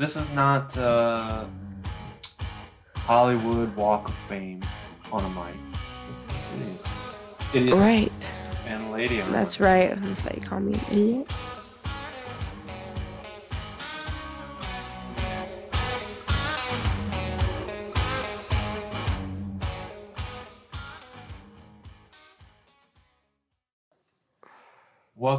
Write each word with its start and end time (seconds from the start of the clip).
this 0.00 0.16
is 0.16 0.30
not 0.30 0.76
uh, 0.78 1.44
Hollywood 2.96 3.76
Walk 3.76 4.08
of 4.08 4.14
Fame 4.30 4.62
on 5.12 5.22
a 5.22 5.28
mic. 5.28 5.54
This 6.10 6.24
is 6.24 7.54
it 7.54 7.62
is 7.66 7.72
Right. 7.72 8.10
and 8.66 8.90
lady 8.92 9.20
on 9.20 9.30
That's 9.30 9.60
right. 9.60 9.90
I 9.92 10.08
was 10.08 10.24
gonna 10.24 10.40
call 10.40 10.60
me 10.60 10.72
an 10.72 10.80
idiot. 10.90 11.30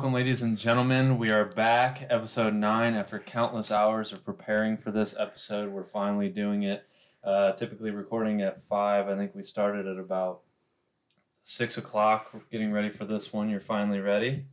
Welcome, 0.01 0.15
ladies 0.15 0.41
and 0.41 0.57
gentlemen. 0.57 1.19
We 1.19 1.29
are 1.29 1.45
back, 1.45 2.07
episode 2.09 2.55
nine. 2.55 2.95
After 2.95 3.19
countless 3.19 3.71
hours 3.71 4.11
of 4.11 4.25
preparing 4.25 4.75
for 4.75 4.89
this 4.89 5.13
episode, 5.15 5.71
we're 5.71 5.83
finally 5.83 6.27
doing 6.27 6.63
it. 6.63 6.87
Uh, 7.23 7.51
typically 7.51 7.91
recording 7.91 8.41
at 8.41 8.63
five. 8.63 9.07
I 9.09 9.15
think 9.15 9.35
we 9.35 9.43
started 9.43 9.85
at 9.85 9.99
about 9.99 10.41
six 11.43 11.77
o'clock. 11.77 12.31
We're 12.33 12.39
getting 12.51 12.71
ready 12.71 12.89
for 12.89 13.05
this 13.05 13.31
one. 13.31 13.47
You're 13.47 13.59
finally 13.59 13.99
ready. 13.99 14.45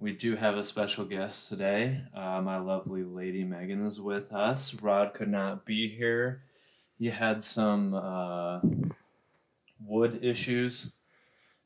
We 0.00 0.12
do 0.12 0.36
have 0.36 0.58
a 0.58 0.64
special 0.64 1.06
guest 1.06 1.48
today. 1.48 2.02
Uh, 2.14 2.42
my 2.42 2.58
lovely 2.58 3.04
lady 3.04 3.44
Megan 3.44 3.86
is 3.86 4.02
with 4.02 4.34
us. 4.34 4.74
Rod 4.82 5.14
could 5.14 5.30
not 5.30 5.64
be 5.64 5.88
here. 5.88 6.42
He 6.98 7.06
had 7.06 7.42
some 7.42 7.94
uh, 7.94 8.60
wood 9.80 10.18
issues 10.22 10.97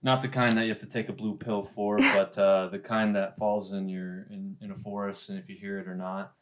not 0.03 0.23
the 0.23 0.29
kind 0.29 0.57
that 0.57 0.63
you 0.65 0.69
have 0.71 0.81
to 0.81 0.87
take 0.87 1.09
a 1.09 1.13
blue 1.13 1.37
pill 1.37 1.65
for, 1.65 1.99
but 1.99 2.37
uh, 2.39 2.69
the 2.69 2.79
kind 2.79 3.15
that 3.17 3.37
falls 3.37 3.73
in 3.73 3.89
your 3.89 4.27
in, 4.31 4.57
in 4.61 4.71
a 4.71 4.77
forest, 4.77 5.29
and 5.31 5.39
if 5.39 5.49
you 5.49 5.57
hear 5.57 5.79
it 5.79 5.89
or 5.89 5.95
not. 5.95 6.33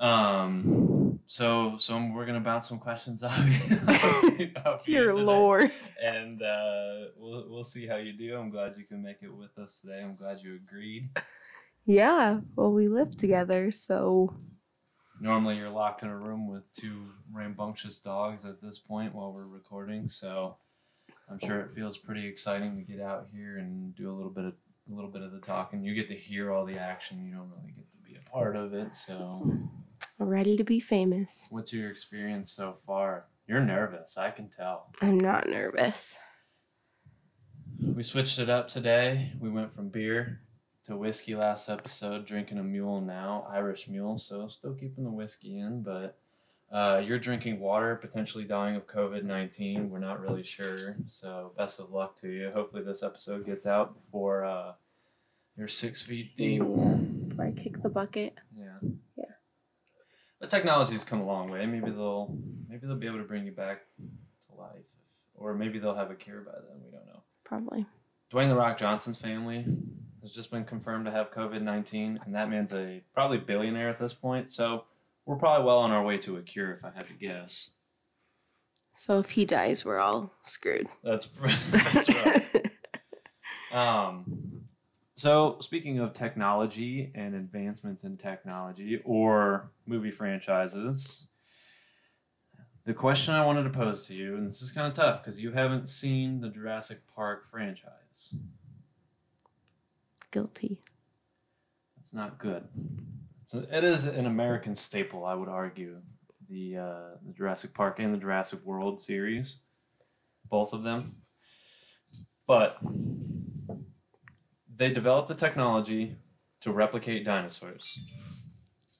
Um. 0.00 1.20
So 1.26 1.76
so 1.78 1.96
we're 2.14 2.26
gonna 2.26 2.40
bounce 2.40 2.68
some 2.68 2.78
questions 2.78 3.22
off, 3.22 3.38
you- 4.38 4.50
off 4.66 4.86
you 4.88 4.94
Dear 4.94 5.12
today, 5.12 5.22
Lord. 5.24 5.72
and 6.02 6.42
uh, 6.42 7.08
we'll 7.16 7.46
we'll 7.48 7.64
see 7.64 7.86
how 7.86 7.96
you 7.96 8.12
do. 8.12 8.36
I'm 8.36 8.50
glad 8.50 8.74
you 8.76 8.84
can 8.84 9.02
make 9.02 9.18
it 9.22 9.32
with 9.34 9.56
us 9.58 9.80
today. 9.80 10.02
I'm 10.02 10.14
glad 10.16 10.40
you 10.42 10.56
agreed. 10.56 11.08
Yeah. 11.84 12.40
Well, 12.56 12.72
we 12.72 12.88
live 12.88 13.16
together, 13.16 13.72
so 13.72 14.34
Normally 15.20 15.56
you're 15.56 15.70
locked 15.70 16.02
in 16.02 16.08
a 16.08 16.16
room 16.18 16.48
with 16.48 16.64
two 16.72 17.04
rambunctious 17.32 18.00
dogs 18.00 18.44
at 18.44 18.60
this 18.60 18.78
point 18.80 19.14
while 19.14 19.32
we're 19.32 19.54
recording, 19.54 20.08
so 20.08 20.56
I'm 21.32 21.38
sure 21.38 21.60
it 21.60 21.74
feels 21.74 21.96
pretty 21.96 22.26
exciting 22.26 22.76
to 22.76 22.82
get 22.82 23.00
out 23.00 23.26
here 23.32 23.56
and 23.56 23.94
do 23.96 24.10
a 24.10 24.14
little 24.14 24.30
bit 24.30 24.44
of 24.44 24.52
a 24.90 24.94
little 24.94 25.10
bit 25.10 25.22
of 25.22 25.32
the 25.32 25.38
talking. 25.38 25.82
You 25.82 25.94
get 25.94 26.08
to 26.08 26.14
hear 26.14 26.52
all 26.52 26.66
the 26.66 26.76
action. 26.76 27.24
You 27.24 27.32
don't 27.34 27.50
really 27.56 27.72
get 27.74 27.90
to 27.92 27.98
be 27.98 28.16
a 28.16 28.30
part 28.30 28.56
of 28.56 28.74
it. 28.74 28.94
So, 28.94 29.58
we're 30.18 30.26
ready 30.26 30.56
to 30.56 30.64
be 30.64 30.80
famous. 30.80 31.46
what's 31.50 31.72
your 31.72 31.88
experience 31.90 32.52
so 32.52 32.76
far? 32.86 33.26
You're 33.46 33.60
nervous. 33.60 34.18
I 34.18 34.30
can 34.30 34.48
tell. 34.48 34.92
I'm 35.00 35.18
not 35.18 35.48
nervous. 35.48 36.16
We 37.80 38.02
switched 38.02 38.38
it 38.38 38.48
up 38.48 38.68
today. 38.68 39.32
We 39.40 39.48
went 39.48 39.74
from 39.74 39.88
beer 39.88 40.40
to 40.84 40.96
whiskey 40.96 41.34
last 41.34 41.68
episode, 41.68 42.26
drinking 42.26 42.58
a 42.58 42.62
mule 42.62 43.00
now, 43.00 43.46
Irish 43.50 43.88
mule. 43.88 44.18
So 44.18 44.48
still 44.48 44.74
keeping 44.74 45.04
the 45.04 45.10
whiskey 45.10 45.58
in, 45.58 45.82
but 45.82 46.18
uh, 46.72 47.02
you're 47.04 47.18
drinking 47.18 47.60
water, 47.60 47.96
potentially 47.96 48.44
dying 48.44 48.76
of 48.76 48.86
COVID 48.86 49.24
19. 49.24 49.90
We're 49.90 49.98
not 49.98 50.20
really 50.20 50.42
sure. 50.42 50.96
So 51.06 51.52
best 51.56 51.78
of 51.80 51.90
luck 51.90 52.16
to 52.16 52.28
you. 52.28 52.50
Hopefully, 52.50 52.82
this 52.82 53.02
episode 53.02 53.44
gets 53.44 53.66
out 53.66 53.94
before 53.94 54.46
uh, 54.46 54.72
you're 55.56 55.68
six 55.68 56.00
feet 56.00 56.34
deep. 56.34 56.60
Before 56.60 57.44
I 57.44 57.50
kick 57.50 57.82
the 57.82 57.90
bucket. 57.90 58.34
Yeah. 58.58 58.78
Yeah. 59.18 59.24
The 60.40 60.46
technology's 60.46 61.04
come 61.04 61.20
a 61.20 61.26
long 61.26 61.50
way. 61.50 61.66
Maybe 61.66 61.90
they'll 61.90 62.34
maybe 62.68 62.86
they'll 62.86 62.96
be 62.96 63.06
able 63.06 63.18
to 63.18 63.24
bring 63.24 63.44
you 63.44 63.52
back 63.52 63.82
to 64.48 64.54
life, 64.58 64.86
or 65.34 65.52
maybe 65.52 65.78
they'll 65.78 65.94
have 65.94 66.10
a 66.10 66.14
cure 66.14 66.40
by 66.40 66.52
then. 66.52 66.80
We 66.82 66.90
don't 66.90 67.06
know. 67.06 67.22
Probably. 67.44 67.84
Dwayne 68.32 68.48
the 68.48 68.56
Rock 68.56 68.78
Johnson's 68.78 69.18
family 69.18 69.66
has 70.22 70.32
just 70.32 70.50
been 70.50 70.64
confirmed 70.64 71.04
to 71.04 71.10
have 71.10 71.30
COVID 71.32 71.60
nineteen, 71.60 72.18
and 72.24 72.34
that 72.34 72.48
man's 72.48 72.72
a 72.72 73.02
probably 73.12 73.36
billionaire 73.36 73.90
at 73.90 73.98
this 73.98 74.14
point. 74.14 74.50
So 74.50 74.84
we're 75.26 75.36
probably 75.36 75.66
well 75.66 75.78
on 75.78 75.90
our 75.90 76.04
way 76.04 76.18
to 76.18 76.36
a 76.36 76.42
cure, 76.42 76.72
if 76.72 76.84
I 76.84 76.90
had 76.94 77.06
to 77.08 77.14
guess. 77.14 77.72
So 78.96 79.18
if 79.18 79.30
he 79.30 79.44
dies, 79.44 79.84
we're 79.84 79.98
all 79.98 80.32
screwed. 80.44 80.88
That's 81.02 81.28
that's 81.70 82.08
right. 82.24 82.70
Um, 83.72 84.62
so 85.14 85.56
speaking 85.60 85.98
of 85.98 86.12
technology 86.12 87.10
and 87.14 87.34
advancements 87.34 88.04
in 88.04 88.16
technology 88.16 89.00
or 89.04 89.70
movie 89.86 90.10
franchises, 90.10 91.28
the 92.84 92.94
question 92.94 93.34
I 93.34 93.46
wanted 93.46 93.64
to 93.64 93.70
pose 93.70 94.06
to 94.08 94.14
you, 94.14 94.36
and 94.36 94.46
this 94.46 94.62
is 94.62 94.72
kind 94.72 94.86
of 94.86 94.92
tough 94.92 95.22
because 95.22 95.40
you 95.40 95.52
haven't 95.52 95.88
seen 95.88 96.40
the 96.40 96.48
Jurassic 96.48 96.98
Park 97.14 97.44
franchise. 97.44 98.34
Guilty. 100.30 100.80
That's 101.96 102.12
not 102.12 102.38
good. 102.38 102.64
A, 103.54 103.76
it 103.76 103.84
is 103.84 104.06
an 104.06 104.26
American 104.26 104.74
staple, 104.76 105.24
I 105.26 105.34
would 105.34 105.48
argue. 105.48 106.00
The 106.48 106.76
uh, 106.76 107.16
the 107.26 107.32
Jurassic 107.32 107.72
Park 107.74 107.98
and 107.98 108.12
the 108.12 108.18
Jurassic 108.18 108.60
World 108.64 109.00
series, 109.02 109.62
both 110.50 110.72
of 110.72 110.82
them. 110.82 111.02
But 112.46 112.76
they 114.76 114.92
developed 114.92 115.28
the 115.28 115.34
technology 115.34 116.16
to 116.60 116.72
replicate 116.72 117.24
dinosaurs. 117.24 117.98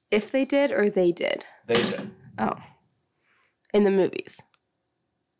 If 0.09 0.31
they 0.31 0.45
did 0.45 0.71
or 0.71 0.89
they 0.89 1.11
did. 1.11 1.45
They 1.67 1.75
did 1.75 2.11
Oh. 2.39 2.55
In 3.73 3.83
the 3.83 3.91
movies. 3.91 4.39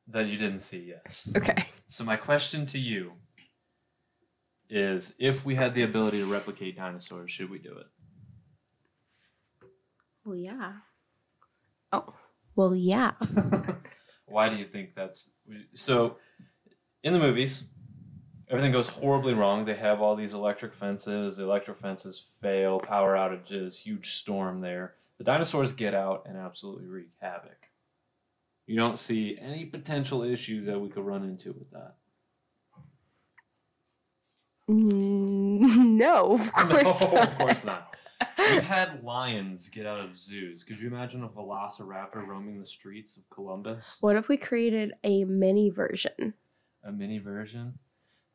that 0.08 0.28
you 0.28 0.38
didn't 0.38 0.60
see. 0.60 0.80
Yes. 0.96 1.32
Okay. 1.36 1.66
So 1.88 2.04
my 2.04 2.16
question 2.18 2.66
to 2.68 2.80
you 2.80 3.14
is: 4.70 5.14
If 5.20 5.46
we 5.46 5.56
had 5.56 5.74
the 5.74 5.84
ability 5.84 6.20
to 6.20 6.26
replicate 6.32 6.76
dinosaurs, 6.76 7.32
should 7.32 7.50
we 7.50 7.60
do 7.60 7.76
it? 7.78 7.88
Well, 10.26 10.36
yeah. 10.36 10.74
Oh. 11.92 12.14
Well, 12.56 12.76
yeah. 12.76 13.12
Why 14.26 14.50
do 14.50 14.56
you 14.56 14.66
think 14.66 14.96
that's 14.96 15.32
so? 15.74 16.18
In 17.04 17.14
the 17.14 17.20
movies, 17.20 17.66
everything 18.50 18.72
goes 18.72 18.88
horribly 18.88 19.34
wrong. 19.34 19.66
They 19.66 19.76
have 19.76 20.02
all 20.02 20.16
these 20.16 20.34
electric 20.34 20.74
fences. 20.74 21.38
The 21.38 21.44
electric 21.44 21.78
fences 21.78 22.26
fail. 22.42 22.80
Power 22.80 23.16
outages. 23.16 23.78
Huge 23.78 24.12
storm 24.12 24.62
there. 24.62 24.94
The 25.18 25.24
dinosaurs 25.24 25.74
get 25.74 25.94
out 25.94 26.26
and 26.28 26.38
absolutely 26.38 26.88
wreak 26.88 27.10
havoc. 27.20 27.70
You 28.66 28.78
don't 28.78 28.98
see 28.98 29.38
any 29.42 29.66
potential 29.66 30.24
issues 30.24 30.66
that 30.66 30.80
we 30.80 30.90
could 30.90 31.06
run 31.06 31.24
into 31.24 31.52
with 31.52 31.70
that. 31.72 31.96
Mm, 34.70 35.60
no, 35.98 36.40
of 36.40 36.54
course 36.54 36.84
no, 36.84 37.12
not. 37.12 37.28
of 37.28 37.38
course 37.38 37.66
not. 37.66 37.93
We've 38.38 38.64
had 38.64 39.04
lions 39.04 39.70
get 39.70 39.86
out 39.86 40.00
of 40.00 40.18
zoos. 40.18 40.64
Could 40.64 40.80
you 40.80 40.88
imagine 40.88 41.24
a 41.24 41.30
velociraptor 41.30 42.26
roaming 42.26 42.60
the 42.60 42.66
streets 42.66 43.18
of 43.18 43.30
Columbus? 43.30 43.98
What 44.02 44.16
if 44.16 44.28
we 44.28 44.38
created 44.38 44.94
a 45.04 45.24
mini 45.24 45.70
version? 45.70 46.34
a 46.84 46.92
mini 46.92 47.18
version. 47.18 47.78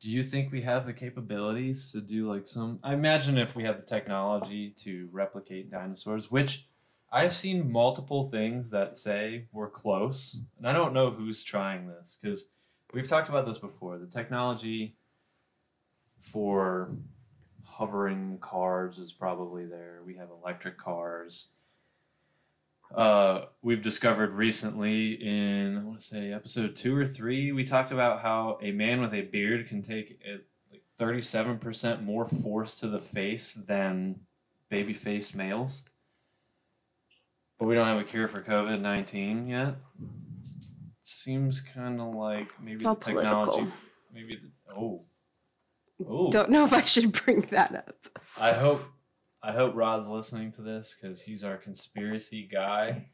Do 0.00 0.10
you 0.10 0.22
think 0.22 0.52
we 0.52 0.62
have 0.62 0.86
the 0.86 0.92
capabilities 0.92 1.92
to 1.92 2.00
do 2.00 2.30
like 2.30 2.46
some? 2.46 2.78
I 2.82 2.94
imagine 2.94 3.36
if 3.36 3.56
we 3.56 3.64
have 3.64 3.76
the 3.76 3.84
technology 3.84 4.70
to 4.78 5.08
replicate 5.12 5.70
dinosaurs, 5.70 6.30
which 6.30 6.68
I've 7.10 7.32
seen 7.32 7.70
multiple 7.70 8.28
things 8.28 8.70
that 8.70 8.94
say 8.94 9.46
we're 9.52 9.70
close, 9.70 10.40
and 10.56 10.68
I 10.68 10.72
don't 10.72 10.94
know 10.94 11.10
who's 11.10 11.42
trying 11.42 11.88
this 11.88 12.18
because 12.20 12.50
we've 12.94 13.08
talked 13.08 13.28
about 13.28 13.46
this 13.46 13.58
before. 13.58 13.98
The 13.98 14.06
technology 14.06 14.94
for 16.20 16.92
hovering 17.78 18.38
cars 18.40 18.98
is 18.98 19.12
probably 19.12 19.64
there. 19.64 20.00
We 20.04 20.16
have 20.16 20.30
electric 20.30 20.76
cars. 20.78 21.50
Uh, 22.92 23.42
we've 23.62 23.82
discovered 23.82 24.32
recently 24.32 25.12
in 25.12 25.78
I 25.78 25.84
want 25.84 26.00
to 26.00 26.04
say 26.04 26.32
episode 26.32 26.74
two 26.74 26.96
or 26.96 27.06
three, 27.06 27.52
we 27.52 27.62
talked 27.62 27.92
about 27.92 28.20
how 28.20 28.58
a 28.62 28.72
man 28.72 29.00
with 29.00 29.14
a 29.14 29.20
beard 29.22 29.68
can 29.68 29.82
take 29.82 30.18
a, 30.26 30.40
like 30.72 30.82
thirty-seven 30.96 31.58
percent 31.58 32.02
more 32.02 32.26
force 32.26 32.80
to 32.80 32.88
the 32.88 32.98
face 32.98 33.52
than 33.54 34.16
baby-faced 34.70 35.36
males. 35.36 35.84
But 37.58 37.66
we 37.66 37.74
don't 37.74 37.86
have 37.86 38.00
a 38.00 38.04
cure 38.04 38.26
for 38.26 38.42
COVID 38.42 38.80
nineteen 38.80 39.46
yet. 39.46 39.76
It 40.00 41.02
Seems 41.02 41.60
kind 41.60 42.00
of 42.00 42.14
like 42.14 42.48
maybe 42.60 42.84
It's 42.84 42.84
the 42.84 42.94
technology. 42.94 43.50
political. 43.50 43.72
Maybe 44.14 44.36
the, 44.36 44.74
oh, 44.74 45.00
oh. 46.06 46.30
Don't 46.30 46.50
know 46.50 46.64
if 46.64 46.72
I 46.72 46.84
should 46.84 47.12
bring 47.24 47.42
that 47.50 47.74
up. 47.74 48.08
I 48.36 48.52
hope 48.52 48.82
I 49.42 49.52
hope 49.52 49.74
Rod's 49.74 50.08
listening 50.08 50.50
to 50.52 50.62
this 50.62 50.96
because 51.00 51.20
he's 51.20 51.44
our 51.44 51.56
conspiracy 51.56 52.48
guy. 52.50 53.06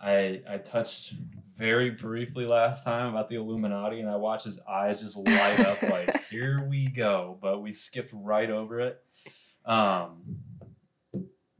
I 0.00 0.42
I 0.48 0.58
touched 0.58 1.14
very 1.56 1.90
briefly 1.90 2.44
last 2.44 2.84
time 2.84 3.08
about 3.08 3.28
the 3.28 3.36
Illuminati, 3.36 4.00
and 4.00 4.08
I 4.08 4.16
watched 4.16 4.46
his 4.46 4.58
eyes 4.60 5.02
just 5.02 5.16
light 5.16 5.60
up 5.60 5.82
like, 5.90 6.24
"Here 6.28 6.64
we 6.68 6.86
go!" 6.86 7.38
But 7.40 7.62
we 7.62 7.72
skipped 7.72 8.10
right 8.14 8.50
over 8.50 8.80
it. 8.80 9.02
Um, 9.66 10.38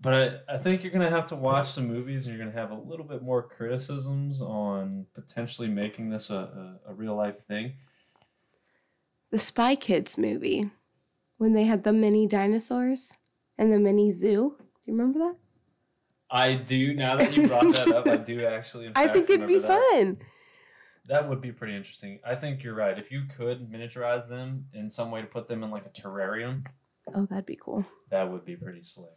but 0.01 0.43
I, 0.49 0.55
I 0.55 0.59
think 0.59 0.83
you're 0.83 0.93
gonna 0.93 1.11
have 1.11 1.27
to 1.29 1.37
watch 1.37 1.71
some 1.71 1.87
movies, 1.87 2.27
and 2.27 2.35
you're 2.35 2.45
gonna 2.45 2.59
have 2.59 2.71
a 2.71 2.81
little 2.81 3.05
bit 3.05 3.23
more 3.23 3.43
criticisms 3.43 4.41
on 4.41 5.05
potentially 5.15 5.69
making 5.69 6.09
this 6.09 6.31
a, 6.31 6.79
a, 6.87 6.93
a 6.93 6.95
real 6.95 7.15
life 7.15 7.41
thing. 7.41 7.75
The 9.31 9.39
Spy 9.39 9.77
Kids 9.77 10.19
movie, 10.19 10.71
when 11.39 11.53
they 11.53 11.65
had 11.65 11.85
the 11.85 11.93
mini 11.93 12.27
dinosaurs 12.27 13.13
and 13.59 13.73
the 13.73 13.79
mini 13.79 14.13
zoo. 14.13 14.57
Do 14.59 14.65
you 14.87 14.93
remember 14.97 15.19
that? 15.21 15.37
I 16.31 16.55
do. 16.55 16.95
Now 16.95 17.17
that 17.17 17.33
you 17.33 17.47
brought 17.49 17.73
that 17.75 17.93
up, 17.93 18.07
I 18.07 18.17
do 18.17 18.45
actually. 18.45 18.91
I 18.95 19.09
think 19.09 19.31
it'd 19.31 19.47
be 19.49 19.59
that. 19.59 19.67
fun. 19.69 20.19
That 21.07 21.29
would 21.29 21.41
be 21.41 21.51
pretty 21.53 21.75
interesting. 21.77 22.21
I 22.25 22.35
think 22.37 22.63
you're 22.63 22.75
right. 22.75 22.97
If 22.99 23.11
you 23.11 23.23
could 23.37 23.69
miniaturize 23.71 24.29
them 24.29 24.67
in 24.75 24.89
some 24.91 25.11
way 25.11 25.21
to 25.23 25.27
put 25.27 25.49
them 25.49 25.63
in 25.65 25.71
like 25.71 25.87
a 25.87 25.91
terrarium, 25.91 26.65
Oh, 27.15 27.27
that'd 27.29 27.47
be 27.47 27.59
cool. 27.61 27.85
that 28.11 28.31
would 28.31 28.45
be 28.45 28.55
pretty 28.57 28.83
slick. 28.83 29.09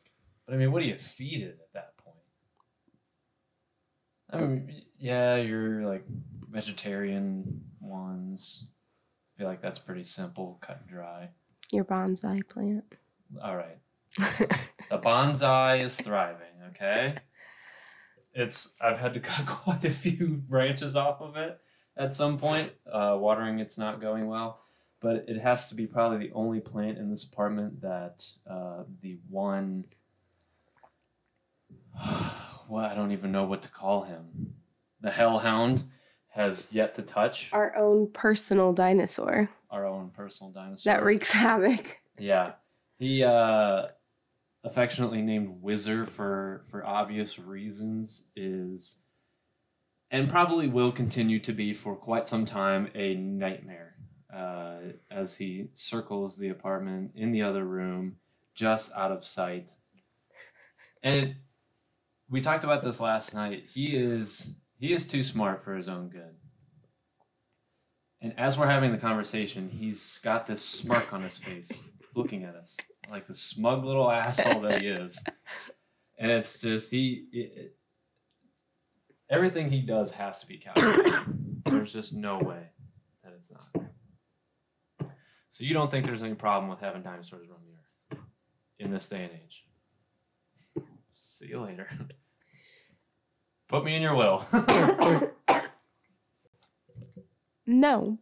But 0.45 0.55
I 0.55 0.57
mean, 0.57 0.71
what 0.71 0.81
do 0.81 0.87
you 0.87 0.97
feed 0.97 1.41
it 1.43 1.59
at 1.61 1.73
that 1.73 1.97
point? 1.97 2.15
I 4.31 4.37
mean, 4.47 4.83
yeah, 4.97 5.35
you're 5.35 5.85
like 5.85 6.05
vegetarian 6.49 7.61
ones. 7.79 8.67
Feel 9.43 9.49
like 9.49 9.61
that's 9.61 9.77
pretty 9.77 10.05
simple, 10.05 10.57
cut 10.61 10.79
and 10.79 10.89
dry. 10.89 11.27
Your 11.69 11.83
bonsai 11.83 12.47
plant. 12.47 12.85
All 13.43 13.57
right. 13.57 13.77
The 14.89 14.99
bonsai 14.99 15.83
is 15.83 15.97
thriving, 15.97 16.55
okay? 16.69 17.15
It's 18.33 18.77
I've 18.81 18.99
had 18.99 19.13
to 19.15 19.19
cut 19.31 19.45
quite 19.45 19.83
a 19.83 19.89
few 19.89 20.27
branches 20.47 20.95
off 20.95 21.19
of 21.19 21.35
it 21.35 21.59
at 21.97 22.15
some 22.15 22.37
point. 22.37 22.71
Uh, 22.89 23.17
watering 23.19 23.59
it's 23.59 23.77
not 23.77 23.99
going 23.99 24.27
well, 24.27 24.61
but 25.01 25.25
it 25.27 25.41
has 25.41 25.67
to 25.67 25.75
be 25.75 25.87
probably 25.87 26.19
the 26.25 26.33
only 26.33 26.61
plant 26.61 26.97
in 26.97 27.09
this 27.09 27.25
apartment 27.25 27.81
that 27.81 28.25
uh, 28.49 28.83
the 29.01 29.17
one 29.29 29.83
well, 32.69 32.85
I 32.85 32.95
don't 32.95 33.11
even 33.11 33.33
know 33.33 33.43
what 33.43 33.61
to 33.63 33.69
call 33.69 34.03
him. 34.03 34.53
The 35.01 35.11
hellhound 35.11 35.83
has 36.33 36.67
yet 36.71 36.95
to 36.95 37.01
touch 37.01 37.51
Our 37.53 37.75
own 37.77 38.11
personal 38.11 38.73
dinosaur 38.73 39.49
our 39.69 39.85
own 39.87 40.09
personal 40.11 40.51
dinosaur. 40.51 40.93
that 40.93 41.03
wreaks 41.03 41.31
havoc. 41.31 41.97
Yeah, 42.19 42.53
he 42.99 43.23
uh, 43.23 43.87
affectionately 44.63 45.21
named 45.21 45.61
Whizzer 45.61 46.05
for 46.05 46.63
for 46.69 46.85
obvious 46.85 47.39
reasons 47.39 48.27
is, 48.35 48.97
and 50.11 50.29
probably 50.29 50.67
will 50.67 50.91
continue 50.91 51.39
to 51.39 51.53
be 51.53 51.73
for 51.73 51.95
quite 51.95 52.27
some 52.27 52.45
time 52.45 52.89
a 52.93 53.15
nightmare. 53.15 53.95
Uh, 54.33 54.77
as 55.11 55.35
he 55.35 55.67
circles 55.73 56.37
the 56.37 56.49
apartment 56.49 57.11
in 57.15 57.31
the 57.31 57.41
other 57.41 57.65
room, 57.65 58.15
just 58.55 58.91
out 58.93 59.11
of 59.11 59.25
sight. 59.25 59.71
And 61.03 61.35
we 62.29 62.41
talked 62.41 62.63
about 62.63 62.83
this 62.83 62.99
last 62.99 63.35
night. 63.35 63.69
He 63.71 63.95
is 63.95 64.55
he 64.77 64.93
is 64.93 65.05
too 65.05 65.23
smart 65.23 65.63
for 65.63 65.75
his 65.75 65.87
own 65.87 66.09
good. 66.09 66.35
And 68.21 68.33
as 68.39 68.57
we're 68.57 68.67
having 68.67 68.91
the 68.91 68.97
conversation, 68.97 69.69
he's 69.69 70.19
got 70.23 70.47
this 70.47 70.63
smirk 70.63 71.11
on 71.11 71.23
his 71.23 71.37
face, 71.37 71.71
looking 72.15 72.43
at 72.43 72.55
us 72.55 72.77
like 73.09 73.27
the 73.27 73.35
smug 73.35 73.83
little 73.83 74.09
asshole 74.09 74.61
that 74.61 74.81
he 74.81 74.87
is. 74.87 75.21
And 76.17 76.31
it's 76.31 76.61
just 76.61 76.91
he. 76.91 77.25
It, 77.31 77.75
everything 79.29 79.69
he 79.69 79.81
does 79.81 80.11
has 80.11 80.39
to 80.39 80.47
be 80.47 80.57
calculated. 80.57 81.13
There's 81.65 81.91
just 81.91 82.13
no 82.13 82.37
way 82.37 82.69
that 83.23 83.33
it's 83.35 83.51
not. 83.51 83.83
So 85.49 85.65
you 85.65 85.73
don't 85.73 85.91
think 85.91 86.05
there's 86.05 86.23
any 86.23 86.33
problem 86.33 86.69
with 86.69 86.79
having 86.79 87.03
dinosaurs 87.03 87.47
roam 87.49 87.59
the 87.65 88.17
earth 88.17 88.23
in 88.79 88.91
this 88.91 89.07
day 89.07 89.23
and 89.23 89.31
age? 89.33 89.65
See 91.13 91.47
you 91.47 91.61
later. 91.61 91.87
Put 93.67 93.83
me 93.83 93.95
in 93.95 94.01
your 94.01 94.15
will. 94.15 94.45
No. 97.65 98.17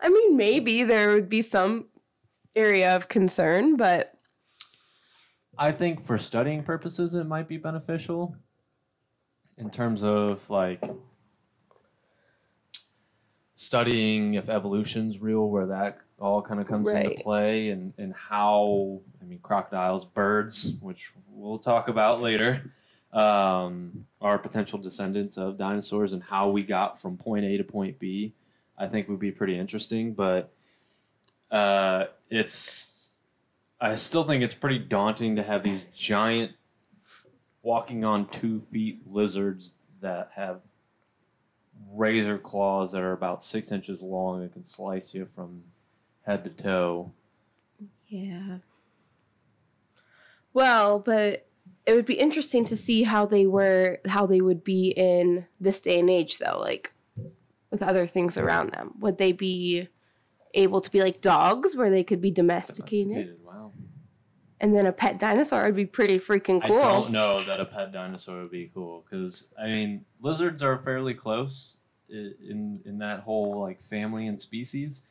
I 0.00 0.08
mean, 0.08 0.36
maybe 0.36 0.82
there 0.84 1.14
would 1.14 1.28
be 1.28 1.42
some 1.42 1.86
area 2.54 2.94
of 2.94 3.08
concern, 3.08 3.76
but 3.76 4.12
I 5.56 5.72
think 5.72 6.04
for 6.04 6.18
studying 6.18 6.62
purposes, 6.62 7.14
it 7.14 7.24
might 7.24 7.48
be 7.48 7.56
beneficial 7.56 8.36
in 9.56 9.70
terms 9.70 10.02
of 10.02 10.48
like 10.50 10.82
studying 13.56 14.34
if 14.34 14.50
evolution's 14.50 15.20
real, 15.20 15.48
where 15.48 15.66
that 15.66 15.98
all 16.18 16.42
kind 16.42 16.60
of 16.60 16.66
comes 16.66 16.92
into 16.92 17.22
play, 17.22 17.70
and 17.70 17.92
and 17.98 18.14
how 18.14 19.00
I 19.20 19.24
mean 19.24 19.40
crocodiles, 19.42 20.04
birds, 20.04 20.74
which 20.80 21.12
we'll 21.28 21.58
talk 21.58 21.88
about 21.88 22.20
later, 22.20 22.70
um, 23.12 24.06
are 24.20 24.38
potential 24.38 24.78
descendants 24.78 25.36
of 25.36 25.58
dinosaurs, 25.58 26.12
and 26.12 26.22
how 26.22 26.50
we 26.50 26.62
got 26.62 27.00
from 27.00 27.16
point 27.16 27.44
A 27.44 27.56
to 27.56 27.64
point 27.64 27.98
B. 27.98 28.34
I 28.76 28.88
think 28.88 29.08
would 29.08 29.20
be 29.20 29.30
pretty 29.30 29.58
interesting, 29.58 30.14
but 30.14 30.52
uh, 31.50 32.06
it's 32.30 33.18
I 33.80 33.94
still 33.96 34.24
think 34.24 34.42
it's 34.42 34.54
pretty 34.54 34.78
daunting 34.78 35.36
to 35.36 35.42
have 35.42 35.62
these 35.62 35.84
giant 35.94 36.52
walking 37.62 38.04
on 38.04 38.28
two 38.28 38.62
feet 38.72 39.00
lizards 39.06 39.74
that 40.00 40.30
have 40.34 40.60
razor 41.90 42.38
claws 42.38 42.92
that 42.92 43.02
are 43.02 43.12
about 43.12 43.42
six 43.42 43.72
inches 43.72 44.02
long 44.02 44.42
and 44.42 44.52
can 44.52 44.64
slice 44.64 45.14
you 45.14 45.28
from 45.34 45.62
head 46.26 46.44
to 46.44 46.50
toe. 46.50 47.12
yeah. 48.08 48.58
Well, 50.52 51.00
but 51.00 51.46
it 51.86 51.94
would 51.94 52.06
be 52.06 52.14
interesting 52.14 52.64
to 52.66 52.76
see 52.76 53.02
how 53.02 53.26
they 53.26 53.46
were, 53.46 53.98
how 54.06 54.26
they 54.26 54.40
would 54.40 54.64
be 54.64 54.88
in 54.90 55.46
this 55.60 55.80
day 55.80 55.98
and 55.98 56.08
age, 56.08 56.38
though, 56.38 56.58
like 56.60 56.92
with 57.70 57.82
other 57.82 58.06
things 58.06 58.38
around 58.38 58.72
them. 58.72 58.94
Would 59.00 59.18
they 59.18 59.32
be 59.32 59.88
able 60.54 60.80
to 60.80 60.90
be 60.90 61.00
like 61.00 61.20
dogs 61.20 61.74
where 61.74 61.90
they 61.90 62.04
could 62.04 62.20
be 62.20 62.30
domesticated? 62.30 63.08
Domesticated, 63.08 63.44
Wow. 63.44 63.72
And 64.60 64.74
then 64.74 64.86
a 64.86 64.92
pet 64.92 65.18
dinosaur 65.18 65.64
would 65.64 65.76
be 65.76 65.84
pretty 65.84 66.18
freaking 66.18 66.64
cool. 66.64 66.78
I 66.78 66.92
don't 66.92 67.10
know 67.10 67.42
that 67.42 67.60
a 67.60 67.64
pet 67.64 67.92
dinosaur 67.92 68.40
would 68.40 68.50
be 68.50 68.70
cool 68.72 69.04
because 69.04 69.48
I 69.60 69.66
mean 69.66 70.04
lizards 70.20 70.62
are 70.62 70.78
fairly 70.78 71.12
close 71.12 71.76
in 72.08 72.80
in 72.86 72.98
that 72.98 73.20
whole 73.20 73.60
like 73.60 73.82
family 73.82 74.26
and 74.26 74.40
species. 74.40 75.02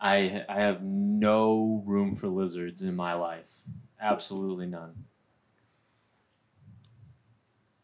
I 0.00 0.44
I 0.48 0.60
have 0.60 0.82
no 0.82 1.82
room 1.86 2.16
for 2.16 2.28
lizards 2.28 2.82
in 2.82 2.94
my 2.94 3.14
life. 3.14 3.52
Absolutely 4.00 4.66
none. 4.66 4.94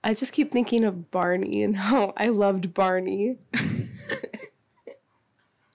I 0.05 0.15
just 0.15 0.33
keep 0.33 0.51
thinking 0.51 0.85
of 0.85 1.11
Barney 1.11 1.63
and 1.63 1.77
how 1.77 2.13
I 2.17 2.27
loved 2.29 2.75
Barney. 2.75 3.39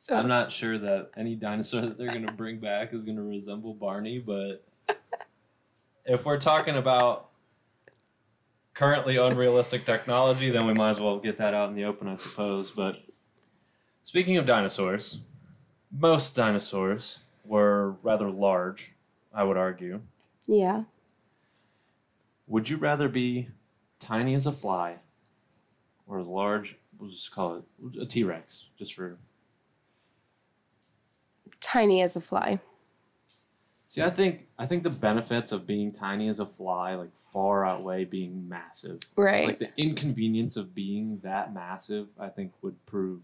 so 0.01 0.15
I'm 0.15 0.27
not 0.27 0.51
sure 0.51 0.77
that 0.77 1.11
any 1.15 1.35
dinosaur 1.35 1.81
that 1.81 1.97
they're 1.97 2.13
gonna 2.13 2.33
bring 2.33 2.59
back 2.59 2.93
is 2.93 3.03
gonna 3.05 3.23
resemble 3.23 3.73
Barney, 3.73 4.19
but 4.19 4.63
if 6.05 6.25
we're 6.25 6.39
talking 6.39 6.75
about 6.75 7.29
currently 8.73 9.17
unrealistic 9.17 9.85
technology, 9.85 10.51
then 10.51 10.67
we 10.67 10.73
might 10.73 10.91
as 10.91 10.99
well 10.99 11.19
get 11.19 11.37
that 11.39 11.53
out 11.53 11.69
in 11.69 11.75
the 11.75 11.85
open, 11.85 12.07
I 12.07 12.15
suppose. 12.17 12.71
But 12.71 12.97
speaking 14.03 14.37
of 14.37 14.45
dinosaurs, 14.45 15.21
most 15.91 16.35
dinosaurs 16.35 17.19
were 17.45 17.91
rather 18.03 18.29
large, 18.29 18.93
I 19.33 19.43
would 19.43 19.57
argue. 19.57 20.01
yeah, 20.45 20.83
Would 22.47 22.69
you 22.69 22.77
rather 22.77 23.07
be 23.07 23.47
tiny 23.99 24.35
as 24.35 24.47
a 24.47 24.51
fly 24.51 24.97
or 26.07 26.19
as 26.19 26.27
large, 26.27 26.77
we'll 26.97 27.09
just 27.09 27.31
call 27.31 27.55
it 27.57 28.01
a 28.01 28.05
T 28.05 28.23
Rex, 28.23 28.67
just 28.77 28.93
for 28.93 29.17
tiny 31.59 32.01
as 32.01 32.15
a 32.15 32.21
fly. 32.21 32.59
See, 33.87 34.01
I 34.01 34.09
think 34.09 34.47
I 34.59 34.65
think 34.65 34.83
the 34.83 34.89
benefits 34.89 35.51
of 35.51 35.65
being 35.65 35.91
tiny 35.91 36.27
as 36.27 36.39
a 36.39 36.45
fly 36.45 36.95
like 36.95 37.15
far 37.31 37.65
outweigh 37.65 38.05
being 38.05 38.47
massive. 38.47 38.99
Right. 39.15 39.47
Like 39.47 39.59
the 39.59 39.69
inconvenience 39.77 40.57
of 40.57 40.75
being 40.75 41.19
that 41.23 41.53
massive, 41.53 42.07
I 42.19 42.27
think 42.27 42.51
would 42.61 42.75
prove 42.85 43.21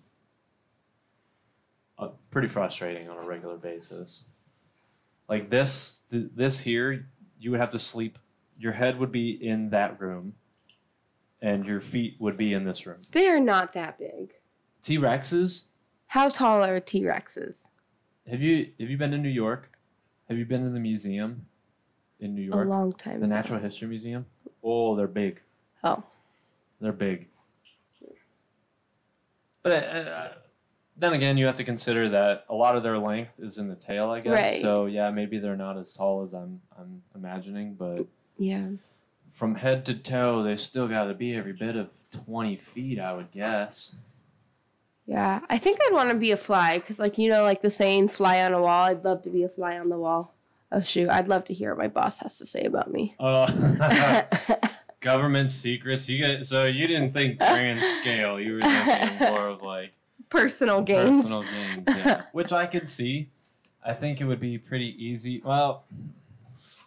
Uh, 2.04 2.10
pretty 2.32 2.48
frustrating 2.48 3.10
on 3.10 3.18
a 3.18 3.26
regular 3.26 3.58
basis. 3.58 4.26
Like 5.30 5.50
this, 5.50 6.02
th- 6.12 6.32
this 6.36 6.60
here, 6.60 7.08
you 7.40 7.52
would 7.52 7.60
have 7.60 7.72
to 7.72 7.80
sleep. 7.80 8.20
Your 8.58 8.74
head 8.74 9.00
would 9.00 9.12
be 9.12 9.32
in 9.32 9.70
that 9.70 10.00
room, 10.02 10.34
and 11.42 11.66
your 11.66 11.80
feet 11.82 12.16
would 12.20 12.36
be 12.38 12.54
in 12.54 12.66
this 12.66 12.86
room. 12.86 12.98
they 13.12 13.28
are 13.30 13.40
not 13.40 13.74
that 13.74 13.98
big. 13.98 14.34
T 14.82 14.98
Rexes. 14.98 15.66
How 16.08 16.30
tall 16.30 16.64
are 16.64 16.80
T 16.80 17.04
Rexes? 17.04 17.58
Have 18.30 18.42
you 18.42 18.70
have 18.80 18.90
you 18.90 18.98
been 18.98 19.12
to 19.12 19.18
New 19.18 19.30
York? 19.30 19.72
Have 20.30 20.38
you 20.38 20.46
been 20.46 20.64
to 20.64 20.70
the 20.70 20.80
museum 20.80 21.46
in 22.20 22.36
New 22.36 22.42
York? 22.42 22.66
A 22.66 22.70
long 22.70 22.92
time. 22.94 23.20
The 23.20 23.26
ago. 23.26 23.36
Natural 23.36 23.60
History 23.60 23.88
Museum. 23.88 24.26
Oh, 24.64 24.96
they're 24.96 25.08
big. 25.08 25.42
Oh, 25.84 26.04
They're 26.80 26.92
big. 26.92 27.28
But 29.62 29.72
I, 29.72 29.78
I, 29.78 30.32
then 30.98 31.14
again, 31.14 31.38
you 31.38 31.46
have 31.48 31.56
to 31.56 31.64
consider 31.64 32.10
that 32.10 32.46
a 32.50 32.54
lot 32.56 32.76
of 32.76 32.84
their 32.84 32.98
length 33.00 33.40
is 33.40 33.58
in 33.58 33.68
the 33.68 33.76
tail, 33.76 34.10
I 34.10 34.20
guess. 34.20 34.40
Right. 34.40 34.62
So 34.62 34.86
yeah, 34.86 35.10
maybe 35.12 35.40
they're 35.40 35.56
not 35.58 35.78
as 35.78 35.92
tall 35.94 36.22
as 36.24 36.34
I'm 36.34 36.62
I'm 36.78 37.02
imagining, 37.16 37.74
but 37.76 38.06
Yeah. 38.38 38.68
from 39.32 39.56
head 39.56 39.86
to 39.86 39.96
toe, 39.96 40.44
they 40.44 40.56
still 40.56 40.88
got 40.88 41.06
to 41.06 41.14
be 41.14 41.36
every 41.36 41.54
bit 41.54 41.76
of 41.76 41.90
twenty 42.26 42.56
feet, 42.56 43.00
I 43.00 43.16
would 43.16 43.32
guess. 43.32 43.96
Yeah. 45.06 45.42
I 45.50 45.58
think 45.58 45.80
I'd 45.82 45.94
want 45.94 46.12
to 46.12 46.16
be 46.16 46.32
a 46.32 46.38
fly 46.38 46.78
because, 46.80 46.98
like, 47.00 47.18
you 47.18 47.30
know, 47.30 47.44
like 47.44 47.62
the 47.62 47.72
saying, 47.72 48.08
fly 48.10 48.42
on 48.44 48.54
a 48.54 48.62
wall. 48.62 48.86
I'd 48.86 49.04
love 49.04 49.22
to 49.24 49.30
be 49.30 49.44
a 49.44 49.50
fly 49.50 49.78
on 49.78 49.90
the 49.90 49.98
wall. 49.98 50.34
Oh, 50.72 50.82
shoot. 50.82 51.10
I'd 51.10 51.28
love 51.28 51.44
to 51.46 51.54
hear 51.54 51.70
what 51.76 51.78
my 51.84 51.88
boss 51.88 52.20
has 52.20 52.38
to 52.38 52.46
say 52.46 52.62
about 52.64 52.92
me. 52.92 53.14
Oh, 53.20 53.46
government 55.02 55.52
secrets. 55.52 56.10
You 56.10 56.18
get 56.26 56.46
so 56.46 56.66
you 56.66 56.88
didn't 56.88 57.12
think 57.12 57.38
grand 57.40 57.84
scale. 58.02 58.40
You 58.40 58.56
were 58.56 58.62
thinking 58.62 59.18
more 59.30 59.48
of 59.48 59.62
like 59.62 59.92
Personal 60.34 60.82
gains. 60.82 61.22
personal 61.22 61.44
gains, 61.44 61.88
yeah. 61.88 62.24
Which 62.32 62.52
I 62.52 62.66
could 62.66 62.90
see. 62.90 63.30
I 63.86 63.94
think 63.94 64.20
it 64.20 64.26
would 64.26 64.40
be 64.40 64.58
pretty 64.58 64.96
easy. 64.98 65.44
Well, 65.46 65.84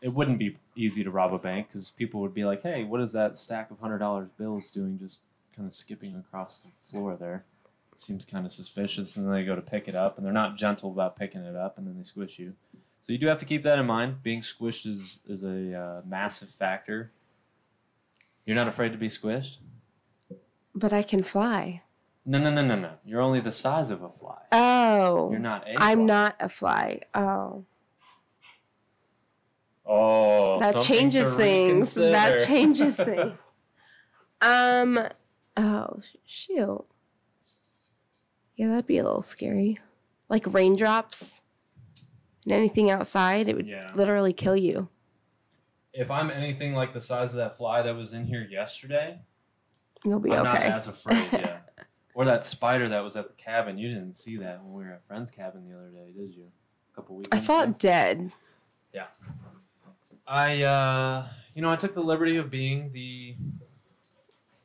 it 0.03 0.12
wouldn't 0.12 0.41
be 0.41 0.57
easy 0.75 1.05
to 1.05 1.11
rob 1.12 1.33
a 1.33 1.38
bank 1.38 1.69
because 1.69 1.88
people 1.91 2.21
would 2.23 2.35
be 2.35 2.45
like, 2.45 2.62
"Hey, 2.62 2.83
what 2.83 3.00
is 3.00 3.12
that 3.12 3.38
stack 3.38 3.71
of 3.71 3.79
hundred 3.79 3.99
dollars 3.99 4.31
bills 4.31 4.71
doing? 4.73 4.99
Just 4.99 5.21
kind 5.55 5.69
of 5.69 5.76
skipping 5.76 6.17
across 6.17 6.62
the 6.62 6.71
floor 6.71 7.15
there." 7.15 7.45
It 7.93 8.00
seems 8.00 8.25
kind 8.25 8.45
of 8.45 8.50
suspicious, 8.50 9.17
and 9.17 9.25
then 9.25 9.33
they 9.33 9.45
go 9.45 9.55
to 9.55 9.62
pick 9.62 9.87
it 9.87 9.95
up, 9.95 10.17
and 10.17 10.26
they're 10.26 10.33
not 10.33 10.57
gentle 10.57 10.91
about 10.91 11.17
picking 11.17 11.43
it 11.43 11.55
up, 11.55 11.79
and 11.79 11.87
then 11.87 11.97
they 11.97 12.03
squish 12.03 12.41
you. 12.41 12.55
So 13.03 13.12
you 13.12 13.19
do 13.19 13.29
have 13.29 13.38
to 13.38 13.47
keep 13.47 13.62
that 13.62 13.79
in 13.79 13.87
mind. 13.87 14.25
Being 14.25 14.41
squished 14.41 14.87
is 14.87 15.21
is 15.29 15.45
a 15.45 15.79
uh, 15.79 16.00
massive 16.09 16.49
factor. 16.49 17.12
You're 18.45 18.57
not 18.57 18.67
afraid 18.67 18.91
to 18.91 18.99
be 18.99 19.09
squished? 19.09 19.59
But 20.75 20.93
I 20.93 21.05
can 21.05 21.23
fly. 21.23 21.83
No, 22.28 22.38
no, 22.38 22.50
no, 22.50 22.62
no, 22.62 22.75
no. 22.75 22.90
You're 23.04 23.21
only 23.21 23.38
the 23.40 23.52
size 23.52 23.90
of 23.90 24.02
a 24.02 24.09
fly. 24.11 24.38
Oh. 24.50 25.30
You're 25.30 25.38
not 25.38 25.66
a 25.68 25.75
I'm 25.80 25.99
fly. 25.99 26.04
not 26.06 26.37
a 26.40 26.49
fly. 26.49 27.00
Oh. 27.14 27.64
Oh, 29.88 30.59
that 30.59 30.83
changes 30.83 31.33
things. 31.35 31.95
That 31.95 32.45
changes 32.49 32.97
things. 33.09 33.33
Um. 34.40 34.99
Oh 35.56 36.00
sh- 36.02 36.16
shoot. 36.26 36.85
Yeah, 38.56 38.68
that'd 38.68 38.87
be 38.87 38.99
a 38.99 39.04
little 39.04 39.23
scary. 39.23 39.78
Like 40.28 40.52
raindrops 40.52 41.40
and 42.45 42.52
anything 42.52 42.90
outside, 42.90 43.49
it 43.49 43.54
would 43.56 43.66
Yeah. 43.68 43.92
literally 43.95 44.33
kill 44.33 44.56
you. 44.56 44.88
If 45.92 46.11
I'm 46.11 46.30
anything 46.30 46.75
like 46.75 46.92
the 46.92 47.00
size 47.00 47.30
of 47.30 47.37
that 47.37 47.56
fly 47.56 47.83
that 47.83 47.95
was 47.95 48.12
in 48.12 48.26
here 48.26 48.42
yesterday, 48.50 49.18
You'll 50.04 50.21
be 50.21 50.33
I'm 50.33 50.45
not 50.45 50.59
okay. 50.59 50.66
as 50.73 50.88
afraid. 50.88 51.28
Yeah. 51.33 51.59
or 52.16 52.25
that 52.25 52.46
spider 52.46 52.88
that 52.88 53.04
was 53.04 53.14
at 53.14 53.28
the 53.28 53.35
cabin. 53.35 53.76
You 53.76 53.88
didn't 53.88 54.14
see 54.16 54.38
that 54.38 54.64
when 54.64 54.73
we 54.73 54.85
were 54.85 54.92
at 54.92 55.06
friend's 55.06 55.30
cabin 55.30 55.68
the 55.68 55.76
other 55.76 55.90
day, 55.90 56.12
did 56.16 56.35
you? 56.35 56.44
A 56.90 56.96
couple 56.96 57.16
weeks. 57.16 57.28
Ago. 57.28 57.37
I 57.37 57.40
saw 57.40 57.62
it 57.62 57.78
dead. 57.78 58.32
Yeah. 58.94 59.06
I, 60.26 60.62
uh, 60.62 61.26
you 61.54 61.61
know, 61.61 61.70
I 61.70 61.76
took 61.76 61.92
the 61.92 62.00
liberty 62.02 62.38
of 62.38 62.50
being 62.50 62.90
the 62.92 63.35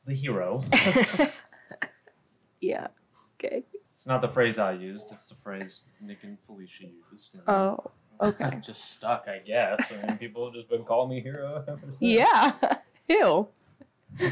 the 0.05 0.13
hero. 0.13 0.61
yeah. 2.61 2.87
Okay. 3.35 3.63
It's 3.93 4.07
not 4.07 4.21
the 4.21 4.29
phrase 4.29 4.57
I 4.57 4.71
used. 4.71 5.11
It's 5.11 5.27
the 5.27 5.35
phrase 5.35 5.81
Nick 6.01 6.19
and 6.23 6.39
Felicia 6.39 6.85
used. 7.11 7.35
and 7.35 7.43
Oh. 7.47 7.83
Okay. 8.21 8.45
I'm 8.45 8.61
just 8.61 8.93
stuck, 8.93 9.27
I 9.27 9.39
guess. 9.39 9.91
I 9.91 10.07
mean, 10.07 10.17
people 10.17 10.45
have 10.45 10.53
just 10.53 10.69
been 10.69 10.85
calling 10.85 11.09
me 11.09 11.19
hero. 11.19 11.65
Yeah. 11.99 12.55
Ew. 13.09 13.49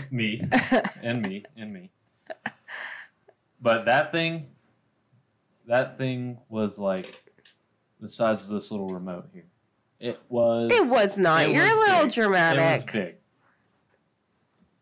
me 0.09 0.41
and 1.03 1.21
me 1.21 1.43
and 1.57 1.73
me. 1.73 1.89
But 3.61 3.85
that 3.85 4.11
thing, 4.11 4.47
that 5.67 5.97
thing 5.97 6.37
was 6.49 6.79
like 6.79 7.21
the 7.99 8.07
size 8.09 8.43
of 8.45 8.49
this 8.51 8.71
little 8.71 8.87
remote 8.89 9.27
here. 9.33 9.45
It 9.99 10.19
was. 10.29 10.71
it 10.71 10.89
was 10.91 11.17
not. 11.17 11.43
it 11.43 11.51
You're 11.53 11.63
was 11.63 11.71
a 11.73 11.77
little 11.77 12.05
big. 12.07 12.17
It 12.17 12.61
was 12.61 12.83
big. 12.85 13.15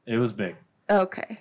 It 0.06 0.18
was 0.18 0.32
big. 0.32 0.56
Okay. 0.90 1.40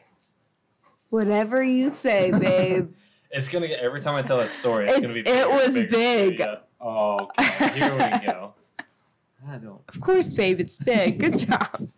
Whatever 1.11 1.63
you 1.63 1.91
say, 1.91 2.31
babe. 2.33 2.93
It's 3.29 3.49
gonna 3.49 3.67
get 3.69 3.81
every 3.81 4.01
time 4.01 4.15
I 4.15 4.23
tell 4.23 4.39
that 4.39 4.53
story. 4.53 4.89
It's 4.89 4.99
It- 4.99 5.03
gonna 5.03 5.13
be. 5.13 5.21
it 5.21 5.25
bigger 5.27 5.41
and 5.43 5.51
was 5.51 5.75
bigger. 5.75 5.89
big. 5.91 6.39
Yeah. 6.39 6.55
Oh, 6.81 7.29
okay. 7.39 7.73
Here 7.79 7.93
we 7.93 8.27
go. 8.27 8.55
I 9.49 9.57
don't 9.59 9.83
of 9.89 10.01
course, 10.01 10.33
babe, 10.33 10.59
it's 10.61 10.79
big. 10.79 11.19
Good 11.19 11.41
job. 11.41 11.89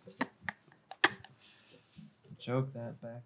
joke 2.39 2.73
that 2.73 2.99
backfired. 3.01 3.21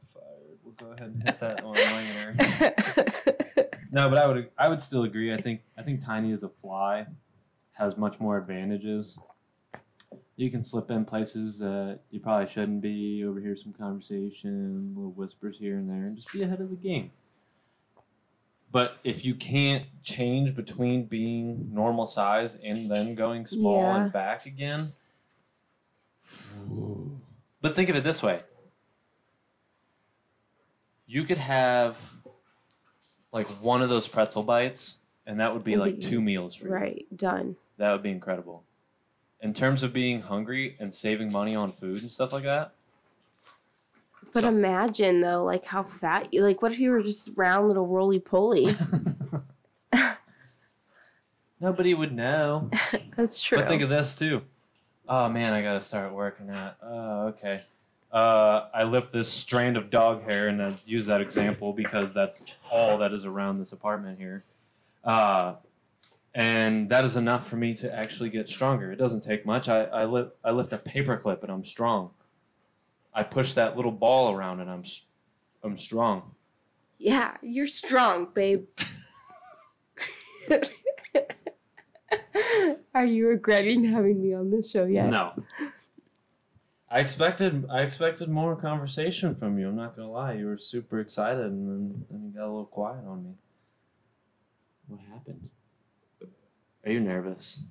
We'll 0.79 0.89
go 0.89 0.95
ahead 0.95 1.11
and 1.13 1.23
hit 1.23 1.39
that 1.39 1.63
on 1.63 1.73
later. 1.73 3.69
No, 3.91 4.09
but 4.09 4.17
I 4.17 4.25
would 4.25 4.49
I 4.57 4.69
would 4.69 4.81
still 4.81 5.03
agree. 5.03 5.31
I 5.31 5.39
think 5.39 5.61
I 5.77 5.83
think 5.83 6.03
Tiny 6.03 6.31
as 6.31 6.41
a 6.41 6.49
fly 6.49 7.05
has 7.73 7.95
much 7.95 8.19
more 8.19 8.39
advantages. 8.39 9.19
You 10.35 10.49
can 10.49 10.63
slip 10.63 10.89
in 10.89 11.05
places 11.05 11.59
that 11.59 11.99
you 12.09 12.19
probably 12.19 12.47
shouldn't 12.47 12.81
be, 12.81 13.23
overhear 13.23 13.55
some 13.55 13.71
conversation, 13.71 14.95
little 14.95 15.11
whispers 15.11 15.57
here 15.59 15.75
and 15.77 15.87
there, 15.87 16.07
and 16.07 16.15
just 16.15 16.33
be 16.33 16.41
ahead 16.41 16.59
of 16.59 16.71
the 16.71 16.75
game. 16.75 17.11
But 18.71 18.97
if 19.03 19.23
you 19.23 19.35
can't 19.35 19.85
change 20.01 20.55
between 20.55 21.05
being 21.05 21.69
normal 21.71 22.07
size 22.07 22.55
and 22.63 22.89
then 22.89 23.13
going 23.13 23.45
small 23.45 23.83
Yeah. 23.83 24.03
and 24.05 24.11
back 24.11 24.47
again. 24.47 24.87
But 27.61 27.75
think 27.75 27.89
of 27.89 27.95
it 27.95 28.03
this 28.03 28.23
way. 28.23 28.41
You 31.07 31.23
could 31.23 31.37
have 31.37 31.99
like 33.31 33.47
one 33.61 33.81
of 33.81 33.89
those 33.89 34.07
pretzel 34.07 34.43
bites, 34.43 34.99
and 35.25 35.39
that 35.39 35.53
would 35.53 35.63
be 35.63 35.75
like 35.75 35.99
two 35.99 36.21
meals 36.21 36.55
for 36.55 36.67
you. 36.67 36.73
right. 36.73 37.05
Done. 37.15 37.55
That 37.77 37.91
would 37.91 38.03
be 38.03 38.11
incredible. 38.11 38.63
In 39.41 39.53
terms 39.53 39.83
of 39.83 39.91
being 39.91 40.21
hungry 40.21 40.75
and 40.79 40.93
saving 40.93 41.31
money 41.31 41.55
on 41.55 41.71
food 41.71 42.01
and 42.01 42.11
stuff 42.11 42.31
like 42.31 42.43
that, 42.43 42.71
But 44.31 44.41
So- 44.43 44.47
imagine 44.49 45.21
though, 45.21 45.43
like 45.43 45.63
how 45.65 45.83
fat 45.83 46.33
you. 46.33 46.41
Like, 46.43 46.61
what 46.61 46.71
if 46.71 46.79
you 46.79 46.91
were 46.91 47.01
just 47.01 47.29
round 47.35 47.67
little 47.67 47.87
roly 47.87 48.19
poly? 48.19 48.67
nobody 51.59 51.93
would 51.93 52.13
know. 52.13 52.69
That's 53.15 53.41
true. 53.41 53.57
But 53.59 53.67
think 53.67 53.81
of 53.81 53.89
this 53.89 54.15
too. 54.15 54.41
Oh 55.07 55.27
man, 55.29 55.53
I 55.53 55.61
gotta 55.61 55.81
start 55.81 56.13
working 56.13 56.49
out. 56.49 56.75
Oh, 56.81 57.27
okay. 57.27 57.59
Uh, 58.13 58.67
I 58.73 58.83
lift 58.83 59.11
this 59.11 59.27
strand 59.27 59.75
of 59.75 59.89
dog 59.89 60.21
hair, 60.23 60.47
and 60.47 60.61
I 60.61 60.75
use 60.85 61.07
that 61.07 61.19
example 61.19 61.73
because 61.73 62.13
that's 62.13 62.55
all 62.71 62.99
that 62.99 63.11
is 63.11 63.25
around 63.25 63.57
this 63.57 63.71
apartment 63.73 64.19
here. 64.19 64.43
Uh, 65.03 65.55
and 66.35 66.87
that 66.89 67.03
is 67.03 67.17
enough 67.17 67.47
for 67.47 67.55
me 67.55 67.73
to 67.73 67.91
actually 67.93 68.29
get 68.29 68.47
stronger. 68.47 68.91
It 68.91 68.97
doesn't 68.97 69.21
take 69.23 69.45
much. 69.47 69.67
I, 69.67 69.85
I 69.85 70.05
lift 70.05 70.31
I 70.43 70.51
lift 70.51 70.73
a 70.73 70.77
paper 70.77 71.17
clip, 71.17 71.41
and 71.43 71.51
I'm 71.51 71.65
strong. 71.65 72.11
I 73.15 73.23
push 73.23 73.53
that 73.53 73.75
little 73.75 73.91
ball 73.91 74.31
around, 74.31 74.59
and 74.59 74.69
I'm 74.69 74.79
s- 74.81 75.05
I'm 75.63 75.77
strong. 75.77 76.31
yeah, 76.99 77.35
you're 77.41 77.67
strong, 77.67 78.27
babe. 78.33 78.65
Are 82.95 83.05
you 83.05 83.27
regretting 83.27 83.83
having 83.85 84.21
me 84.21 84.33
on 84.35 84.51
this 84.51 84.69
show 84.69 84.85
yet? 84.85 85.09
No. 85.09 85.33
I 86.93 86.99
expected 86.99 87.65
I 87.71 87.81
expected 87.81 88.29
more 88.29 88.55
conversation 88.55 89.33
from 89.33 89.57
you. 89.57 89.67
I'm 89.67 89.75
not 89.75 89.95
gonna 89.95 90.11
lie. 90.11 90.33
You 90.33 90.45
were 90.45 90.59
super 90.59 90.99
excited, 90.99 91.43
and 91.43 91.67
then 91.67 92.05
and 92.11 92.23
you 92.23 92.39
got 92.39 92.45
a 92.45 92.51
little 92.51 92.67
quiet 92.67 93.03
on 93.07 93.23
me. 93.23 93.31
What 94.87 94.99
happened? 95.11 95.49
Are 96.85 96.91
you 96.91 96.99
nervous? 96.99 97.61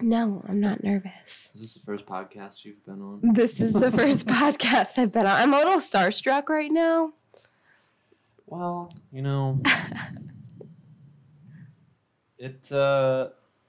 No, 0.00 0.44
I'm 0.48 0.58
not 0.58 0.82
nervous. 0.82 1.50
Is 1.54 1.60
this 1.60 1.74
the 1.74 1.86
first 1.86 2.04
podcast 2.04 2.64
you've 2.64 2.84
been 2.84 3.00
on? 3.00 3.20
This 3.34 3.60
is 3.60 3.74
the 3.74 3.92
first 3.92 4.26
podcast 4.26 4.98
I've 4.98 5.12
been 5.12 5.24
on. 5.24 5.40
I'm 5.40 5.54
a 5.54 5.58
little 5.58 5.78
starstruck 5.78 6.48
right 6.48 6.72
now. 6.72 7.12
Well, 8.46 8.92
you 9.12 9.22
know, 9.22 9.60
it 12.38 12.72
uh, 12.72 13.28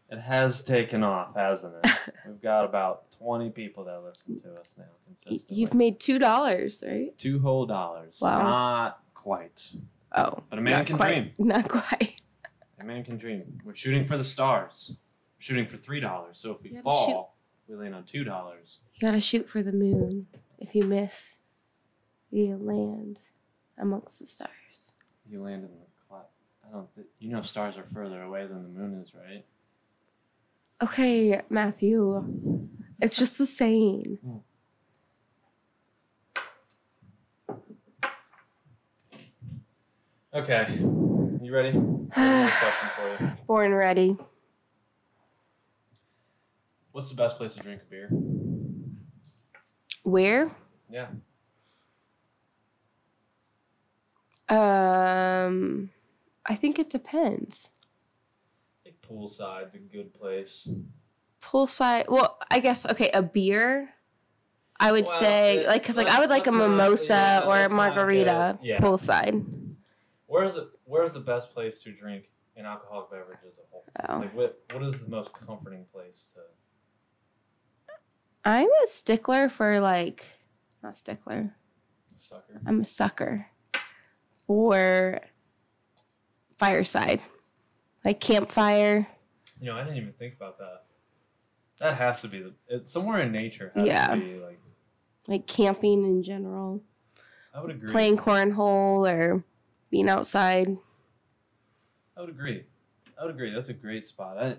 it 0.10 0.20
has 0.20 0.64
taken 0.64 1.04
off, 1.04 1.36
hasn't 1.36 1.76
it? 1.84 1.92
We've 2.26 2.42
got 2.42 2.66
about 2.66 3.05
twenty 3.18 3.50
people 3.50 3.84
that 3.86 4.04
listen 4.04 4.40
to 4.42 4.54
us 4.56 4.76
now 4.78 4.86
consistently. 5.06 5.62
You've 5.62 5.74
made 5.74 6.00
two 6.00 6.20
dollars, 6.20 6.84
right? 6.86 7.18
two 7.18 7.40
whole 7.40 7.66
dollars. 7.66 8.20
Wow. 8.22 8.42
Not 8.42 9.00
quite. 9.14 9.72
Oh, 10.16 10.44
But 10.50 10.60
a 10.60 10.62
man 10.62 10.86
can 10.86 10.98
quite. 10.98 11.10
dream. 11.10 11.32
Not 11.48 11.68
quite. 11.68 12.22
A 12.80 12.84
man 12.84 13.04
can 13.04 13.18
dream. 13.18 13.60
We're 13.64 13.74
shooting 13.74 14.06
for 14.06 14.18
the 14.18 14.24
stars. 14.24 14.96
We're 15.38 15.42
shooting 15.42 15.66
for 15.66 15.78
three 15.78 16.00
dollars. 16.00 16.38
So 16.38 16.52
if 16.52 16.62
we 16.64 16.78
fall, 16.82 17.36
we 17.68 17.76
land 17.76 17.96
on 17.96 18.04
two 18.04 18.24
dollars. 18.24 18.80
You 18.94 19.08
gotta 19.08 19.22
shoot 19.22 19.50
for 19.50 19.62
the 19.64 19.72
moon. 19.72 20.28
If 20.60 20.74
you 20.76 20.84
miss, 20.86 21.40
you 22.32 22.58
land 22.58 23.22
amongst 23.78 24.20
the 24.20 24.28
stars. 24.28 24.94
You 25.30 25.42
land 25.42 25.64
in 25.64 25.70
the 25.70 25.86
cloud. 26.08 26.28
I 26.68 26.72
don't. 26.72 26.94
Th- 26.96 27.08
you 27.20 27.30
know, 27.32 27.42
stars 27.42 27.78
are 27.78 27.84
further 27.84 28.22
away 28.22 28.46
than 28.48 28.64
the 28.64 28.70
moon 28.70 29.02
is, 29.02 29.14
right? 29.16 29.44
Okay, 30.84 31.42
Matthew. 31.50 32.24
It's 33.02 33.18
just 33.18 33.40
a 33.40 33.46
saying. 33.46 34.20
Okay. 40.34 40.68
You 41.42 41.54
ready? 41.54 41.70
I 41.70 42.20
have 42.20 42.36
another 42.42 42.52
question 42.60 42.90
for 42.90 43.24
you. 43.24 43.32
Born 43.48 43.74
ready. 43.74 44.18
What's 46.92 47.10
the 47.10 47.16
best 47.16 47.38
place 47.38 47.56
to 47.56 47.62
drink 47.62 47.82
a 47.82 47.86
beer? 47.90 48.10
Where? 50.04 50.52
Yeah. 50.90 51.08
Um, 54.50 55.90
I 56.46 56.56
think 56.56 56.80
it 56.80 56.90
depends. 56.90 57.72
Poolside's 59.10 59.76
a 59.76 59.80
good 59.80 60.14
place. 60.14 60.70
Poolside. 61.42 62.06
Well, 62.10 62.38
I 62.50 62.60
guess 62.60 62.86
okay. 62.86 63.10
A 63.14 63.22
beer. 63.22 63.90
I 64.80 64.92
would 64.92 65.06
Well, 65.06 65.20
say 65.22 65.58
it- 65.60 65.68
like 65.68 65.82
because 65.84 65.96
like 65.98 66.08
I 66.08 66.20
would 66.20 66.30
like 66.30 66.48
a 66.48 66.52
let's 66.52 66.58
not- 66.60 66.70
mimosa 66.72 67.14
yeah, 67.14 67.42
or 67.46 67.58
a 67.66 67.70
margarita 67.70 68.60
yeah. 68.62 68.80
poolside. 68.80 69.46
Where's 70.28 70.58
it? 70.58 70.68
Where's 70.84 71.14
the 71.14 71.20
best 71.22 71.54
place 71.54 71.82
to 71.84 71.94
drink 71.94 72.26
an 72.58 72.66
alcoholic 72.66 73.10
beverage 73.12 73.40
as 73.48 73.54
a 73.58 73.62
whole? 73.72 73.86
Oh. 74.10 74.20
Like 74.20 74.36
what? 74.36 74.62
What 74.74 74.84
is 74.84 75.04
the 75.06 75.10
most 75.10 75.32
comforting 75.34 75.86
place 75.94 76.34
to? 76.36 76.42
I'm 78.44 78.68
a 78.84 78.88
stickler 78.88 79.50
for 79.50 79.80
like, 79.80 80.26
not 80.84 80.98
stickler. 80.98 81.56
Sucker. 82.18 82.62
I'm 82.66 82.82
a 82.82 82.86
sucker 82.86 83.48
for 84.46 85.20
fireside, 86.58 87.22
like 88.06 88.20
campfire. 88.20 89.08
You 89.60 89.68
know, 89.68 89.78
I 89.78 89.84
didn't 89.84 89.98
even 89.98 90.14
think 90.14 90.36
about 90.36 90.58
that. 90.60 90.84
That 91.80 91.98
has 91.98 92.22
to 92.22 92.28
be 92.28 92.40
the. 92.40 92.54
It's 92.70 92.90
somewhere 92.90 93.20
in 93.20 93.32
nature. 93.32 93.72
Has 93.76 93.88
Yeah. 93.88 94.08
To 94.08 94.22
be 94.22 94.36
like 94.36 94.60
like 95.28 95.48
camping 95.48 96.06
in 96.06 96.24
general, 96.24 96.84
I 97.54 97.62
would 97.62 97.72
agree. 97.72 97.92
playing 97.92 98.18
cornhole 98.18 99.12
or 99.12 99.44
being 99.90 100.08
outside. 100.08 100.78
I 102.16 102.22
would 102.22 102.30
agree. 102.30 102.64
I 103.20 103.26
would 103.26 103.34
agree. 103.34 103.54
That's 103.54 103.70
a 103.70 103.74
great 103.74 104.06
spot. 104.06 104.38
I, 104.38 104.58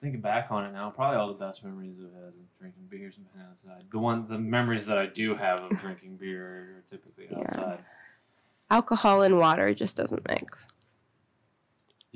thinking 0.00 0.20
back 0.20 0.48
on 0.50 0.64
it 0.66 0.72
now, 0.72 0.90
probably 0.90 1.18
all 1.18 1.28
the 1.28 1.34
best 1.34 1.64
memories 1.64 1.96
I've 1.98 2.12
had 2.14 2.28
of 2.28 2.34
drinking 2.60 2.86
beers 2.90 3.16
and 3.16 3.26
outside. 3.48 3.84
The 3.90 3.98
one, 3.98 4.26
the 4.28 4.38
memories 4.38 4.86
that 4.86 4.98
I 4.98 5.06
do 5.06 5.34
have 5.34 5.62
of 5.62 5.78
drinking 5.78 6.16
beer 6.16 6.44
are 6.78 6.84
typically 6.88 7.28
outside. 7.34 7.78
Yeah. 7.78 8.76
Alcohol 8.76 9.22
and 9.22 9.38
water 9.38 9.72
just 9.74 9.96
doesn't 9.96 10.28
mix. 10.28 10.68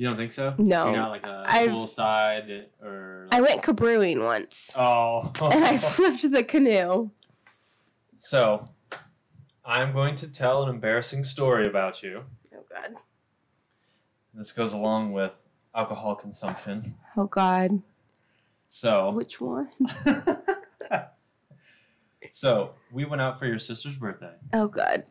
You 0.01 0.07
don't 0.07 0.17
think 0.17 0.33
so? 0.33 0.55
No. 0.57 0.87
You're 0.87 0.97
not 0.97 1.11
like 1.11 1.27
a 1.27 1.45
I've- 1.47 1.71
poolside 1.71 2.65
or. 2.83 3.29
I 3.33 3.43
went 3.43 3.61
cabrewing 3.61 4.25
once, 4.25 4.71
Oh. 4.75 5.31
and 5.43 5.63
I 5.63 5.77
flipped 5.77 6.23
the 6.31 6.43
canoe. 6.43 7.11
so, 8.19 8.65
I'm 9.63 9.93
going 9.93 10.15
to 10.15 10.29
tell 10.29 10.63
an 10.63 10.71
embarrassing 10.71 11.25
story 11.25 11.69
about 11.69 12.03
you. 12.03 12.23
Oh 12.55 12.65
God. 12.71 12.95
This 14.33 14.53
goes 14.53 14.73
along 14.73 15.13
with 15.13 15.33
alcohol 15.75 16.15
consumption. 16.15 16.95
Oh 17.19 17.27
God. 17.27 17.83
So. 18.69 19.11
Which 19.11 19.39
one? 19.39 19.69
so 22.31 22.71
we 22.91 23.05
went 23.05 23.21
out 23.21 23.39
for 23.39 23.45
your 23.45 23.59
sister's 23.59 23.99
birthday. 23.99 24.33
Oh 24.55 24.67
God. 24.67 25.05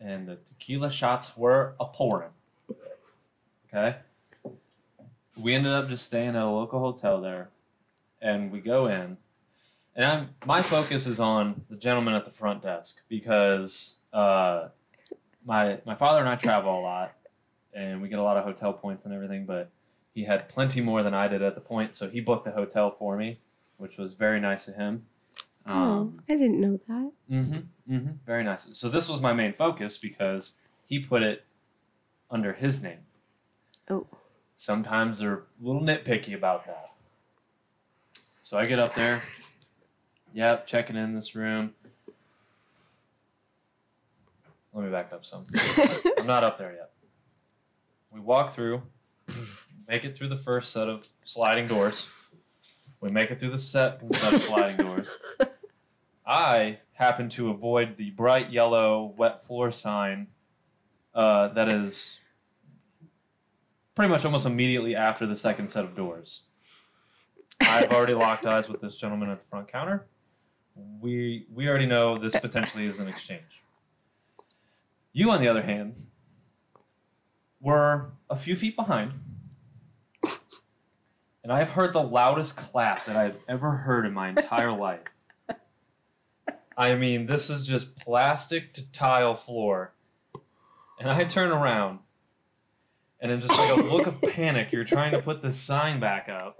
and 0.00 0.26
the 0.26 0.36
tequila 0.36 0.90
shots 0.90 1.36
were 1.36 1.76
a 1.78 1.84
pouring. 1.84 2.30
Okay. 3.74 3.96
We 5.42 5.54
ended 5.54 5.72
up 5.72 5.88
just 5.88 6.06
staying 6.06 6.30
at 6.30 6.42
a 6.42 6.48
local 6.48 6.78
hotel 6.78 7.20
there, 7.20 7.50
and 8.22 8.52
we 8.52 8.60
go 8.60 8.86
in, 8.86 9.16
and 9.96 10.06
I'm 10.06 10.30
my 10.46 10.62
focus 10.62 11.08
is 11.08 11.18
on 11.18 11.62
the 11.68 11.76
gentleman 11.76 12.14
at 12.14 12.24
the 12.24 12.30
front 12.30 12.62
desk 12.62 13.02
because 13.08 13.96
uh, 14.12 14.68
my 15.44 15.78
my 15.84 15.96
father 15.96 16.20
and 16.20 16.28
I 16.28 16.36
travel 16.36 16.78
a 16.78 16.82
lot, 16.82 17.14
and 17.72 18.00
we 18.00 18.08
get 18.08 18.20
a 18.20 18.22
lot 18.22 18.36
of 18.36 18.44
hotel 18.44 18.72
points 18.72 19.06
and 19.06 19.12
everything, 19.12 19.44
but 19.44 19.70
he 20.14 20.22
had 20.22 20.48
plenty 20.48 20.80
more 20.80 21.02
than 21.02 21.14
I 21.14 21.26
did 21.26 21.42
at 21.42 21.56
the 21.56 21.60
point, 21.60 21.96
so 21.96 22.08
he 22.08 22.20
booked 22.20 22.44
the 22.44 22.52
hotel 22.52 22.94
for 22.96 23.16
me, 23.16 23.40
which 23.78 23.98
was 23.98 24.14
very 24.14 24.38
nice 24.38 24.68
of 24.68 24.76
him. 24.76 25.04
Um, 25.66 25.76
oh, 25.76 26.32
I 26.32 26.36
didn't 26.36 26.60
know 26.60 26.78
that. 26.86 27.12
Mm-hmm. 27.28 27.92
Mm-hmm. 27.92 28.10
Very 28.24 28.44
nice. 28.44 28.68
So 28.70 28.88
this 28.88 29.08
was 29.08 29.20
my 29.20 29.32
main 29.32 29.52
focus 29.52 29.98
because 29.98 30.54
he 30.86 31.00
put 31.00 31.22
it 31.22 31.44
under 32.30 32.52
his 32.52 32.80
name. 32.80 32.98
Oh. 33.90 34.06
Sometimes 34.56 35.18
they're 35.18 35.34
a 35.34 35.42
little 35.60 35.82
nitpicky 35.82 36.34
about 36.34 36.66
that. 36.66 36.92
So 38.42 38.58
I 38.58 38.66
get 38.66 38.78
up 38.78 38.94
there. 38.94 39.22
Yep, 40.32 40.66
checking 40.66 40.96
in 40.96 41.14
this 41.14 41.34
room. 41.34 41.74
Let 44.72 44.84
me 44.84 44.90
back 44.90 45.12
up 45.12 45.24
some. 45.24 45.46
I'm 46.18 46.26
not 46.26 46.42
up 46.42 46.58
there 46.58 46.72
yet. 46.72 46.90
We 48.10 48.20
walk 48.20 48.52
through, 48.52 48.82
make 49.88 50.04
it 50.04 50.16
through 50.16 50.28
the 50.28 50.36
first 50.36 50.72
set 50.72 50.88
of 50.88 51.08
sliding 51.24 51.68
doors. 51.68 52.08
We 53.00 53.10
make 53.10 53.30
it 53.30 53.38
through 53.38 53.50
the 53.50 53.58
second 53.58 54.14
set 54.16 54.34
of 54.34 54.42
sliding 54.42 54.76
doors. 54.78 55.16
I 56.26 56.78
happen 56.92 57.28
to 57.30 57.50
avoid 57.50 57.96
the 57.96 58.10
bright 58.10 58.50
yellow 58.50 59.14
wet 59.16 59.44
floor 59.44 59.70
sign 59.70 60.28
uh, 61.14 61.48
that 61.48 61.72
is 61.72 62.20
pretty 63.94 64.10
much 64.10 64.24
almost 64.24 64.46
immediately 64.46 64.96
after 64.96 65.26
the 65.26 65.36
second 65.36 65.68
set 65.68 65.84
of 65.84 65.94
doors. 65.94 66.44
I've 67.60 67.92
already 67.92 68.14
locked 68.14 68.46
eyes 68.46 68.68
with 68.68 68.80
this 68.80 68.96
gentleman 68.96 69.30
at 69.30 69.40
the 69.40 69.48
front 69.48 69.70
counter. 69.70 70.06
We 71.00 71.46
we 71.54 71.68
already 71.68 71.86
know 71.86 72.18
this 72.18 72.34
potentially 72.34 72.86
is 72.86 72.98
an 72.98 73.06
exchange. 73.06 73.62
You, 75.12 75.30
on 75.30 75.40
the 75.40 75.46
other 75.46 75.62
hand, 75.62 75.94
were 77.60 78.10
a 78.28 78.34
few 78.34 78.56
feet 78.56 78.74
behind, 78.74 79.12
and 81.44 81.52
I've 81.52 81.70
heard 81.70 81.92
the 81.92 82.02
loudest 82.02 82.56
clap 82.56 83.04
that 83.06 83.16
I've 83.16 83.36
ever 83.48 83.70
heard 83.70 84.06
in 84.06 84.12
my 84.12 84.30
entire 84.30 84.72
life. 84.76 85.02
I 86.76 86.94
mean, 86.96 87.26
this 87.26 87.50
is 87.50 87.62
just 87.62 87.96
plastic 87.96 88.72
to 88.74 88.90
tile 88.90 89.36
floor. 89.36 89.92
And 90.98 91.08
I 91.08 91.24
turn 91.24 91.50
around, 91.50 92.00
and 93.24 93.32
in 93.32 93.40
just 93.40 93.56
like 93.58 93.70
a 93.70 93.80
look 93.80 94.06
of 94.06 94.20
panic, 94.20 94.70
you're 94.70 94.84
trying 94.84 95.10
to 95.12 95.22
put 95.22 95.40
this 95.40 95.58
sign 95.58 95.98
back 95.98 96.28
up. 96.28 96.58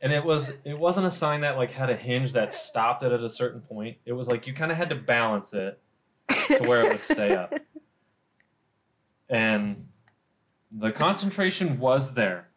And 0.00 0.12
it 0.12 0.24
was 0.24 0.52
it 0.64 0.78
wasn't 0.78 1.08
a 1.08 1.10
sign 1.10 1.40
that 1.40 1.56
like 1.56 1.72
had 1.72 1.90
a 1.90 1.96
hinge 1.96 2.32
that 2.34 2.54
stopped 2.54 3.02
it 3.02 3.10
at 3.10 3.20
a 3.20 3.28
certain 3.28 3.60
point. 3.60 3.96
It 4.06 4.12
was 4.12 4.28
like 4.28 4.46
you 4.46 4.54
kind 4.54 4.70
of 4.70 4.76
had 4.76 4.88
to 4.90 4.94
balance 4.94 5.52
it 5.52 5.80
to 6.28 6.58
where 6.60 6.84
it 6.84 6.92
would 6.92 7.02
stay 7.02 7.34
up. 7.34 7.52
And 9.28 9.88
the 10.70 10.92
concentration 10.92 11.80
was 11.80 12.14
there. 12.14 12.50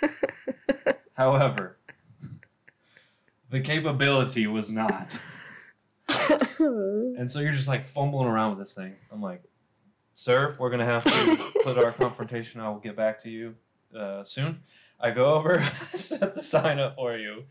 However, 1.14 1.78
the 3.50 3.60
capability 3.60 4.46
was 4.46 4.70
not. 4.70 5.18
And 6.58 7.30
so 7.30 7.40
you're 7.40 7.52
just 7.52 7.68
like 7.68 7.86
fumbling 7.86 8.26
around 8.26 8.50
with 8.50 8.66
this 8.66 8.74
thing. 8.74 8.94
I'm 9.12 9.20
like, 9.20 9.42
sir, 10.14 10.56
we're 10.58 10.70
gonna 10.70 10.84
have 10.84 11.04
to 11.04 11.52
put 11.62 11.78
our 11.78 11.92
confrontation. 11.92 12.60
I 12.60 12.68
will 12.68 12.78
get 12.78 12.96
back 12.96 13.20
to 13.22 13.30
you 13.30 13.54
uh, 13.96 14.24
soon. 14.24 14.60
I 15.00 15.10
go 15.10 15.34
over, 15.34 15.64
set 15.94 16.34
the 16.34 16.42
sign 16.42 16.78
up 16.78 16.96
for 16.96 17.16
you. 17.16 17.44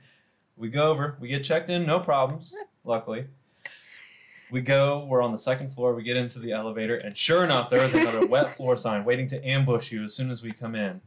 We 0.58 0.70
go 0.70 0.88
over, 0.88 1.18
we 1.20 1.28
get 1.28 1.44
checked 1.44 1.70
in, 1.70 1.86
no 1.86 2.00
problems. 2.00 2.56
Luckily, 2.84 3.26
we 4.52 4.62
go. 4.62 5.06
We're 5.06 5.22
on 5.22 5.32
the 5.32 5.38
second 5.38 5.72
floor. 5.72 5.94
We 5.96 6.04
get 6.04 6.18
into 6.18 6.40
the 6.40 6.52
elevator, 6.52 6.98
and 6.98 7.18
sure 7.18 7.44
enough, 7.44 7.70
there 7.70 7.84
is 7.84 7.94
another 7.94 8.26
wet 8.26 8.56
floor 8.58 8.76
sign 8.76 9.06
waiting 9.06 9.28
to 9.30 9.48
ambush 9.48 9.92
you 9.92 10.04
as 10.04 10.14
soon 10.14 10.30
as 10.30 10.44
we 10.44 10.52
come 10.52 10.76
in. 10.76 11.02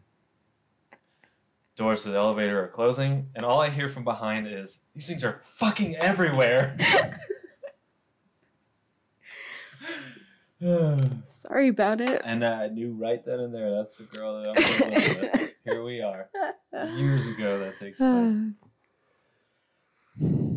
Doors 1.76 2.04
to 2.04 2.10
the 2.10 2.18
elevator 2.18 2.62
are 2.62 2.68
closing, 2.68 3.28
and 3.34 3.44
all 3.44 3.60
I 3.60 3.68
hear 3.68 3.88
from 3.88 4.04
behind 4.04 4.46
is, 4.46 4.78
"These 4.94 5.08
things 5.08 5.24
are 5.24 5.40
fucking 5.42 5.96
everywhere." 5.96 6.76
Sorry 11.46 11.68
about 11.68 12.00
it. 12.00 12.22
And 12.24 12.44
I 12.44 12.68
knew 12.68 12.92
right 12.92 13.24
then 13.24 13.40
and 13.40 13.54
there 13.54 13.70
that's 13.70 13.98
the 13.98 14.04
girl 14.04 14.40
that 14.40 14.48
I'm 14.48 15.20
with. 15.40 15.54
Here 15.64 15.82
we 15.82 16.00
are. 16.00 16.30
Years 16.96 17.26
ago 17.26 17.58
that 17.58 17.78
takes 17.78 17.98
place. 17.98 18.36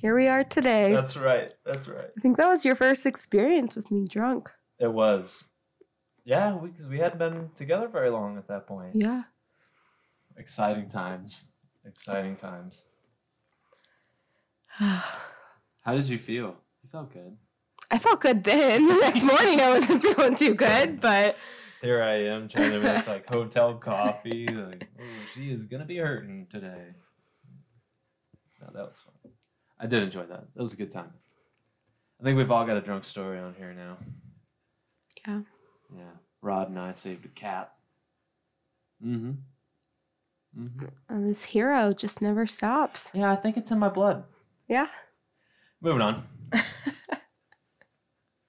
Here 0.00 0.14
we 0.14 0.28
are 0.28 0.44
today. 0.44 0.92
That's 0.92 1.16
right. 1.16 1.52
That's 1.64 1.88
right. 1.88 2.10
I 2.16 2.20
think 2.20 2.36
that 2.36 2.46
was 2.48 2.64
your 2.64 2.74
first 2.74 3.06
experience 3.06 3.74
with 3.74 3.90
me 3.90 4.06
drunk. 4.06 4.50
It 4.78 4.92
was. 4.92 5.46
Yeah, 6.26 6.58
because 6.62 6.86
we, 6.86 6.98
hadn't 6.98 7.18
been 7.18 7.50
together 7.54 7.88
very 7.88 8.10
long 8.10 8.36
at 8.36 8.46
that 8.48 8.66
point. 8.66 8.96
Yeah. 8.96 9.22
Exciting 10.36 10.88
times. 10.88 11.52
Exciting 11.86 12.36
times. 12.36 12.84
How 14.68 15.94
did 15.94 16.08
you 16.08 16.18
feel? 16.18 16.56
You 16.82 16.88
felt 16.90 17.12
good. 17.12 17.36
Felt 17.98 18.20
good 18.20 18.44
then. 18.44 18.86
The 18.88 18.94
next 18.94 19.22
morning 19.32 19.60
I 19.60 19.70
wasn't 19.78 20.02
feeling 20.02 20.34
too 20.36 20.54
good, 20.54 21.00
but 21.00 21.36
Here 21.82 22.02
I 22.02 22.24
am 22.26 22.48
trying 22.48 22.70
to 22.72 22.80
make 22.80 23.06
like 23.06 23.26
hotel 23.26 23.74
coffee. 23.74 24.46
Like, 24.46 24.88
oh, 25.00 25.04
she 25.34 25.50
is 25.50 25.66
gonna 25.66 25.84
be 25.84 25.98
hurting 25.98 26.46
today. 26.50 26.94
No, 28.60 28.68
that 28.74 28.88
was 28.88 29.00
fun. 29.00 29.32
I 29.78 29.86
did 29.86 30.02
enjoy 30.02 30.24
that. 30.26 30.46
That 30.54 30.62
was 30.62 30.72
a 30.72 30.76
good 30.76 30.90
time. 30.90 31.12
I 32.20 32.24
think 32.24 32.38
we've 32.38 32.50
all 32.50 32.64
got 32.64 32.76
a 32.76 32.80
drunk 32.80 33.04
story 33.04 33.38
on 33.38 33.54
here 33.54 33.74
now. 33.74 33.98
Yeah. 35.26 35.40
Yeah. 35.94 36.12
Rod 36.40 36.68
and 36.70 36.78
I 36.78 36.92
saved 36.92 37.24
a 37.24 37.28
cat. 37.28 37.72
Mm-hmm. 39.04 39.32
Mm-hmm. 40.58 40.84
And 41.08 41.28
this 41.28 41.44
hero 41.44 41.92
just 41.92 42.22
never 42.22 42.46
stops. 42.46 43.10
Yeah, 43.12 43.30
I 43.30 43.36
think 43.36 43.56
it's 43.56 43.70
in 43.70 43.78
my 43.78 43.88
blood. 43.88 44.24
Yeah. 44.68 44.86
Moving 45.80 46.00
on. 46.02 46.22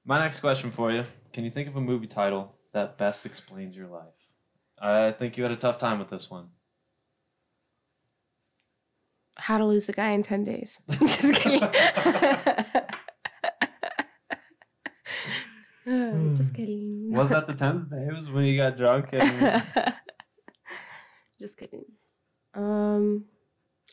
my 0.06 0.20
next 0.20 0.40
question 0.40 0.72
for 0.72 0.92
you: 0.92 1.04
Can 1.34 1.44
you 1.44 1.52
think 1.52 1.68
of 1.68 1.76
a 1.76 1.82
movie 1.82 2.08
title 2.08 2.56
that 2.74 2.98
best 2.98 3.26
explains 3.26 3.76
your 3.76 3.88
life? 3.88 4.14
I 4.80 5.12
think 5.12 5.38
you 5.38 5.44
had 5.44 5.52
a 5.52 5.58
tough 5.58 5.78
time 5.78 6.00
with 6.00 6.10
this 6.10 6.30
one. 6.30 6.50
How 9.38 9.58
to 9.58 9.66
lose 9.66 9.90
a 9.90 9.94
guy 9.94 10.12
in 10.12 10.24
10 10.24 10.44
days. 10.44 10.80
just 10.90 11.34
kidding. 11.34 11.60
just 16.36 16.54
kidding. 16.54 17.12
Was 17.12 17.30
that 17.30 17.48
the 17.48 17.54
tenth 17.54 17.90
day? 17.90 18.08
It 18.10 18.16
was 18.16 18.30
when 18.30 18.46
you 18.46 18.58
got 18.58 18.78
drunk 18.78 19.10
and 19.12 19.64
just 21.40 21.58
kidding. 21.58 21.86
Um, 22.54 23.26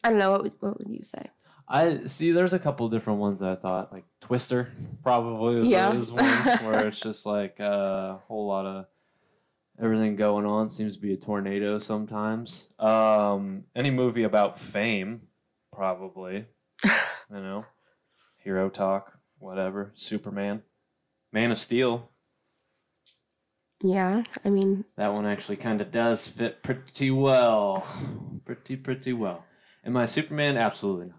I 0.04 0.10
don't 0.10 0.18
know. 0.18 0.30
What 0.30 0.42
would, 0.44 0.52
what 0.60 0.78
would 0.78 0.88
you 0.88 1.02
say? 1.02 1.30
I 1.68 2.06
see. 2.06 2.32
There's 2.32 2.52
a 2.52 2.58
couple 2.58 2.88
different 2.88 3.18
ones 3.20 3.40
that 3.40 3.50
I 3.50 3.54
thought 3.56 3.92
like 3.92 4.04
Twister 4.20 4.70
probably 5.02 5.60
is, 5.62 5.70
Yeah. 5.70 5.92
is 5.94 6.10
one 6.12 6.24
where 6.64 6.86
it's 6.88 7.00
just 7.00 7.24
like 7.26 7.60
a 7.60 8.20
whole 8.28 8.46
lot 8.46 8.66
of 8.66 8.86
everything 9.80 10.16
going 10.16 10.44
on. 10.46 10.70
Seems 10.70 10.96
to 10.96 11.02
be 11.02 11.12
a 11.14 11.16
tornado 11.16 11.78
sometimes. 11.78 12.66
Um, 12.78 13.64
any 13.74 13.90
movie 13.90 14.24
about 14.24 14.60
fame, 14.60 15.22
probably. 15.72 16.46
you 16.84 16.90
know, 17.30 17.64
Hero 18.44 18.68
Talk, 18.68 19.12
whatever. 19.38 19.92
Superman, 19.94 20.62
Man 21.32 21.52
of 21.52 21.58
Steel. 21.58 22.10
Yeah, 23.84 24.22
I 24.44 24.48
mean, 24.50 24.84
That 24.96 25.12
one 25.12 25.26
actually 25.26 25.56
kind 25.56 25.80
of 25.80 25.90
does 25.90 26.28
fit 26.28 26.62
pretty 26.62 27.10
well. 27.10 27.84
Pretty, 28.44 28.76
pretty 28.76 29.12
well. 29.12 29.44
Am 29.84 29.96
I 29.96 30.06
Superman? 30.06 30.56
Absolutely 30.56 31.06
not. 31.06 31.18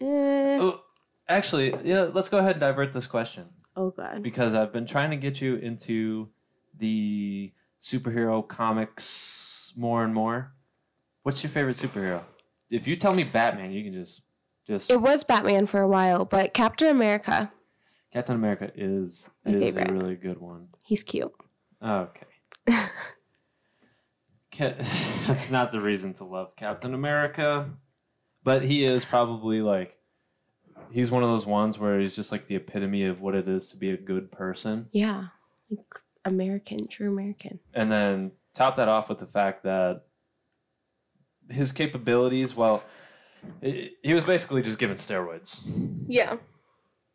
Eh. 0.00 0.58
Oh, 0.60 0.80
actually, 1.28 1.74
yeah, 1.84 2.08
let's 2.12 2.28
go 2.28 2.38
ahead 2.38 2.52
and 2.52 2.60
divert 2.60 2.92
this 2.92 3.06
question 3.06 3.46
oh 3.76 3.90
god. 3.90 4.22
because 4.22 4.54
I've 4.54 4.72
been 4.72 4.86
trying 4.86 5.10
to 5.10 5.16
get 5.16 5.40
you 5.40 5.56
into 5.56 6.28
the 6.78 7.52
superhero 7.80 8.46
comics 8.46 9.72
more 9.76 10.04
and 10.04 10.14
more. 10.14 10.52
What's 11.22 11.42
your 11.42 11.50
favorite 11.50 11.76
superhero? 11.76 12.22
If 12.70 12.86
you 12.86 12.96
tell 12.96 13.14
me 13.14 13.24
Batman, 13.24 13.72
you 13.72 13.82
can 13.84 13.94
just 13.94 14.22
just 14.66 14.90
It 14.90 15.00
was 15.00 15.24
Batman 15.24 15.66
for 15.66 15.80
a 15.80 15.88
while, 15.88 16.24
but 16.24 16.52
Captain 16.54 16.88
America, 16.88 17.50
Captain 18.12 18.34
America 18.36 18.70
is 18.74 19.28
My 19.44 19.52
is 19.52 19.62
favorite. 19.62 19.90
a 19.90 19.92
really 19.92 20.16
good 20.16 20.38
one. 20.40 20.68
he's 20.82 21.02
cute. 21.02 21.32
Okay. 21.82 22.26
Ca- 24.52 24.74
That's 25.26 25.50
not 25.50 25.72
the 25.72 25.80
reason 25.80 26.14
to 26.14 26.24
love 26.24 26.56
Captain 26.56 26.94
America, 26.94 27.70
but 28.48 28.62
he 28.62 28.82
is 28.82 29.04
probably 29.04 29.60
like 29.60 29.98
he's 30.90 31.10
one 31.10 31.22
of 31.22 31.28
those 31.28 31.44
ones 31.44 31.78
where 31.78 32.00
he's 32.00 32.16
just 32.16 32.32
like 32.32 32.46
the 32.46 32.56
epitome 32.56 33.04
of 33.04 33.20
what 33.20 33.34
it 33.34 33.46
is 33.46 33.68
to 33.68 33.76
be 33.76 33.90
a 33.90 33.96
good 33.98 34.32
person. 34.32 34.86
yeah, 34.90 35.26
like 35.70 35.84
American, 36.24 36.88
true 36.88 37.12
American. 37.12 37.60
And 37.74 37.92
then 37.92 38.32
top 38.54 38.76
that 38.76 38.88
off 38.88 39.10
with 39.10 39.18
the 39.18 39.26
fact 39.26 39.64
that 39.64 40.04
his 41.50 41.72
capabilities, 41.72 42.56
well, 42.56 42.82
he 43.60 43.90
he 44.02 44.14
was 44.14 44.24
basically 44.24 44.62
just 44.62 44.78
given 44.78 44.96
steroids. 44.96 45.70
Yeah. 46.06 46.38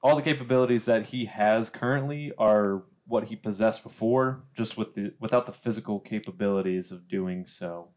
All 0.03 0.15
the 0.15 0.21
capabilities 0.21 0.85
that 0.85 1.07
he 1.07 1.25
has 1.25 1.67
currently 1.67 2.31
are 2.37 2.83
what 3.07 3.23
he 3.23 3.35
possessed 3.35 3.81
before, 3.81 4.43
just 4.55 4.77
with 4.77 4.93
the 4.93 5.15
without 5.19 5.47
the 5.47 5.51
physical 5.51 5.99
capabilities 5.99 6.91
of 6.91 7.07
doing 7.07 7.47
so. 7.47 7.87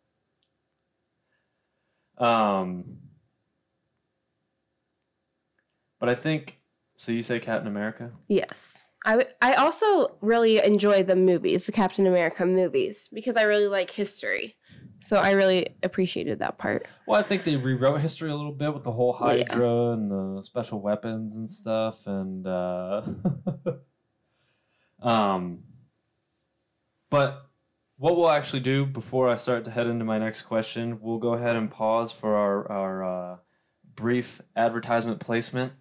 Um, 2.17 2.97
but 5.99 6.09
I 6.09 6.15
think 6.15 6.59
so. 6.97 7.13
You 7.13 7.23
say 7.23 7.41
Captain 7.41 7.69
America? 7.69 8.11
Yes. 8.29 8.55
I, 9.05 9.11
w- 9.13 9.31
I 9.41 9.55
also 9.55 10.17
really 10.21 10.59
enjoy 10.59 11.05
the 11.05 11.15
movies, 11.15 11.67
the 11.67 11.73
Captain 11.73 12.07
America 12.07 12.45
movies, 12.45 13.09
because 13.13 13.37
I 13.37 13.43
really 13.43 13.69
like 13.69 13.91
history. 13.91 14.57
So 15.01 15.17
I 15.17 15.33
really 15.33 15.77
appreciated 15.83 16.41
that 16.41 16.59
part. 16.59 16.87
Well, 17.07 17.21
I 17.21 17.23
think 17.23 17.45
they 17.45 17.55
rewrote 17.55 18.01
history 18.01 18.31
a 18.31 18.35
little 18.35 18.53
bit 18.53 18.75
with 18.75 18.83
the 18.83 18.91
whole 18.91 19.17
Yeah. 19.21 19.45
Hydra 19.49 19.93
and 19.93 20.11
the 20.11 20.43
special 20.43 20.81
weapons 20.81 21.37
and 21.37 21.49
stuff, 21.49 22.05
and 22.07 22.47
uh, 22.47 23.03
um, 25.03 25.63
but 27.11 27.47
what 27.99 28.17
we'll 28.17 28.31
actually 28.31 28.61
do 28.61 28.85
before 28.87 29.31
I 29.31 29.37
start 29.37 29.65
to 29.65 29.71
head 29.71 29.87
into 29.87 30.05
my 30.05 30.19
next 30.19 30.43
question, 30.43 30.99
we'll 31.01 31.19
go 31.19 31.35
ahead 31.35 31.57
and 31.57 31.71
pause 31.71 32.11
for 32.11 32.35
our 32.35 32.73
our 32.73 33.05
uh, 33.05 33.37
brief 33.95 34.41
advertisement 34.57 35.21
placement. 35.21 35.73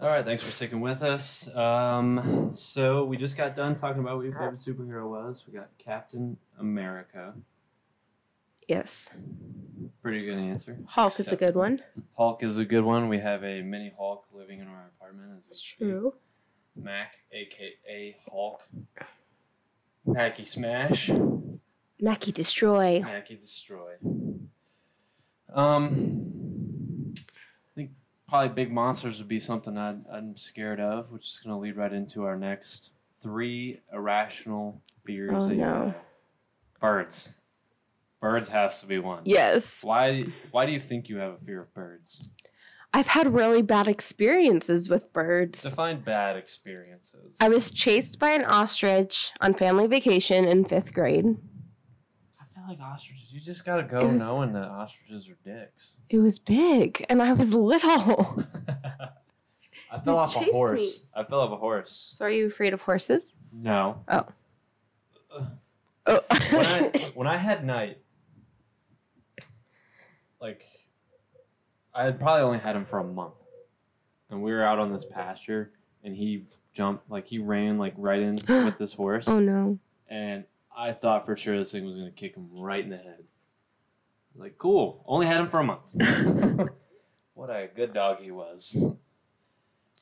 All 0.00 0.08
right, 0.08 0.24
thanks 0.24 0.40
for 0.40 0.50
sticking 0.50 0.80
with 0.80 1.02
us. 1.02 1.54
Um, 1.54 2.48
so 2.52 3.04
we 3.04 3.18
just 3.18 3.36
got 3.36 3.54
done 3.54 3.76
talking 3.76 4.00
about 4.00 4.16
what 4.16 4.24
your 4.24 4.32
favorite 4.32 4.60
superhero 4.60 5.06
was. 5.10 5.44
We 5.46 5.52
got 5.52 5.68
Captain 5.76 6.38
America. 6.58 7.34
Yes. 8.66 9.10
Pretty 10.00 10.24
good 10.24 10.40
answer. 10.40 10.78
Hulk 10.86 11.20
is 11.20 11.28
a 11.30 11.36
good 11.36 11.54
one. 11.54 11.80
Hulk 12.16 12.42
is 12.42 12.56
a 12.56 12.64
good 12.64 12.82
one. 12.82 13.10
We 13.10 13.18
have 13.18 13.44
a 13.44 13.60
mini 13.60 13.92
Hulk 13.98 14.24
living 14.32 14.60
in 14.60 14.68
our 14.68 14.90
apartment 14.96 15.32
as 15.36 15.46
we 15.50 15.56
speak. 15.56 16.12
Mac, 16.76 17.16
aka 17.32 18.16
Hulk. 18.30 18.62
Mackie 20.06 20.46
Smash. 20.46 21.10
Mackie 22.00 22.32
Destroy. 22.32 23.00
Mackie 23.00 23.36
Destroy. 23.36 23.96
Um, 25.52 26.59
probably 28.30 28.48
big 28.48 28.72
monsters 28.72 29.18
would 29.18 29.28
be 29.28 29.40
something 29.40 29.76
I'd, 29.76 30.06
I'm 30.10 30.36
scared 30.36 30.80
of, 30.80 31.10
which 31.10 31.26
is 31.26 31.40
going 31.44 31.54
to 31.54 31.60
lead 31.60 31.76
right 31.76 31.92
into 31.92 32.22
our 32.24 32.36
next 32.36 32.92
three 33.20 33.80
irrational 33.92 34.80
fears. 35.04 35.32
Oh, 35.34 35.48
that 35.48 35.54
you 35.54 35.60
no. 35.60 35.66
have. 35.66 35.94
Birds. 36.80 37.34
Birds 38.20 38.48
has 38.48 38.80
to 38.80 38.86
be 38.86 38.98
one. 38.98 39.22
Yes. 39.24 39.82
Why? 39.82 40.26
Why 40.50 40.64
do 40.64 40.72
you 40.72 40.80
think 40.80 41.08
you 41.08 41.16
have 41.16 41.32
a 41.32 41.44
fear 41.44 41.62
of 41.62 41.74
birds? 41.74 42.28
I've 42.92 43.08
had 43.08 43.34
really 43.34 43.62
bad 43.62 43.88
experiences 43.88 44.88
with 44.88 45.12
birds. 45.12 45.62
Define 45.62 46.00
bad 46.00 46.36
experiences. 46.36 47.36
I 47.40 47.48
was 47.48 47.70
chased 47.70 48.18
by 48.18 48.30
an 48.30 48.44
ostrich 48.44 49.32
on 49.40 49.54
family 49.54 49.86
vacation 49.86 50.44
in 50.44 50.64
fifth 50.64 50.92
grade. 50.92 51.36
I 52.70 52.74
feel 52.74 52.84
like 52.84 52.92
ostriches. 52.92 53.32
You 53.32 53.40
just 53.40 53.64
gotta 53.64 53.82
go 53.82 54.06
was- 54.06 54.18
knowing 54.20 54.52
that 54.52 54.68
ostriches 54.68 55.28
are 55.28 55.36
dicks. 55.44 55.96
It 56.08 56.18
was 56.18 56.38
big, 56.38 57.04
and 57.08 57.22
I 57.22 57.32
was 57.32 57.54
little. 57.54 58.44
I 59.92 59.98
fell 59.98 60.14
You 60.14 60.20
off 60.20 60.36
a 60.36 60.38
chased 60.38 60.52
horse. 60.52 61.06
I 61.14 61.24
fell 61.24 61.40
off 61.40 61.50
a 61.52 61.56
horse. 61.56 61.90
So, 61.92 62.26
are 62.26 62.30
you 62.30 62.46
afraid 62.46 62.72
of 62.72 62.82
horses? 62.82 63.34
No. 63.52 64.04
Oh. 64.08 64.26
oh. 65.36 65.50
When 66.50 66.66
I 66.66 66.90
when 67.14 67.26
I 67.26 67.36
had 67.36 67.64
Knight, 67.64 67.98
like, 70.40 70.64
I 71.94 72.04
had 72.04 72.18
probably 72.20 72.42
only 72.42 72.58
had 72.58 72.76
him 72.76 72.84
for 72.84 72.98
a 72.98 73.04
month, 73.04 73.34
and 74.30 74.42
we 74.42 74.52
were 74.52 74.62
out 74.62 74.78
on 74.78 74.92
this 74.92 75.04
pasture, 75.04 75.72
and 76.04 76.14
he 76.14 76.44
jumped 76.72 77.10
like 77.10 77.26
he 77.26 77.38
ran 77.38 77.78
like 77.78 77.94
right 77.96 78.20
in 78.20 78.34
with 78.64 78.78
this 78.78 78.94
horse, 78.94 79.28
oh 79.28 79.40
no. 79.40 79.78
and 80.08 80.44
I 80.80 80.92
thought 80.92 81.26
for 81.26 81.36
sure 81.36 81.58
this 81.58 81.72
thing 81.72 81.84
was 81.84 81.96
gonna 81.96 82.10
kick 82.10 82.34
him 82.34 82.48
right 82.52 82.82
in 82.82 82.88
the 82.88 82.96
head. 82.96 83.24
Like, 84.34 84.56
cool. 84.56 85.04
Only 85.06 85.26
had 85.26 85.40
him 85.40 85.48
for 85.48 85.60
a 85.60 85.64
month. 85.64 85.90
what 87.34 87.50
a 87.50 87.68
good 87.76 87.92
dog 87.92 88.20
he 88.22 88.30
was. 88.30 88.82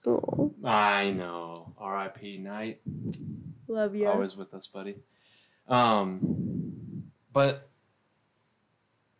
Oh, 0.07 0.55
I 0.65 1.11
know. 1.11 1.75
R.I.P. 1.79 2.39
Knight. 2.39 2.81
love 3.67 3.97
you. 3.97 4.07
Always 4.07 4.37
with 4.37 4.55
us, 4.55 4.69
buddy. 4.69 4.95
Um, 5.67 7.11
but 7.33 7.69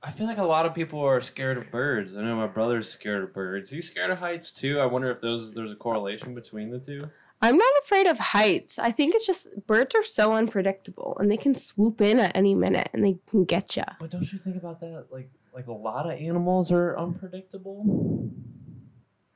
I 0.01 0.13
feel 0.13 0.29
like 0.29 0.39
a 0.39 0.45
lot 0.45 0.65
of 0.65 0.75
people 0.75 1.01
are 1.01 1.21
scared 1.21 1.59
of 1.59 1.73
birds. 1.73 2.17
I 2.17 2.23
know 2.23 2.37
my 2.37 2.47
brother's 2.47 2.89
scared 2.89 3.25
of 3.25 3.35
birds. 3.35 3.71
He's 3.71 3.89
scared 3.89 4.11
of 4.11 4.19
heights 4.19 4.53
too. 4.53 4.79
I 4.79 4.87
wonder 4.87 5.11
if 5.11 5.21
those 5.21 5.53
there's 5.53 5.73
a 5.73 5.77
correlation 5.77 6.37
between 6.37 6.71
the 6.71 6.79
two. 6.79 7.09
I'm 7.41 7.57
not 7.57 7.73
afraid 7.85 8.07
of 8.07 8.19
heights. 8.19 8.79
I 8.79 8.91
think 8.91 9.15
it's 9.15 9.27
just 9.27 9.67
birds 9.67 9.95
are 9.95 10.03
so 10.05 10.35
unpredictable, 10.35 11.17
and 11.21 11.31
they 11.31 11.37
can 11.37 11.55
swoop 11.55 12.01
in 12.01 12.19
at 12.19 12.37
any 12.37 12.55
minute, 12.55 12.89
and 12.93 13.05
they 13.05 13.17
can 13.31 13.45
get 13.45 13.77
you. 13.77 13.85
But 14.01 14.11
don't 14.11 14.31
you 14.33 14.39
think 14.39 14.57
about 14.57 14.81
that? 14.81 15.07
Like 15.11 15.31
like 15.55 15.67
a 15.69 15.73
lot 15.73 16.07
of 16.07 16.13
animals 16.19 16.73
are 16.73 16.97
unpredictable. 16.99 18.31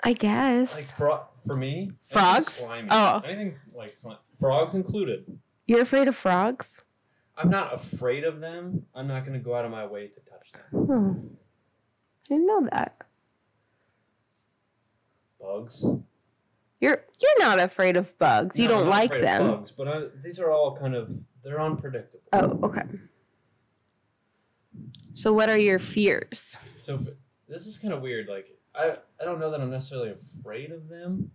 I 0.04 0.14
guess 0.14 0.74
Like 0.74 0.86
fro- 0.96 1.26
for 1.46 1.56
me, 1.56 1.92
Frogs? 2.06 2.48
slimy. 2.54 2.88
Oh. 2.90 3.22
anything 3.24 3.54
like 3.72 3.96
slime. 3.96 4.18
frogs 4.38 4.74
included. 4.74 5.24
you're 5.68 5.82
afraid 5.82 6.08
of 6.08 6.16
frogs. 6.16 6.82
I'm 7.36 7.50
not 7.50 7.72
afraid 7.72 8.24
of 8.24 8.40
them. 8.40 8.84
I'm 8.96 9.06
not 9.06 9.20
going 9.24 9.38
to 9.38 9.44
go 9.44 9.54
out 9.54 9.64
of 9.64 9.70
my 9.70 9.86
way 9.86 10.08
to 10.08 10.20
touch 10.28 10.52
them. 10.52 10.62
Oh. 10.74 11.38
I 12.26 12.34
didn't 12.34 12.46
know 12.46 12.68
that. 12.72 12.96
Bugs. 15.40 15.86
You're 16.82 17.04
you're 17.20 17.38
not 17.38 17.60
afraid 17.60 17.96
of 17.96 18.18
bugs. 18.18 18.58
You 18.58 18.66
No, 18.66 18.74
I'm 18.74 18.80
don't 18.80 18.90
like 18.90 19.10
afraid 19.10 19.20
of 19.20 19.24
them. 19.26 19.46
bugs, 19.52 19.70
but 19.70 19.86
I, 19.86 20.02
these 20.20 20.40
are 20.40 20.50
all 20.50 20.76
kind 20.76 20.96
of 20.96 21.12
they're 21.40 21.60
unpredictable. 21.60 22.24
Oh, 22.32 22.58
okay. 22.64 22.82
So 25.14 25.32
what 25.32 25.48
are 25.48 25.56
your 25.56 25.78
fears? 25.78 26.56
So 26.80 26.96
if, 26.96 27.02
this 27.48 27.68
is 27.68 27.78
kind 27.78 27.94
of 27.94 28.02
weird. 28.02 28.26
Like 28.28 28.48
I 28.74 28.96
I 29.20 29.24
don't 29.24 29.38
know 29.38 29.48
that 29.52 29.60
I'm 29.60 29.70
necessarily 29.70 30.10
afraid 30.10 30.72
of 30.72 30.88
them. 30.88 31.30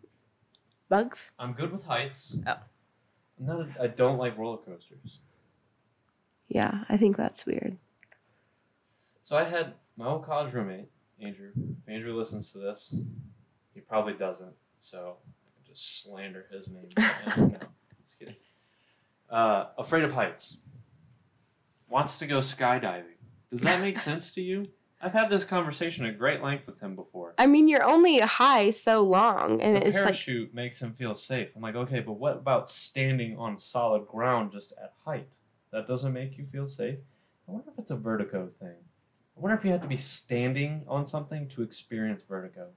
Bugs? 0.90 1.32
I'm 1.40 1.54
good 1.54 1.72
with 1.72 1.86
heights. 1.86 2.38
Oh. 2.46 2.56
I'm 3.40 3.46
not. 3.46 3.62
A, 3.62 3.84
I 3.84 3.88
don't 3.88 4.18
like 4.18 4.38
roller 4.38 4.58
coasters. 4.58 5.22
Yeah, 6.50 6.84
I 6.90 6.98
think 6.98 7.16
that's 7.16 7.46
weird. 7.46 7.78
So 9.22 9.38
I 9.38 9.46
had 9.46 9.76
my 9.96 10.08
old 10.08 10.26
college 10.26 10.52
roommate, 10.54 10.90
Andrew. 11.22 11.52
If 11.56 11.94
Andrew 11.94 12.14
listens 12.18 12.52
to 12.52 12.58
this, 12.60 12.96
he 13.74 13.80
probably 13.80 14.14
doesn't. 14.14 14.54
So 14.80 15.18
just 15.78 16.04
slander 16.04 16.46
his 16.52 16.70
name. 16.70 16.90
right 16.98 17.38
no, 17.38 17.58
just 18.04 18.20
kidding. 18.20 18.36
Uh, 19.30 19.66
afraid 19.78 20.04
of 20.04 20.12
heights. 20.12 20.58
Wants 21.90 22.18
to 22.18 22.28
go 22.28 22.40
skydiving. 22.40 23.18
Does 23.50 23.62
that 23.62 23.80
make 23.80 23.98
sense 24.10 24.32
to 24.34 24.42
you? 24.42 24.68
I've 25.00 25.14
had 25.14 25.30
this 25.30 25.44
conversation 25.44 26.08
at 26.08 26.18
great 26.18 26.42
length 26.42 26.66
with 26.66 26.80
him 26.80 26.96
before. 26.96 27.36
I 27.38 27.46
mean, 27.46 27.68
you're 27.68 27.84
only 27.84 28.20
high 28.20 28.72
so 28.72 29.04
long, 29.04 29.62
and 29.62 29.76
The 29.76 29.88
it's 29.88 29.96
like 29.98 30.06
parachute 30.06 30.56
makes 30.56 30.82
him 30.82 30.94
feel 30.94 31.14
safe. 31.16 31.50
I'm 31.56 31.62
like, 31.62 31.76
okay, 31.76 32.00
but 32.00 32.14
what 32.14 32.38
about 32.38 32.68
standing 32.68 33.38
on 33.38 33.60
solid 33.60 34.08
ground 34.08 34.52
just 34.52 34.74
at 34.82 34.94
height? 35.06 35.30
That 35.72 35.88
doesn't 35.88 36.14
make 36.14 36.38
you 36.38 36.46
feel 36.48 36.68
safe. 36.68 36.98
I 37.48 37.52
wonder 37.52 37.70
if 37.72 37.78
it's 37.78 37.92
a 37.92 37.96
vertigo 37.96 38.50
thing. 38.60 38.76
I 39.38 39.40
wonder 39.40 39.56
if 39.56 39.64
you 39.64 39.72
have 39.72 39.82
to 39.84 39.88
be 39.88 39.98
standing 39.98 40.84
on 40.88 41.06
something 41.06 41.48
to 41.50 41.62
experience 41.62 42.24
vertigo. 42.28 42.70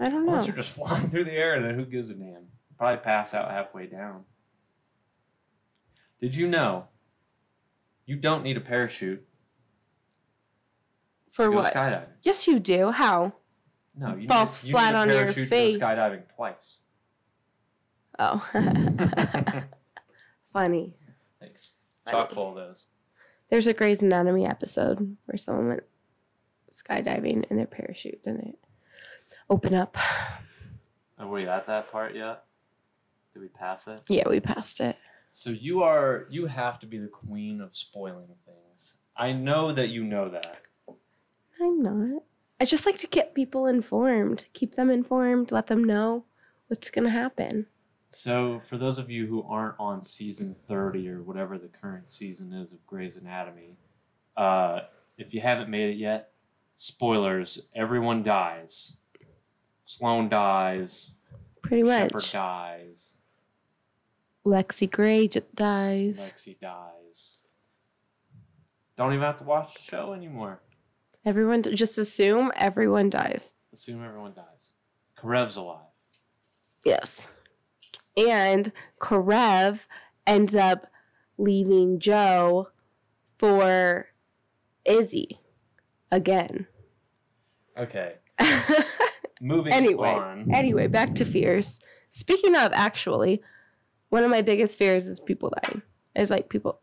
I 0.00 0.08
don't 0.08 0.24
know. 0.26 0.32
Unless 0.32 0.46
you're 0.46 0.56
just 0.56 0.74
flying 0.76 1.10
through 1.10 1.24
the 1.24 1.32
air, 1.32 1.60
then 1.60 1.74
who 1.74 1.84
gives 1.84 2.10
a 2.10 2.14
damn? 2.14 2.46
Probably 2.76 2.98
pass 3.02 3.34
out 3.34 3.50
halfway 3.50 3.86
down. 3.86 4.24
Did 6.20 6.36
you 6.36 6.46
know 6.48 6.88
you 8.06 8.16
don't 8.16 8.42
need 8.42 8.56
a 8.56 8.60
parachute 8.60 9.26
For 11.32 11.50
what? 11.50 11.72
skydiving? 11.72 12.12
Yes, 12.22 12.46
you 12.46 12.58
do. 12.58 12.90
How? 12.90 13.32
No, 13.96 14.14
you 14.14 14.28
Fall 14.28 14.44
need, 14.46 14.52
you 14.62 14.72
flat 14.72 14.92
need 14.94 14.98
a 14.98 15.00
on 15.02 15.08
your 15.08 15.18
parachute 15.18 15.48
face. 15.48 15.78
skydiving 15.78 16.22
twice. 16.36 16.78
Oh, 18.20 18.44
funny. 20.52 20.94
Thanks. 21.40 21.76
Funny. 22.04 22.16
Chock 22.16 22.32
full 22.32 22.50
of 22.50 22.54
those. 22.56 22.86
There's 23.50 23.66
a 23.66 23.72
Grey's 23.74 24.02
Anatomy 24.02 24.46
episode 24.46 25.16
where 25.26 25.38
someone 25.38 25.68
went 25.68 25.82
skydiving 26.72 27.44
in 27.50 27.56
their 27.56 27.66
parachute 27.66 28.22
didn't 28.24 28.40
it 28.48 28.58
open 29.50 29.74
up. 29.74 29.96
Are 31.18 31.28
we 31.28 31.48
at 31.48 31.66
that 31.66 31.90
part 31.90 32.14
yet? 32.14 32.44
Did 33.32 33.40
we 33.40 33.48
pass 33.48 33.88
it? 33.88 34.02
Yeah, 34.08 34.28
we 34.28 34.40
passed 34.40 34.80
it. 34.80 34.96
So 35.30 35.50
you 35.50 35.82
are 35.82 36.26
you 36.30 36.46
have 36.46 36.78
to 36.80 36.86
be 36.86 36.98
the 36.98 37.08
queen 37.08 37.60
of 37.60 37.76
spoiling 37.76 38.28
things. 38.46 38.94
I 39.16 39.32
know 39.32 39.72
that 39.72 39.88
you 39.88 40.04
know 40.04 40.28
that. 40.28 40.62
I'm 41.60 41.82
not. 41.82 42.22
I 42.60 42.64
just 42.64 42.86
like 42.86 42.98
to 42.98 43.06
get 43.06 43.34
people 43.34 43.66
informed, 43.66 44.46
keep 44.52 44.74
them 44.74 44.90
informed, 44.90 45.52
let 45.52 45.66
them 45.66 45.84
know 45.84 46.24
what's 46.68 46.90
gonna 46.90 47.10
happen. 47.10 47.66
So 48.10 48.60
for 48.64 48.78
those 48.78 48.98
of 48.98 49.10
you 49.10 49.26
who 49.26 49.42
aren't 49.42 49.78
on 49.78 50.00
season 50.02 50.56
30 50.66 51.08
or 51.10 51.22
whatever 51.22 51.58
the 51.58 51.68
current 51.68 52.10
season 52.10 52.52
is 52.52 52.72
of 52.72 52.84
Grey's 52.86 53.16
Anatomy, 53.16 53.76
uh, 54.36 54.80
if 55.18 55.34
you 55.34 55.40
haven't 55.40 55.68
made 55.68 55.90
it 55.90 55.98
yet, 55.98 56.30
spoilers, 56.76 57.68
everyone 57.74 58.22
dies. 58.22 58.96
Sloan 59.92 60.28
dies, 60.28 61.12
Pretty 61.62 61.82
Shepherd 61.88 62.12
much. 62.12 62.32
dies, 62.32 63.16
Lexie 64.44 64.90
Grey 64.90 65.28
j- 65.28 65.40
dies. 65.54 66.30
Lexie 66.30 66.60
dies. 66.60 67.38
Don't 68.98 69.14
even 69.14 69.22
have 69.24 69.38
to 69.38 69.44
watch 69.44 69.72
the 69.72 69.80
show 69.80 70.12
anymore. 70.12 70.60
Everyone 71.24 71.62
just 71.62 71.96
assume 71.96 72.52
everyone 72.54 73.08
dies. 73.08 73.54
Assume 73.72 74.04
everyone 74.04 74.34
dies. 74.34 74.72
Karev's 75.16 75.56
alive. 75.56 75.86
Yes. 76.84 77.28
And 78.14 78.72
Karev 79.00 79.86
ends 80.26 80.54
up 80.54 80.88
leaving 81.38 81.98
Jo 81.98 82.68
for 83.38 84.08
Izzie 84.84 85.38
again. 86.10 86.66
Okay. 87.78 88.16
Moving 89.40 89.72
Anyway. 89.72 90.08
on. 90.10 90.52
anyway, 90.54 90.86
back 90.88 91.14
to 91.16 91.24
fears. 91.24 91.78
Speaking 92.10 92.56
of, 92.56 92.72
actually, 92.72 93.42
one 94.08 94.24
of 94.24 94.30
my 94.30 94.42
biggest 94.42 94.78
fears 94.78 95.06
is 95.06 95.20
people 95.20 95.52
dying. 95.62 95.82
It's 96.16 96.30
like 96.30 96.48
people. 96.48 96.80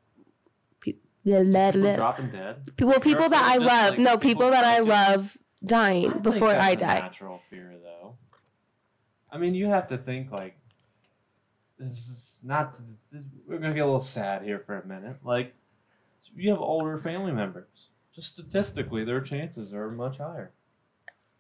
pe- 0.82 0.94
blah, 1.26 1.42
blah, 1.44 1.72
People 1.72 1.94
dropping 1.96 2.30
dead. 2.32 2.66
People, 2.78 3.00
people 3.00 3.30
that 3.30 3.44
I 3.44 3.58
love. 3.58 3.90
like 3.92 4.00
no, 4.00 4.18
people 4.18 4.46
people 4.48 4.52
that 4.52 4.64
I 4.64 4.80
love 4.80 5.38
dying 5.64 6.12
think 6.12 6.24
before 6.24 6.56
I 6.56 6.72
a 6.72 6.76
die. 6.76 7.00
Natural 7.00 7.42
fear, 7.50 7.74
though. 7.84 8.16
I 9.32 9.38
mean, 9.38 9.54
you 9.56 9.66
have 9.68 9.88
to 9.88 9.98
think 9.98 10.32
like 10.32 10.58
this 11.78 11.90
is 11.92 12.40
not. 12.44 12.80
This, 13.12 13.24
we're 13.48 13.58
gonna 13.58 13.74
get 13.74 13.82
a 13.82 13.86
little 13.86 14.00
sad 14.00 14.44
here 14.44 14.60
for 14.60 14.80
a 14.80 14.86
minute. 14.88 15.18
Like, 15.24 15.54
you 16.36 16.50
have 16.52 16.60
older 16.62 16.98
family 16.98 17.32
members. 17.34 17.90
Just 18.14 18.30
statistically, 18.30 19.04
their 19.04 19.20
chances 19.20 19.74
are 19.74 19.90
much 19.92 20.20
higher. 20.20 20.54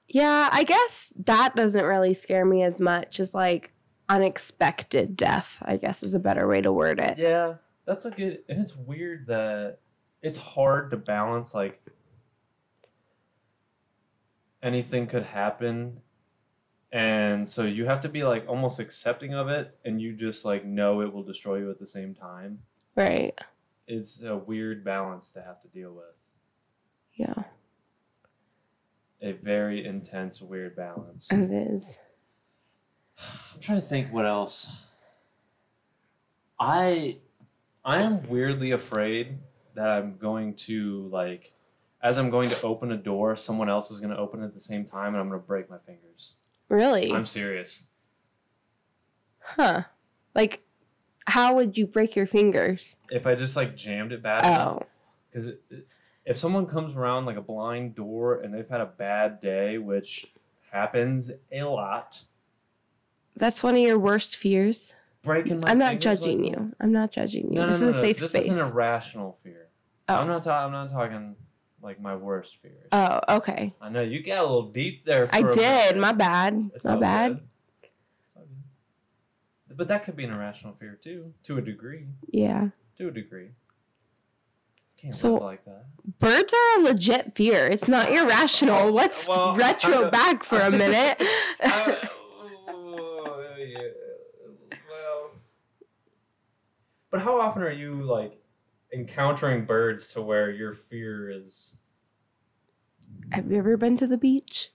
Yeah, 0.07 0.49
I 0.51 0.63
guess 0.63 1.11
that 1.25 1.55
doesn't 1.55 1.83
really 1.83 2.13
scare 2.13 2.45
me 2.45 2.63
as 2.63 2.79
much 2.79 3.19
as 3.19 3.33
like 3.33 3.71
unexpected 4.07 5.17
death, 5.17 5.57
I 5.63 5.77
guess 5.77 6.03
is 6.03 6.13
a 6.13 6.19
better 6.19 6.47
way 6.47 6.61
to 6.61 6.71
word 6.71 6.99
it. 6.99 7.17
Yeah, 7.17 7.55
that's 7.85 8.05
a 8.05 8.11
good. 8.11 8.39
And 8.47 8.61
it's 8.61 8.75
weird 8.75 9.27
that 9.27 9.79
it's 10.21 10.37
hard 10.37 10.91
to 10.91 10.97
balance 10.97 11.53
like 11.55 11.81
anything 14.63 15.07
could 15.07 15.23
happen 15.23 16.01
and 16.91 17.49
so 17.49 17.63
you 17.63 17.85
have 17.85 17.99
to 17.99 18.09
be 18.09 18.23
like 18.23 18.45
almost 18.47 18.79
accepting 18.79 19.33
of 19.33 19.47
it 19.47 19.77
and 19.85 20.01
you 20.01 20.13
just 20.13 20.45
like 20.45 20.65
know 20.65 21.01
it 21.01 21.13
will 21.13 21.23
destroy 21.23 21.57
you 21.57 21.69
at 21.69 21.77
the 21.79 21.85
same 21.85 22.15
time 22.15 22.59
Right. 22.95 23.37
it's 23.87 24.23
a 24.23 24.35
weird 24.35 24.83
balance 24.83 25.29
to 25.33 25.41
have 25.43 25.61
to 25.61 25.67
deal 25.67 25.93
with 25.93 26.24
a 29.21 29.31
very 29.33 29.85
intense 29.85 30.41
weird 30.41 30.75
balance 30.75 31.31
it 31.31 31.49
is. 31.51 31.83
i'm 33.53 33.59
trying 33.61 33.79
to 33.79 33.85
think 33.85 34.11
what 34.13 34.25
else 34.25 34.69
i 36.59 37.17
i 37.83 38.01
am 38.01 38.27
weirdly 38.29 38.71
afraid 38.71 39.37
that 39.75 39.87
i'm 39.89 40.17
going 40.17 40.53
to 40.53 41.07
like 41.11 41.53
as 42.01 42.17
i'm 42.17 42.29
going 42.29 42.49
to 42.49 42.61
open 42.63 42.91
a 42.91 42.97
door 42.97 43.35
someone 43.35 43.69
else 43.69 43.91
is 43.91 43.99
going 43.99 44.11
to 44.11 44.17
open 44.17 44.41
it 44.41 44.45
at 44.45 44.53
the 44.53 44.59
same 44.59 44.85
time 44.85 45.07
and 45.13 45.17
i'm 45.17 45.29
going 45.29 45.39
to 45.39 45.45
break 45.47 45.69
my 45.69 45.77
fingers 45.85 46.35
Really? 46.69 47.11
i'm 47.11 47.25
serious 47.25 47.83
Huh. 49.47 49.83
Like, 50.33 50.63
how 51.27 51.53
would 51.55 51.77
you 51.77 51.85
break 51.85 52.15
your 52.15 52.25
fingers? 52.25 52.95
if 53.11 53.27
i 53.27 53.35
just 53.35 53.55
like 53.55 53.75
jammed 53.75 54.11
it 54.11 54.21
bad 54.23 54.43
oh. 54.45 54.49
enough 54.49 54.77
Oh. 54.81 54.85
because 55.31 55.45
it, 55.47 55.61
it- 55.69 55.87
if 56.25 56.37
someone 56.37 56.65
comes 56.65 56.95
around 56.95 57.25
like 57.25 57.37
a 57.37 57.41
blind 57.41 57.95
door 57.95 58.41
and 58.41 58.53
they've 58.53 58.69
had 58.69 58.81
a 58.81 58.85
bad 58.85 59.39
day 59.39 59.77
which 59.77 60.25
happens 60.71 61.31
a 61.51 61.63
lot 61.63 62.23
That's 63.35 63.61
one 63.63 63.75
of 63.75 63.81
your 63.81 63.99
worst 63.99 64.37
fears. 64.37 64.93
breaking 65.23 65.61
my 65.61 65.69
I'm 65.69 65.77
not 65.79 65.99
judging 65.99 66.43
like 66.43 66.51
you. 66.51 66.71
I'm 66.79 66.91
not 66.91 67.11
judging 67.11 67.51
you. 67.53 67.59
No, 67.59 67.65
no, 67.67 67.71
this 67.73 67.81
no, 67.81 67.87
is 67.89 67.97
a 67.97 67.99
safe 67.99 68.17
this 68.19 68.29
space. 68.29 68.43
is 68.49 68.57
an 68.57 68.59
irrational 68.71 69.37
fear. 69.43 69.67
Oh. 70.07 70.15
I'm 70.15 70.27
not. 70.27 70.43
Ta- 70.43 70.65
I'm 70.65 70.71
not 70.71 70.89
talking 70.91 71.35
like 71.81 71.99
my 71.99 72.15
worst 72.15 72.57
fears. 72.61 72.87
oh, 72.91 73.19
okay. 73.37 73.73
I 73.81 73.89
know 73.89 74.01
you 74.01 74.21
got 74.23 74.39
a 74.39 74.41
little 74.43 74.69
deep 74.71 75.03
there. 75.03 75.25
For 75.27 75.35
I 75.35 75.41
did. 75.51 75.97
My 75.97 76.11
bad. 76.11 76.69
It's 76.75 76.85
My 76.85 76.95
bad. 76.97 77.27
good. 77.33 77.43
It's 78.27 78.35
all 78.35 78.43
good. 79.67 79.77
But 79.77 79.87
that 79.87 80.03
could 80.03 80.15
be 80.15 80.23
an 80.25 80.31
irrational 80.31 80.75
fear 80.79 80.97
too, 81.01 81.33
to 81.43 81.57
a 81.57 81.61
degree. 81.61 82.05
Yeah. 82.29 82.69
To 82.99 83.07
a 83.07 83.11
degree. 83.11 83.49
Can't 84.97 85.13
So- 85.13 85.35
like 85.35 85.63
that. 85.65 85.85
Birds 86.19 86.53
are 86.53 86.79
a 86.79 86.83
legit 86.83 87.35
fear. 87.35 87.65
It's 87.65 87.87
not 87.87 88.09
irrational. 88.11 88.91
Let's 88.93 89.27
Well, 89.27 89.55
retro 89.55 90.09
back 90.11 90.43
for 90.43 90.59
a 90.61 90.69
minute. 90.83 91.17
Oh, 91.63 91.97
yeah, 93.57 93.79
well. 94.87 95.31
But 97.09 97.21
how 97.21 97.39
often 97.41 97.63
are 97.63 97.71
you 97.71 98.03
like 98.03 98.39
encountering 98.93 99.65
birds 99.65 100.07
to 100.09 100.21
where 100.21 100.51
your 100.51 100.73
fear 100.73 101.29
is? 101.29 101.77
Have 103.31 103.51
you 103.51 103.57
ever 103.57 103.77
been 103.77 103.97
to 103.97 104.05
the 104.07 104.17
beach? 104.17 104.71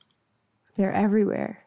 They're 0.76 0.92
everywhere. 0.92 1.64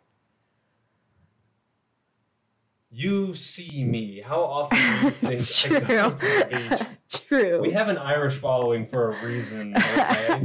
You 2.91 3.33
see 3.33 3.83
me. 3.85 4.21
How 4.21 4.41
often 4.41 4.77
do 5.21 5.31
you 5.33 5.39
think 5.39 5.83
I 5.85 5.87
go 5.87 6.09
to 6.11 6.15
the 6.15 6.47
beach? 6.79 6.87
True. 7.13 7.61
We 7.61 7.71
have 7.71 7.89
an 7.89 7.97
Irish 7.97 8.35
following 8.35 8.85
for 8.85 9.13
a 9.13 9.25
reason. 9.25 9.75
Okay? 9.77 10.43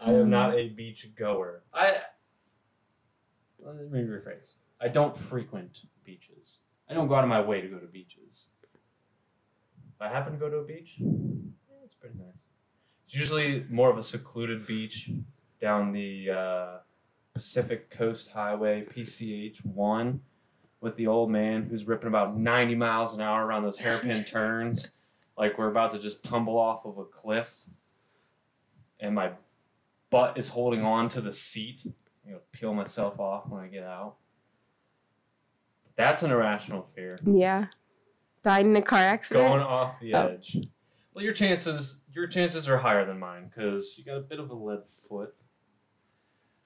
I 0.00 0.12
am 0.12 0.30
not 0.30 0.54
a 0.54 0.68
beach 0.68 1.08
goer. 1.16 1.62
I 1.72 1.96
let 3.64 3.90
me 3.90 4.00
rephrase. 4.00 4.54
I 4.80 4.88
don't 4.88 5.16
frequent 5.16 5.86
beaches. 6.04 6.60
I 6.88 6.94
don't 6.94 7.08
go 7.08 7.14
out 7.14 7.24
of 7.24 7.30
my 7.30 7.40
way 7.40 7.62
to 7.62 7.68
go 7.68 7.78
to 7.78 7.86
beaches. 7.86 8.48
If 9.94 10.02
I 10.02 10.08
happen 10.08 10.32
to 10.32 10.38
go 10.38 10.50
to 10.50 10.56
a 10.56 10.64
beach, 10.64 10.96
yeah, 10.98 11.76
it's 11.84 11.94
pretty 11.94 12.16
nice. 12.18 12.44
It's 13.06 13.14
usually 13.14 13.64
more 13.70 13.90
of 13.90 13.96
a 13.96 14.02
secluded 14.02 14.66
beach 14.66 15.10
down 15.60 15.92
the 15.92 16.30
uh, 16.30 16.66
Pacific 17.32 17.90
Coast 17.90 18.30
Highway, 18.30 18.84
PCH 18.84 19.64
one, 19.64 20.20
with 20.84 20.94
the 20.96 21.06
old 21.08 21.30
man 21.30 21.64
who's 21.64 21.86
ripping 21.86 22.08
about 22.08 22.36
ninety 22.36 22.74
miles 22.76 23.14
an 23.14 23.20
hour 23.22 23.44
around 23.44 23.62
those 23.64 23.78
hairpin 23.78 24.22
turns, 24.26 24.92
like 25.36 25.58
we're 25.58 25.70
about 25.70 25.90
to 25.92 25.98
just 25.98 26.22
tumble 26.22 26.58
off 26.58 26.84
of 26.84 26.98
a 26.98 27.04
cliff, 27.04 27.62
and 29.00 29.14
my 29.14 29.32
butt 30.10 30.38
is 30.38 30.50
holding 30.50 30.82
on 30.82 31.08
to 31.08 31.20
the 31.20 31.32
seat. 31.32 31.86
I'm 31.86 32.32
gonna 32.32 32.42
peel 32.52 32.74
myself 32.74 33.18
off 33.18 33.48
when 33.48 33.62
I 33.62 33.66
get 33.66 33.82
out. 33.82 34.14
That's 35.96 36.22
an 36.22 36.30
irrational 36.30 36.82
fear. 36.94 37.18
Yeah. 37.24 37.66
dying 38.42 38.66
in 38.66 38.76
a 38.76 38.82
car 38.82 38.98
accident. 38.98 39.48
Going 39.48 39.62
off 39.62 39.98
the 40.00 40.14
Oh. 40.14 40.26
edge. 40.28 40.58
Well, 41.14 41.24
your 41.24 41.32
chances 41.32 42.02
your 42.12 42.26
chances 42.26 42.68
are 42.68 42.76
higher 42.76 43.06
than 43.06 43.18
mine 43.18 43.48
because 43.48 43.96
you 43.98 44.04
got 44.04 44.18
a 44.18 44.20
bit 44.20 44.38
of 44.38 44.50
a 44.50 44.54
lead 44.54 44.86
foot. 44.86 45.34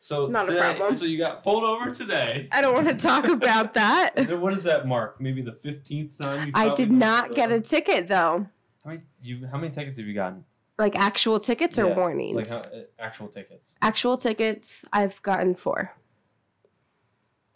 So 0.00 0.26
Not 0.26 0.48
a 0.48 0.56
problem. 0.56 0.94
So 0.94 1.06
you 1.06 1.18
got 1.18 1.42
pulled 1.42 1.64
over 1.64 1.90
today. 1.90 2.48
I 2.52 2.60
don't 2.62 2.74
want 2.74 2.88
to 2.88 2.94
talk 2.96 3.26
about 3.28 3.74
that. 3.80 4.12
it- 4.16 4.38
what 4.38 4.50
does 4.54 4.64
that 4.64 4.86
mark? 4.86 5.20
Maybe 5.20 5.42
the 5.42 5.52
fifteenth 5.52 6.16
time 6.18 6.46
you. 6.46 6.52
I 6.54 6.72
did 6.74 6.90
not 6.92 7.34
get 7.34 7.50
a 7.50 7.60
ticket 7.60 8.08
though. 8.08 8.46
How 8.84 8.90
many 8.90 9.02
you? 9.20 9.46
How 9.50 9.58
many 9.58 9.72
tickets 9.72 9.98
have 9.98 10.06
you 10.06 10.14
gotten? 10.14 10.44
Like 10.78 10.96
actual 10.96 11.40
tickets 11.40 11.76
or 11.78 11.88
Yeah, 11.88 11.96
warnings? 11.96 12.36
Like 12.36 12.46
how, 12.48 12.58
uh, 12.58 12.82
actual 13.00 13.26
tickets. 13.26 13.76
actual 13.82 14.16
tickets, 14.16 14.84
I've 14.92 15.20
gotten 15.22 15.56
four. 15.56 15.92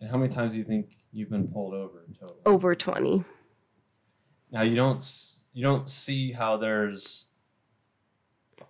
And 0.00 0.10
how 0.10 0.16
many 0.18 0.28
times 0.32 0.52
do 0.52 0.58
you 0.58 0.64
think 0.64 0.88
you've 1.12 1.30
been 1.30 1.46
pulled 1.46 1.74
over 1.74 2.02
in 2.08 2.14
total? 2.14 2.38
Over 2.44 2.74
20. 2.74 3.24
Now 4.50 4.62
you 4.62 4.74
don't 4.74 5.04
you 5.52 5.62
don't 5.62 5.88
see 5.88 6.32
how 6.32 6.56
there's 6.56 7.26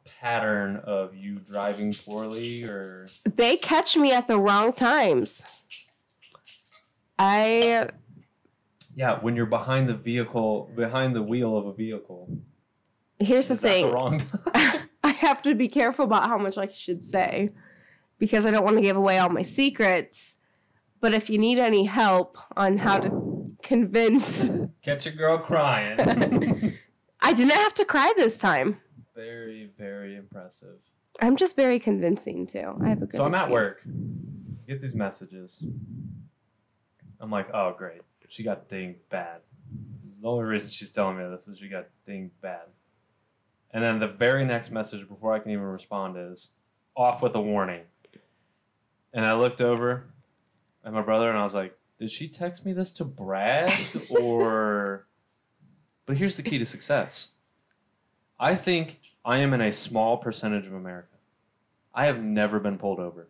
pattern 0.05 0.77
of 0.85 1.15
you 1.15 1.37
driving 1.37 1.93
poorly 1.93 2.65
or 2.65 3.07
They 3.35 3.57
catch 3.57 3.97
me 3.97 4.13
at 4.13 4.29
the 4.29 4.39
wrong 4.39 4.73
times. 4.73 5.43
I 7.19 7.89
yeah 8.95 9.19
when 9.21 9.37
you're 9.37 9.47
behind 9.47 9.89
the 9.89 9.95
vehicle 9.95 10.71
behind 10.75 11.15
the 11.15 11.23
wheel 11.23 11.57
of 11.57 11.67
a 11.67 11.73
vehicle. 11.73 12.29
here's 13.19 13.49
the 13.49 13.57
thing. 13.57 13.87
the 13.87 13.93
wrong? 13.93 14.21
I 15.05 15.11
have 15.11 15.43
to 15.43 15.55
be 15.55 15.69
careful 15.69 16.05
about 16.05 16.25
how 16.29 16.39
much 16.39 16.59
I 16.59 16.69
should 16.69 17.05
say 17.05 17.51
because 18.19 18.47
I 18.47 18.51
don't 18.51 18.65
want 18.65 18.77
to 18.77 18.83
give 18.83 18.97
away 18.97 19.19
all 19.19 19.29
my 19.29 19.43
secrets. 19.43 20.37
But 21.01 21.15
if 21.15 21.29
you 21.29 21.39
need 21.39 21.59
any 21.59 21.85
help 21.85 22.39
on 22.57 22.79
how 22.79 22.99
to 22.99 23.51
convince, 23.63 24.51
Catch 24.83 25.07
a 25.07 25.11
girl 25.11 25.39
crying. 25.39 25.99
I 27.21 27.33
didn't 27.33 27.53
have 27.53 27.75
to 27.75 27.85
cry 27.85 28.13
this 28.17 28.39
time. 28.39 28.79
Very 29.15 29.71
very 29.79 30.17
impressive. 30.17 30.77
I'm 31.21 31.37
just 31.37 31.57
very 31.57 31.79
convincing 31.79 32.47
too. 32.47 32.75
I 32.83 32.89
have 32.89 33.03
a 33.03 33.07
good. 33.07 33.17
So 33.17 33.25
I'm 33.25 33.35
at 33.35 33.51
work. 33.51 33.83
Get 34.67 34.81
these 34.81 34.95
messages. 34.95 35.65
I'm 37.21 37.31
like, 37.31 37.49
oh 37.55 37.75
great, 37.77 38.03
she 38.29 38.43
got 38.43 38.69
dinged 38.69 38.99
bad. 39.11 39.41
The 40.21 40.29
only 40.29 40.45
reason 40.45 40.71
she's 40.71 40.91
telling 40.91 41.19
me 41.19 41.25
this 41.29 41.49
is 41.49 41.59
she 41.59 41.69
got 41.69 41.87
dinged 42.07 42.41
bad. 42.41 42.63
And 43.73 43.83
then 43.83 43.99
the 43.99 44.09
very 44.09 44.45
next 44.45 44.71
message 44.71 45.09
before 45.09 45.33
I 45.33 45.39
can 45.39 45.51
even 45.51 45.65
respond 45.65 46.17
is 46.17 46.51
off 46.95 47.23
with 47.23 47.35
a 47.35 47.41
warning. 47.41 47.83
And 49.13 49.25
I 49.25 49.35
looked 49.35 49.61
over 49.61 50.07
at 50.85 50.93
my 50.93 51.03
brother 51.03 51.29
and 51.29 51.39
I 51.39 51.43
was 51.43 51.55
like, 51.55 51.77
did 51.99 52.11
she 52.11 52.29
text 52.29 52.65
me 52.65 52.73
this 52.73 52.91
to 52.93 53.05
brag 53.05 53.73
or 54.11 55.07
But 56.07 56.17
here's 56.17 56.37
the 56.37 56.43
key 56.43 56.59
to 56.59 56.67
success. 56.67 57.31
I 58.39 58.55
think 58.55 59.01
I 59.25 59.39
am 59.39 59.53
in 59.55 59.61
a 59.61 59.73
small 59.73 60.17
percentage 60.17 60.67
of 60.67 60.75
America. 60.75 61.09
I 61.95 62.07
have 62.07 62.23
never 62.23 62.59
been 62.59 62.79
pulled 62.79 62.99
over. 62.99 63.29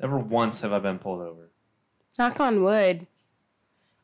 Never 0.00 0.18
once 0.18 0.60
have 0.60 0.72
I 0.72 0.78
been 0.78 0.98
pulled 0.98 1.22
over. 1.22 1.48
Knock 2.18 2.40
on 2.40 2.62
wood. 2.62 3.06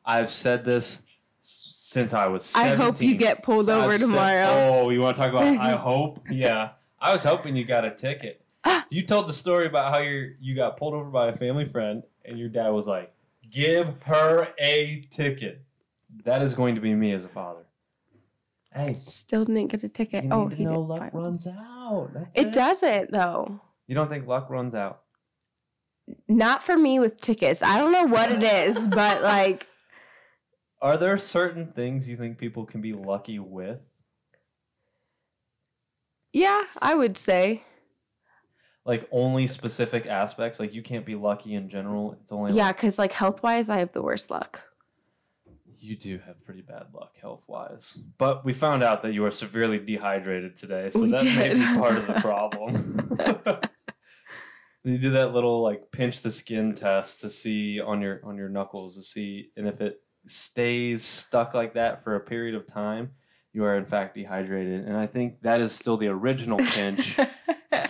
I've 0.04 0.32
said 0.32 0.64
this 0.64 1.02
since 1.40 2.14
I 2.14 2.26
was 2.28 2.54
I 2.54 2.68
hope 2.74 3.00
you 3.00 3.14
get 3.14 3.42
pulled 3.42 3.66
So 3.66 3.80
over 3.82 3.92
I've 3.92 4.00
said- 4.00 4.06
tomorrow. 4.06 4.46
oh, 4.46 4.90
you 4.90 5.00
want 5.00 5.16
to 5.16 5.22
talk 5.22 5.30
about 5.30 5.44
I 5.44 5.70
hope? 5.76 6.20
Yeah. 6.30 6.70
I 7.00 7.12
was 7.12 7.24
hoping 7.24 7.56
you 7.56 7.64
got 7.64 7.85
a 7.85 7.90
ticket. 7.90 8.40
you 8.90 9.02
told 9.02 9.28
the 9.28 9.32
story 9.32 9.66
about 9.66 9.92
how 9.92 9.98
you 10.00 10.35
you 10.40 10.54
got 10.54 10.76
pulled 10.76 10.94
over 10.94 11.11
by 11.11 11.28
a 11.28 11.37
family 11.37 11.66
friend 11.66 12.04
and 12.24 12.38
your 12.38 12.48
dad 12.48 12.68
was 12.70 12.87
like, 12.87 13.12
"Give 13.50 13.88
her 14.04 14.48
a 14.61 15.02
ticket." 15.11 15.61
That 16.24 16.42
is 16.42 16.54
going 16.54 16.76
to 16.76 16.80
be 16.80 16.94
me 16.94 17.12
as 17.12 17.24
a 17.24 17.28
father. 17.28 17.64
Hey, 18.74 18.94
Still 18.94 19.44
didn't 19.44 19.68
get 19.68 19.82
a 19.82 19.88
ticket. 19.88 20.24
you 20.24 20.30
oh, 20.32 20.46
need 20.46 20.58
he 20.58 20.64
know 20.64 20.72
did. 20.80 20.88
luck 20.88 21.00
Fine. 21.00 21.11
runs 21.12 21.46
out. 21.46 22.11
That's 22.14 22.30
It 22.35 22.52
doesn't 22.52 23.11
though. 23.12 23.61
You 23.87 23.94
don't 23.94 24.08
think 24.08 24.26
luck 24.26 24.48
runs 24.50 24.74
out? 24.74 25.02
Not 26.28 26.62
for 26.62 26.76
me 26.76 26.98
with 26.98 27.20
tickets. 27.20 27.62
I 27.62 27.78
don't 27.78 27.92
know 27.92 28.04
what 28.04 28.30
it 28.30 28.42
is, 28.42 28.88
but 28.88 29.22
like 29.22 29.68
Are 30.80 30.96
there 30.98 31.18
certain 31.18 31.72
things 31.72 32.08
you 32.08 32.16
think 32.16 32.38
people 32.38 32.64
can 32.66 32.80
be 32.80 32.92
lucky 32.92 33.38
with? 33.38 33.80
yeah, 36.32 36.64
I 36.80 36.94
would 36.94 37.18
say. 37.18 37.62
Like 38.85 39.06
only 39.12 39.46
specific 39.46 40.06
aspects? 40.06 40.58
Like 40.58 40.74
you 40.74 40.82
can't 40.82 41.06
be 41.06 41.14
lucky 41.14 41.54
in 41.54 41.68
general. 41.68 42.12
It's 42.20 42.32
only 42.32 42.52
Yeah, 42.52 42.66
like, 42.66 42.76
because 42.76 42.98
like 42.98 43.12
health 43.12 43.42
wise, 43.42 43.68
I 43.68 43.78
have 43.78 43.92
the 43.92 44.02
worst 44.02 44.30
luck. 44.30 44.61
You 45.82 45.96
do 45.96 46.18
have 46.18 46.44
pretty 46.44 46.62
bad 46.62 46.86
luck 46.94 47.16
health 47.20 47.44
wise. 47.48 47.98
But 48.18 48.44
we 48.44 48.52
found 48.52 48.82
out 48.82 49.02
that 49.02 49.12
you 49.12 49.24
are 49.24 49.30
severely 49.30 49.78
dehydrated 49.78 50.56
today, 50.56 50.90
so 50.90 51.02
We 51.02 51.10
that 51.10 51.24
may 51.24 51.54
be 51.54 51.78
part 51.78 51.96
of 51.96 52.06
the 52.06 52.14
problem. 52.14 53.16
you 54.84 54.98
do 54.98 55.10
that 55.10 55.32
little 55.32 55.62
like 55.62 55.90
pinch 55.90 56.20
the 56.20 56.30
skin 56.30 56.74
test 56.74 57.20
to 57.20 57.28
see 57.28 57.80
on 57.80 58.00
your 58.00 58.20
on 58.24 58.36
your 58.36 58.48
knuckles 58.48 58.96
to 58.96 59.02
see 59.02 59.50
and 59.56 59.66
if 59.68 59.80
it 59.80 60.00
stays 60.26 61.04
stuck 61.04 61.54
like 61.54 61.74
that 61.74 62.04
for 62.04 62.14
a 62.14 62.20
period 62.20 62.54
of 62.54 62.66
time, 62.66 63.10
you 63.52 63.64
are 63.64 63.76
in 63.76 63.84
fact 63.84 64.14
dehydrated. 64.14 64.86
And 64.86 64.96
I 64.96 65.06
think 65.06 65.42
that 65.42 65.60
is 65.60 65.72
still 65.72 65.96
the 65.96 66.08
original 66.08 66.58
pinch. 66.58 67.18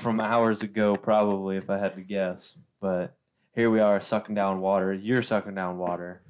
from 0.02 0.20
hours 0.20 0.62
ago, 0.62 0.96
probably, 0.96 1.57
if 1.57 1.70
I 1.70 1.78
had 1.78 1.94
to 1.94 2.02
guess. 2.02 2.59
But 2.81 3.16
here 3.55 3.70
we 3.70 3.81
are 3.81 4.00
sucking 4.00 4.35
down 4.35 4.61
water. 4.61 4.92
You're 4.92 5.22
sucking 5.22 5.55
down 5.55 5.78
water. 5.78 6.22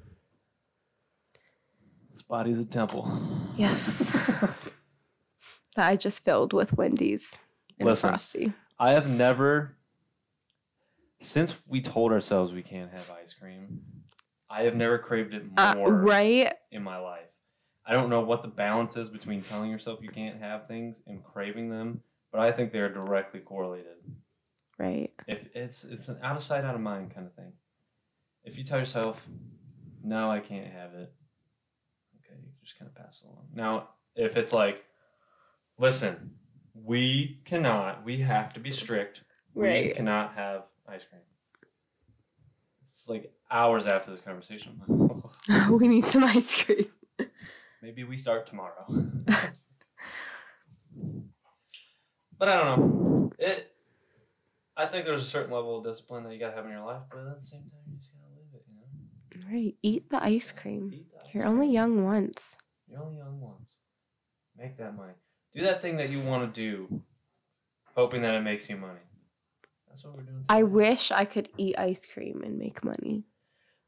Body's 2.33 2.57
a 2.59 2.65
temple. 2.65 3.07
yes. 3.57 4.11
that 4.11 4.55
I 5.77 5.95
just 5.95 6.25
filled 6.25 6.51
with 6.51 6.73
Wendy's 6.73 7.37
and 7.79 7.87
Listen. 7.87 8.09
Frosty. 8.09 8.53
I 8.79 8.93
have 8.93 9.07
never, 9.07 9.75
since 11.21 11.55
we 11.67 11.79
told 11.79 12.11
ourselves 12.11 12.51
we 12.51 12.63
can't 12.63 12.91
have 12.91 13.11
ice 13.11 13.35
cream, 13.35 13.81
I 14.49 14.63
have 14.63 14.75
never 14.75 14.97
craved 14.97 15.35
it 15.35 15.43
Uh, 15.55 15.75
more 15.75 15.93
right? 15.93 16.51
in 16.71 16.81
my 16.81 16.97
life. 16.97 17.29
I 17.85 17.93
don't 17.93 18.09
know 18.09 18.21
what 18.21 18.41
the 18.41 18.47
balance 18.47 18.97
is 18.97 19.09
between 19.09 19.43
telling 19.43 19.69
yourself 19.69 19.99
you 20.01 20.09
can't 20.09 20.39
have 20.41 20.67
things 20.67 21.03
and 21.05 21.23
craving 21.23 21.69
them, 21.69 22.01
but 22.31 22.41
I 22.41 22.51
think 22.51 22.71
they're 22.71 22.91
directly 22.91 23.41
correlated. 23.41 23.97
Right. 24.79 25.11
if 25.27 25.49
it's 25.53 25.83
it's 25.83 26.09
an 26.09 26.17
out 26.23 26.35
of 26.35 26.41
sight 26.41 26.63
out 26.65 26.73
of 26.73 26.81
mind 26.81 27.13
kind 27.13 27.27
of 27.27 27.33
thing 27.35 27.53
if 28.43 28.57
you 28.57 28.63
tell 28.63 28.79
yourself 28.79 29.29
no 30.03 30.31
i 30.31 30.39
can't 30.39 30.73
have 30.73 30.95
it 30.95 31.13
just 32.63 32.77
kind 32.79 32.89
of 32.89 32.95
pass 32.95 33.21
it 33.23 33.27
along 33.27 33.47
now 33.53 33.89
if 34.15 34.37
it's 34.37 34.53
like 34.53 34.83
listen 35.77 36.31
we 36.73 37.39
cannot 37.45 38.03
we 38.03 38.17
have 38.19 38.53
to 38.53 38.59
be 38.59 38.71
strict 38.71 39.23
Right. 39.55 39.85
we 39.89 39.93
cannot 39.93 40.33
have 40.35 40.63
ice 40.87 41.05
cream 41.05 41.21
it's 42.81 43.07
like 43.09 43.31
hours 43.51 43.85
after 43.87 44.11
this 44.11 44.19
conversation 44.21 44.79
I'm 44.87 44.97
like, 45.07 45.19
"Oh, 45.69 45.77
we 45.77 45.87
need 45.87 46.05
some 46.05 46.23
ice 46.23 46.55
cream. 46.63 46.89
maybe 47.81 48.03
we 48.03 48.17
start 48.17 48.47
tomorrow 48.47 48.85
but 52.39 52.49
i 52.49 52.55
don't 52.55 52.79
know 52.79 53.31
it 53.39 53.71
i 54.77 54.85
think 54.85 55.05
there's 55.05 55.21
a 55.21 55.25
certain 55.25 55.51
level 55.51 55.77
of 55.77 55.83
discipline 55.83 56.23
that 56.23 56.33
you 56.33 56.39
gotta 56.39 56.55
have 56.55 56.65
in 56.65 56.71
your 56.71 56.85
life 56.85 57.01
but 57.09 57.19
at 57.19 57.35
the 57.35 57.41
same 57.41 57.61
time 57.61 57.79
you 57.91 57.97
just 57.99 58.13
gotta 58.13 58.27
live 58.35 58.47
it 58.53 58.63
you 58.69 58.75
know 58.75 58.81
Right. 59.51 59.75
Eat 59.81 60.11
the 60.11 60.21
ice 60.23 60.51
cream. 60.51 61.05
Eat 61.33 61.39
the 61.39 61.39
ice 61.39 61.45
You're 61.45 61.53
only 61.53 61.73
young 61.73 62.03
once. 62.03 62.55
You're 62.89 63.01
only 63.01 63.17
young 63.17 63.39
once. 63.39 63.77
Make 64.57 64.77
that 64.77 64.95
money. 64.95 65.13
Do 65.53 65.61
that 65.63 65.81
thing 65.81 65.97
that 65.97 66.09
you 66.09 66.19
want 66.19 66.43
to 66.43 66.61
do, 66.61 66.99
hoping 67.95 68.21
that 68.23 68.33
it 68.35 68.41
makes 68.41 68.69
you 68.69 68.77
money. 68.77 68.99
That's 69.87 70.03
what 70.05 70.15
we're 70.15 70.23
doing. 70.23 70.43
I 70.49 70.63
wish 70.63 71.11
I 71.11 71.25
could 71.25 71.49
eat 71.57 71.77
ice 71.77 72.01
cream 72.11 72.41
and 72.43 72.57
make 72.57 72.83
money. 72.83 73.25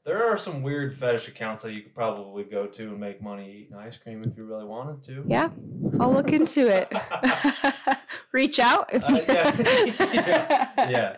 There 0.05 0.23
are 0.23 0.37
some 0.37 0.61
weird 0.61 0.93
fetish 0.93 1.27
accounts 1.27 1.63
that 1.63 1.73
you 1.73 1.81
could 1.81 1.95
probably 1.95 2.43
go 2.43 2.67
to 2.67 2.89
and 2.89 2.99
make 2.99 3.23
money 3.23 3.61
eating 3.61 3.75
ice 3.75 3.97
cream 3.97 4.21
if 4.23 4.37
you 4.37 4.45
really 4.45 4.65
wanted 4.65 5.03
to. 5.05 5.23
Yeah, 5.27 5.49
I'll 5.99 6.13
look 6.13 6.31
into 6.31 6.67
it. 6.67 6.93
Reach 8.31 8.59
out 8.59 8.93
if 8.93 9.03
Uh, 9.03 9.21
yeah. 10.13 10.71
yeah. 10.89 11.17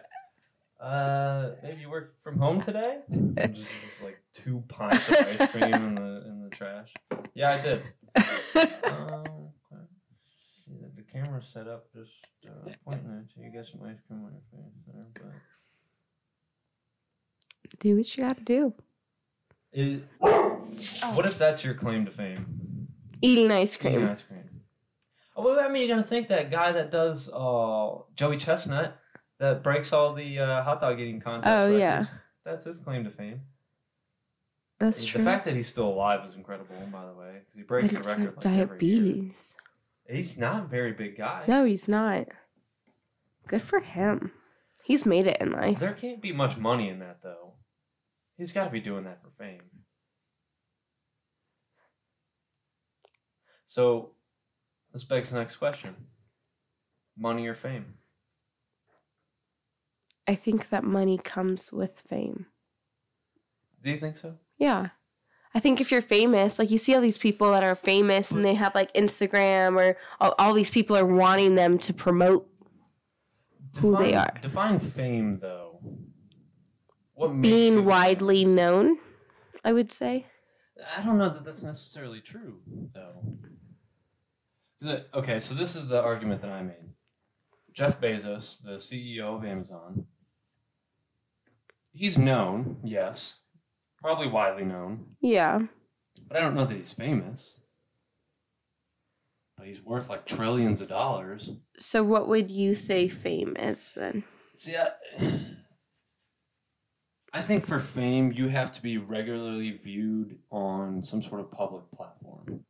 Uh, 0.80 1.52
maybe 1.64 1.82
you 1.82 1.90
work 1.90 2.16
from 2.24 2.38
home 2.38 2.62
today? 2.62 3.00
And 3.10 3.54
just, 3.54 3.82
just 3.82 4.04
like 4.04 4.20
two 4.34 4.64
pints 4.68 5.08
of 5.10 5.16
ice 5.16 5.46
cream 5.52 5.74
in 5.74 5.96
the 5.96 6.24
in 6.28 6.42
the 6.44 6.50
trash. 6.50 6.92
Yeah, 7.36 7.52
I 7.52 7.62
did. 7.62 7.82
Um, 8.16 8.24
okay. 9.72 9.84
See 10.66 10.74
that 10.82 10.96
the 10.96 11.04
camera's 11.04 11.48
set 11.48 11.68
up 11.68 11.92
just 11.94 12.12
uh, 12.48 12.72
pointing 12.84 13.10
at 13.12 13.36
you. 13.36 13.46
You 13.50 13.56
got 13.56 13.66
some 13.66 13.82
ice 13.84 13.98
cream 14.08 14.24
on 14.26 14.32
your 14.32 14.42
face 14.52 15.14
there, 15.24 15.32
but 17.70 17.80
do 17.80 17.96
what 17.96 18.18
you 18.18 18.24
gotta 18.24 18.42
do. 18.42 18.74
it, 19.74 20.04
what 20.20 21.26
if 21.26 21.38
that's 21.38 21.64
your 21.64 21.74
claim 21.74 22.06
to 22.06 22.12
fame? 22.12 22.88
Eating 23.22 23.52
ice 23.52 23.76
cream. 23.76 23.94
Eating 23.94 24.02
cream. 24.06 24.12
ice 24.12 24.22
cream. 24.22 24.44
Oh, 25.36 25.44
well, 25.44 25.60
I 25.60 25.68
mean, 25.70 25.84
you 25.84 25.88
gotta 25.90 26.02
think 26.04 26.30
that 26.30 26.50
guy 26.50 26.72
that 26.72 26.90
does 26.92 27.30
uh, 27.32 27.90
Joey 28.16 28.38
Chestnut 28.38 28.98
that 29.40 29.64
breaks 29.64 29.94
all 29.94 30.14
the 30.14 30.40
uh, 30.40 30.64
hot 30.64 30.80
dog 30.80 31.00
eating 31.00 31.20
contests. 31.20 31.64
Oh, 31.64 31.76
yeah. 31.76 32.06
That's 32.46 32.66
his 32.66 32.80
claim 32.80 33.04
to 33.04 33.12
fame. 33.12 33.42
That's 34.80 35.00
the 35.02 35.08
true. 35.08 35.24
fact 35.24 35.46
that 35.46 35.56
he's 35.56 35.68
still 35.68 35.88
alive 35.88 36.24
is 36.24 36.36
incredible, 36.36 36.76
by 36.92 37.06
the 37.06 37.14
way, 37.14 37.40
because 37.40 37.56
he 37.56 37.64
breaks 37.64 37.94
the 37.94 38.00
record 38.02 38.36
like 38.38 38.46
like 38.46 38.58
every 38.60 38.86
year. 38.86 39.04
diabetes. 39.04 39.56
He's 40.08 40.38
not 40.38 40.64
a 40.64 40.68
very 40.68 40.94
big 40.94 41.18
guy. 41.18 41.44
No, 41.48 41.66
he's 41.66 41.88
not. 41.88 42.28
Good 43.48 43.62
for 43.62 43.80
him. 43.80 44.32
He's 44.84 45.06
made 45.06 45.28
it 45.28 45.38
in 45.42 45.52
life. 45.52 45.80
There 45.80 45.94
can't 45.94 46.22
be 46.22 46.32
much 46.32 46.58
money 46.58 46.90
in 46.90 47.00
that, 47.00 47.22
though. 47.22 47.54
He's 48.38 48.54
got 48.54 48.66
to 48.66 48.70
be 48.70 48.80
doing 48.80 49.04
that 49.06 49.22
for 49.22 49.30
fame. 49.38 49.64
So, 53.66 54.12
this 54.94 55.04
begs 55.04 55.32
the 55.32 55.40
next 55.40 55.58
question 55.58 55.96
money 57.18 57.48
or 57.48 57.56
fame? 57.56 57.96
I 60.28 60.36
think 60.36 60.70
that 60.70 60.84
money 60.84 61.18
comes 61.18 61.72
with 61.72 62.04
fame. 62.10 62.48
Do 63.82 63.90
you 63.92 63.98
think 63.98 64.18
so? 64.18 64.36
Yeah. 64.58 64.88
I 65.54 65.60
think 65.60 65.80
if 65.80 65.92
you're 65.92 66.02
famous, 66.02 66.60
like 66.60 66.70
you 66.70 66.78
see 66.78 66.94
all 66.94 67.02
these 67.02 67.18
people 67.18 67.52
that 67.52 67.64
are 67.64 67.76
famous 67.76 68.32
and 68.32 68.44
they 68.44 68.54
have 68.54 68.76
like 68.76 68.94
Instagram 68.94 69.76
or 69.82 69.98
all, 70.20 70.36
all 70.38 70.54
these 70.54 70.70
people 70.70 70.96
are 70.98 71.06
wanting 71.06 71.56
them 71.56 71.78
to 71.80 71.94
promote 71.94 72.48
Who 73.80 73.98
they 73.98 74.14
are. 74.14 74.34
Define 74.42 74.80
fame, 74.80 75.40
though. 75.40 75.80
What 77.14 77.42
being 77.42 77.86
widely 77.86 78.44
famous? 78.44 78.56
known, 78.56 78.98
I 79.64 79.74
would 79.74 79.92
say. 79.92 80.28
I 80.96 81.02
don't 81.04 81.18
know 81.18 81.30
that 81.30 81.44
that's 81.44 81.64
necessarily 81.64 82.22
true, 82.22 82.60
though. 82.94 83.24
it- 84.82 85.10
Okay, 85.14 85.40
so 85.40 85.56
this 85.56 85.76
is 85.76 85.88
the 85.88 86.02
argument 86.04 86.42
that 86.42 86.52
I 86.52 86.62
made. 86.62 86.94
Jeff 87.72 88.00
Bezos, 88.00 88.62
the 88.64 88.78
CEO 88.78 89.36
of 89.38 89.46
Amazon, 89.46 90.06
he's 91.98 92.18
known, 92.18 92.78
yes, 92.84 93.40
probably 94.02 94.28
widely 94.28 94.64
known, 94.64 95.06
Yeah. 95.20 95.60
but 96.28 96.38
I 96.38 96.42
don't 96.42 96.54
know 96.56 96.66
that 96.66 96.78
he's 96.78 96.94
famous. 96.94 97.60
But 99.58 99.66
he's 99.66 99.82
worth 99.82 100.08
like 100.10 100.26
trillions 100.26 100.82
of 100.82 100.90
dollars. 100.90 101.50
So 101.80 102.04
what 102.04 102.28
would 102.28 102.52
you 102.52 102.76
say 102.76 103.08
fame 103.10 103.56
is 103.58 103.92
then? 103.96 104.24
See, 104.56 104.76
I, 104.76 104.90
I 107.34 107.42
think 107.42 107.66
for 107.66 107.80
fame, 107.80 108.32
you 108.32 108.50
have 108.50 108.72
to 108.74 108.82
be 108.84 109.00
regularly 109.00 109.80
viewed 109.84 110.38
on 110.52 111.02
some 111.04 111.24
sort 111.24 111.42
of 111.42 111.52
public 111.52 111.90
platform. 111.92 112.64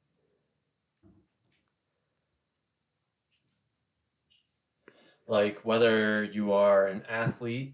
Like 5.27 5.59
whether 5.63 6.23
you 6.23 6.53
are 6.53 6.87
an 6.87 7.03
athlete 7.09 7.73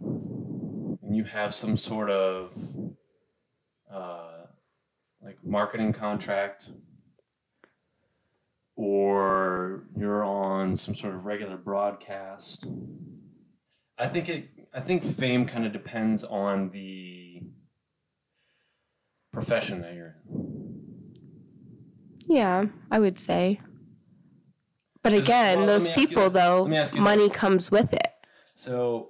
and 1.04 1.16
you 1.16 1.24
have 1.26 1.54
some 1.54 1.76
sort 1.78 2.10
of 2.10 2.52
uh, 3.92 4.46
like 5.22 5.38
marketing 5.44 5.94
contract, 5.94 6.70
or 8.76 9.84
you're 9.96 10.24
on 10.24 10.76
some 10.78 10.96
sort 10.96 11.14
of 11.14 11.26
regular 11.26 11.58
broadcast. 11.58 12.66
I 13.98 14.08
think 14.08 14.30
it. 14.30 14.50
I 14.74 14.80
think 14.80 15.04
fame 15.04 15.46
kind 15.46 15.66
of 15.66 15.72
depends 15.74 16.24
on 16.24 16.72
the 16.72 17.42
profession 19.32 19.82
that 19.82 19.94
you're 19.94 20.16
in. 20.30 21.14
Yeah, 22.28 22.66
I 22.90 23.00
would 23.00 23.20
say. 23.20 23.60
but 25.04 25.14
again, 25.14 25.60
well, 25.60 25.68
those 25.68 25.84
me 25.84 25.92
ask 25.92 26.00
you 26.00 26.08
people 26.08 26.24
this. 26.24 26.34
though, 26.34 26.62
Let 26.64 26.72
me 26.72 26.78
ask 26.78 26.96
you 26.96 27.02
money 27.02 27.28
this. 27.28 27.38
comes 27.38 27.70
with 27.70 27.94
it. 27.94 28.08
So, 28.56 29.10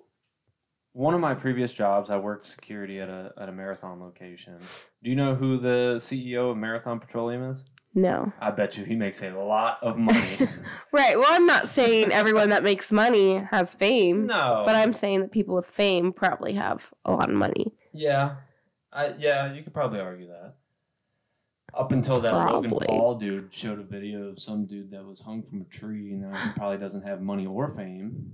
one 0.93 1.13
of 1.15 1.19
my 1.19 1.33
previous 1.33 1.73
jobs, 1.73 2.09
I 2.09 2.17
worked 2.17 2.47
security 2.47 2.99
at 2.99 3.09
a 3.09 3.31
at 3.37 3.49
a 3.49 3.51
marathon 3.51 3.99
location. 3.99 4.57
Do 5.03 5.09
you 5.09 5.15
know 5.15 5.35
who 5.35 5.57
the 5.57 5.95
CEO 5.97 6.51
of 6.51 6.57
Marathon 6.57 6.99
Petroleum 6.99 7.43
is? 7.43 7.63
No. 7.95 8.31
I 8.39 8.49
bet 8.51 8.77
you 8.77 8.85
he 8.85 8.95
makes 8.95 9.21
a 9.21 9.29
lot 9.31 9.77
of 9.83 9.97
money. 9.97 10.37
Right. 10.91 11.17
Well, 11.17 11.27
I'm 11.29 11.47
not 11.47 11.69
saying 11.69 12.11
everyone 12.11 12.49
that 12.49 12.63
makes 12.63 12.91
money 12.91 13.37
has 13.49 13.73
fame, 13.73 14.27
no, 14.27 14.61
but 14.63 14.75
I'm 14.75 14.93
saying 14.93 15.21
that 15.21 15.31
people 15.31 15.55
with 15.55 15.65
fame 15.65 16.13
probably 16.13 16.53
have 16.53 16.91
a 17.03 17.11
lot 17.11 17.29
of 17.29 17.35
money. 17.35 17.73
Yeah, 17.91 18.35
I 18.91 19.15
yeah, 19.17 19.51
you 19.53 19.63
could 19.63 19.73
probably 19.73 19.99
argue 19.99 20.27
that. 20.27 20.53
Up 21.73 21.91
until 21.91 22.21
that 22.21 22.33
Logan 22.33 22.77
Paul 22.85 23.15
dude 23.15 23.51
showed 23.51 23.79
a 23.79 23.83
video 23.83 24.25
of 24.27 24.39
some 24.39 24.65
dude 24.65 24.91
that 24.91 25.03
was 25.03 25.21
hung 25.21 25.41
from 25.41 25.61
a 25.61 25.65
tree, 25.65 26.11
and 26.11 26.21
now 26.21 26.37
he 26.37 26.51
probably 26.55 26.77
doesn't 26.77 27.01
have 27.01 27.21
money 27.21 27.47
or 27.47 27.73
fame. 27.73 28.31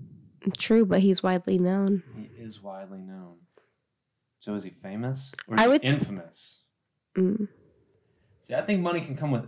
True, 0.58 0.86
but 0.86 1.00
he's 1.02 1.22
widely 1.24 1.58
known. 1.58 2.04
He 2.16 2.24
is 2.42 2.62
widely 2.62 3.00
known. 3.02 3.38
So 4.40 4.56
is 4.56 4.64
he 4.64 4.70
famous 4.72 5.32
or 5.48 5.60
I 5.60 5.68
would- 5.68 5.82
he 5.82 5.88
infamous? 5.90 6.62
Mm. 7.18 7.48
See, 8.42 8.56
I 8.56 8.62
think 8.62 8.82
money 8.82 9.02
can 9.02 9.18
come 9.18 9.32
with 9.32 9.46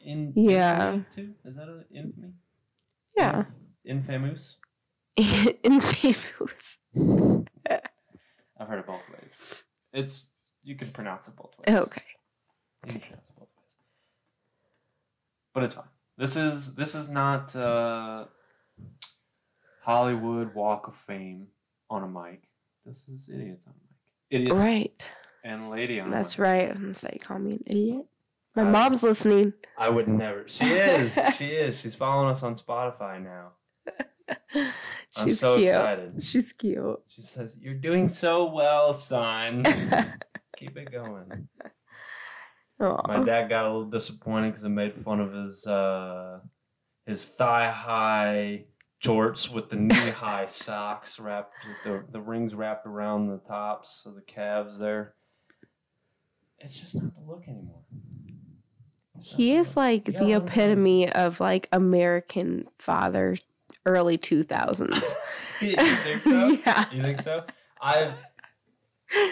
in 0.00 0.32
Yeah. 0.36 1.00
too. 1.14 1.34
Is 1.44 1.56
that 1.56 1.68
an 1.68 1.84
infamy? 1.92 2.32
Yeah. 3.16 3.44
Infamous. 3.84 4.56
Infamous. 5.16 6.78
I've 8.60 8.66
heard 8.68 8.78
it 8.80 8.86
both 8.86 9.02
ways. 9.20 9.34
It's 9.92 10.28
you 10.62 10.76
can 10.76 10.88
pronounce 10.90 11.28
it 11.28 11.36
both 11.36 11.54
ways. 11.58 11.76
Okay. 11.78 12.02
You 12.86 12.92
can 12.92 13.00
pronounce 13.00 13.30
it 13.30 13.36
both 13.38 13.48
ways. 13.56 13.76
But 15.54 15.64
it's 15.64 15.74
fine. 15.74 15.88
This 16.16 16.36
is 16.36 16.74
this 16.74 16.94
is 16.94 17.08
not 17.08 17.54
uh, 17.56 18.26
Hollywood 19.92 20.54
Walk 20.54 20.86
of 20.86 20.94
Fame 20.94 21.46
on 21.88 22.02
a 22.02 22.06
mic. 22.06 22.42
This 22.84 23.08
is 23.08 23.30
idiots 23.32 23.64
on 23.66 23.72
a 23.72 23.76
mic. 23.80 24.42
Idiots 24.42 24.62
Right. 24.62 25.04
and 25.44 25.70
lady 25.70 25.98
on 25.98 26.08
a 26.08 26.10
That's 26.10 26.36
mic. 26.36 26.44
right. 26.46 26.70
I'm 26.70 26.92
say 26.92 27.08
you 27.14 27.18
call 27.20 27.38
me 27.38 27.52
an 27.52 27.62
idiot. 27.64 28.04
My 28.54 28.64
I- 28.64 28.70
mom's 28.70 29.02
listening. 29.02 29.54
I 29.78 29.88
would 29.88 30.06
never. 30.06 30.46
She 30.46 30.66
is. 30.66 31.18
she 31.36 31.46
is. 31.52 31.80
She's 31.80 31.94
following 31.94 32.28
us 32.30 32.42
on 32.42 32.54
Spotify 32.54 33.22
now. 33.24 33.52
I'm 35.16 35.26
She's 35.26 35.40
so 35.40 35.56
cute. 35.56 35.70
excited. 35.70 36.22
She's 36.22 36.52
cute. 36.52 37.00
She 37.06 37.22
says, 37.22 37.56
"You're 37.58 37.72
doing 37.72 38.10
so 38.10 38.52
well, 38.52 38.92
son. 38.92 39.64
Keep 40.58 40.76
it 40.76 40.92
going." 40.92 41.48
My 42.78 43.24
dad 43.24 43.48
got 43.48 43.64
a 43.64 43.68
little 43.68 43.86
disappointed 43.88 44.50
because 44.50 44.66
I 44.66 44.68
made 44.68 45.02
fun 45.02 45.20
of 45.20 45.32
his 45.32 45.66
uh, 45.66 46.40
his 47.06 47.24
thigh 47.24 47.70
high 47.70 48.64
shorts 48.98 49.48
with 49.48 49.70
the 49.70 49.76
knee 49.76 49.94
high 50.10 50.46
socks 50.46 51.18
wrapped 51.18 51.54
with 51.66 51.76
the, 51.84 52.12
the 52.12 52.20
rings 52.20 52.54
wrapped 52.54 52.86
around 52.86 53.28
the 53.28 53.38
tops 53.38 54.04
of 54.06 54.14
the 54.14 54.20
calves 54.22 54.78
there. 54.78 55.14
It's 56.58 56.78
just 56.78 57.00
not 57.00 57.14
the 57.14 57.30
look 57.30 57.44
anymore. 57.46 57.82
He 59.20 59.54
is 59.54 59.76
like 59.76 60.04
the 60.04 60.22
a 60.22 60.22
lot 60.22 60.32
of 60.32 60.42
epitome 60.44 61.10
of 61.10 61.40
like 61.40 61.68
American 61.72 62.64
father, 62.78 63.36
early 63.86 64.16
2000s. 64.16 65.02
you 65.60 65.76
think 65.76 66.22
so? 66.22 66.48
yeah. 66.66 66.84
You 66.92 67.02
think 67.02 67.20
so? 67.20 67.44
I 67.80 68.14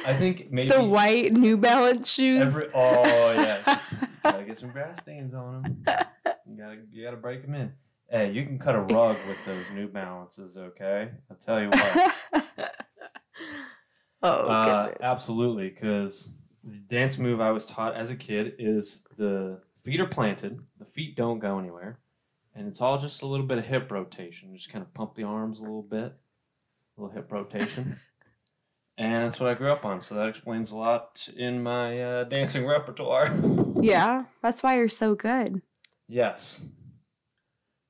I 0.05 0.15
think 0.15 0.51
maybe 0.51 0.71
The 0.71 0.83
white 0.83 1.33
New 1.33 1.57
Balance 1.57 2.09
shoes. 2.11 2.43
every 2.43 2.69
oh 2.75 3.33
yeah, 3.33 3.83
you 3.93 4.09
gotta 4.23 4.45
get 4.45 4.59
some 4.59 4.71
grass 4.71 5.01
stains 5.01 5.35
on 5.35 5.63
them. 5.63 5.85
You 6.49 6.57
gotta 6.57 6.79
you 6.91 7.05
gotta 7.05 7.17
break 7.17 7.43
them 7.43 7.55
in. 7.55 7.73
Hey, 8.09 8.31
you 8.31 8.45
can 8.45 8.59
cut 8.59 8.77
a 8.77 8.81
rug 8.81 9.17
with 9.27 9.39
those 9.45 9.69
New 9.71 9.89
Balances, 9.89 10.57
okay? 10.57 11.11
I'll 11.29 11.37
tell 11.37 11.61
you 11.61 11.69
what. 11.71 12.15
oh, 14.23 14.29
uh, 14.29 14.95
absolutely, 15.01 15.71
because 15.71 16.33
the 16.63 16.79
dance 16.79 17.19
move 17.19 17.41
I 17.41 17.51
was 17.51 17.67
taught 17.67 17.97
as 17.97 18.11
a 18.11 18.17
kid 18.17 18.55
is 18.61 19.07
the 19.17 19.61
feet 19.77 20.01
are 20.01 20.07
planted, 20.07 20.61
the 20.79 20.85
feet 20.85 21.17
don't 21.17 21.41
go 21.41 21.59
anywhere, 21.59 21.99
and 22.55 22.69
it's 22.69 22.81
all 22.81 22.97
just 22.97 23.23
a 23.23 23.27
little 23.27 23.47
bit 23.47 23.59
of 23.59 23.65
hip 23.65 23.91
rotation. 23.91 24.55
Just 24.55 24.71
kind 24.71 24.85
of 24.85 24.95
pump 24.95 25.17
the 25.17 25.25
arms 25.25 25.59
a 25.59 25.63
little 25.63 25.83
bit, 25.83 26.15
a 26.97 27.01
little 27.01 27.13
hip 27.13 27.33
rotation, 27.33 27.99
and 28.99 29.25
that's 29.25 29.41
what 29.41 29.51
I 29.51 29.55
grew 29.55 29.73
up 29.73 29.85
on. 29.85 30.01
So 30.01 30.15
that 30.15 30.29
explains 30.29 30.71
a 30.71 30.77
lot 30.77 31.29
in 31.37 31.61
my 31.61 32.01
uh, 32.03 32.25
dancing 32.25 32.65
repertoire. 32.67 33.37
Yeah, 33.81 34.27
that's 34.43 34.63
why 34.63 34.77
you're 34.77 34.89
so 34.89 35.17
good. 35.17 35.61
Yes. 36.09 36.69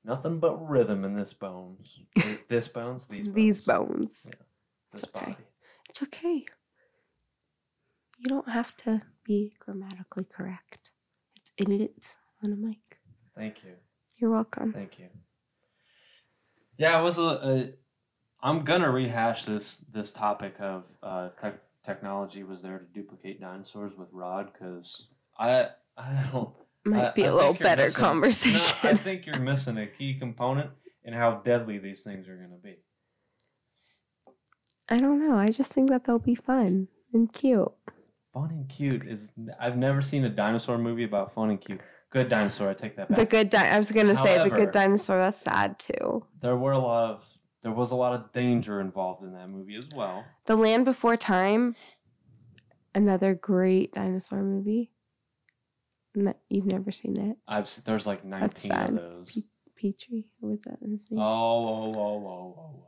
Nothing 0.07 0.39
but 0.39 0.55
rhythm 0.67 1.03
in 1.03 1.15
this 1.15 1.33
bones. 1.33 1.99
This 2.47 2.69
bones, 2.69 3.07
these 3.07 3.27
bones. 3.27 3.35
These 3.35 3.61
bones. 3.65 4.23
This 4.93 5.03
It's 5.03 5.05
okay. 5.13 5.25
body. 5.25 5.37
It's 5.89 6.03
okay. 6.03 6.45
You 8.17 8.29
don't 8.29 8.47
have 8.47 8.75
to 8.77 9.01
be 9.25 9.53
grammatically 9.59 10.23
correct. 10.23 10.91
It's 11.35 11.51
idiots 11.57 12.15
on 12.41 12.53
a 12.53 12.55
mic. 12.55 12.77
Thank 13.35 13.63
you. 13.65 13.73
You're 14.17 14.31
welcome. 14.31 14.71
Thank 14.71 14.97
you. 14.97 15.07
Yeah, 16.77 16.97
it 16.99 17.03
was 17.03 17.17
a. 17.17 17.23
a 17.23 17.69
I'm 18.41 18.63
gonna 18.63 18.89
rehash 18.89 19.43
this 19.43 19.79
this 19.91 20.13
topic 20.13 20.55
of 20.61 20.85
uh, 21.03 21.29
tech 21.41 21.55
technology 21.83 22.43
was 22.43 22.61
there 22.61 22.77
to 22.79 22.85
duplicate 22.93 23.41
dinosaurs 23.41 23.93
with 23.97 24.07
Rod 24.13 24.53
because 24.53 25.09
I 25.37 25.67
I 25.97 26.23
don't 26.31 26.53
Might 26.87 27.05
I- 27.09 27.13
be 27.13 27.25
I 27.25 27.27
a 27.29 27.35
little 27.35 27.53
better 27.53 27.83
missing- 27.83 28.01
no, 28.03 28.07
conversation. 28.09 28.77
I 28.83 28.95
think 28.95 29.25
you're 29.25 29.39
missing 29.39 29.77
a 29.77 29.87
key 29.87 30.17
component 30.19 30.71
in 31.03 31.13
how 31.13 31.41
deadly 31.45 31.77
these 31.79 32.03
things 32.03 32.27
are 32.27 32.35
gonna 32.35 32.59
be. 32.63 32.75
I 34.89 34.97
don't 34.97 35.19
know. 35.27 35.37
I 35.37 35.49
just 35.49 35.71
think 35.73 35.89
that 35.89 36.05
they'll 36.05 36.19
be 36.19 36.35
fun 36.35 36.87
and 37.13 37.31
cute. 37.31 37.71
Fun 38.33 38.49
and 38.51 38.69
cute 38.69 39.05
is 39.07 39.31
I've 39.59 39.77
never 39.77 40.01
seen 40.01 40.23
a 40.25 40.29
dinosaur 40.29 40.77
movie 40.77 41.03
about 41.03 41.33
fun 41.33 41.49
and 41.49 41.59
cute. 41.59 41.81
Good 42.09 42.29
dinosaur, 42.29 42.69
I 42.69 42.73
take 42.73 42.95
that 42.95 43.09
back. 43.09 43.17
The 43.19 43.25
good 43.25 43.49
di- 43.49 43.69
I 43.69 43.77
was 43.77 43.91
gonna 43.91 44.15
say 44.15 44.41
the 44.41 44.49
good 44.49 44.71
dinosaur. 44.71 45.17
That's 45.19 45.41
sad 45.41 45.77
too. 45.79 46.25
there 46.39 46.55
were 46.55 46.71
a 46.71 46.79
lot 46.79 47.11
of 47.11 47.25
there 47.63 47.71
was 47.73 47.91
a 47.91 47.95
lot 47.95 48.13
of 48.13 48.31
danger 48.31 48.79
involved 48.79 49.23
in 49.23 49.33
that 49.33 49.49
movie 49.49 49.75
as 49.77 49.89
well. 49.93 50.23
The 50.45 50.55
Land 50.55 50.85
Before 50.85 51.17
Time. 51.17 51.75
Another 52.95 53.35
great 53.35 53.93
dinosaur 53.93 54.41
movie. 54.41 54.89
No, 56.19 56.33
you've 56.49 56.65
never 56.65 56.91
seen 56.91 57.15
it, 57.15 57.37
I've 57.47 57.65
s- 57.65 57.77
there's 57.81 58.07
like 58.07 58.25
19 58.25 58.49
of 58.49 58.57
sad. 58.57 58.95
those. 58.97 59.37
Petrie. 59.75 60.25
Or 60.41 60.49
was 60.49 60.61
that 60.61 60.79
his 60.81 61.11
name? 61.11 61.19
Oh, 61.21 61.23
oh, 61.23 61.67
oh, 61.67 61.93
oh, 61.95 61.99
oh, 61.99 62.55
oh, 62.57 62.59
oh. 62.59 62.83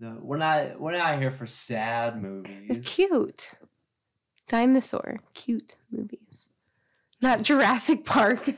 No, 0.00 0.18
we're 0.20 0.36
not 0.36 0.80
we're 0.80 0.98
not 0.98 1.20
here 1.20 1.30
for 1.30 1.46
sad 1.46 2.14
They're 2.14 2.20
movies. 2.22 2.84
cute. 2.84 3.50
Dinosaur. 4.48 5.20
Cute 5.32 5.76
movies. 5.92 6.48
Not 7.20 7.42
Jurassic 7.44 8.04
Park. 8.04 8.50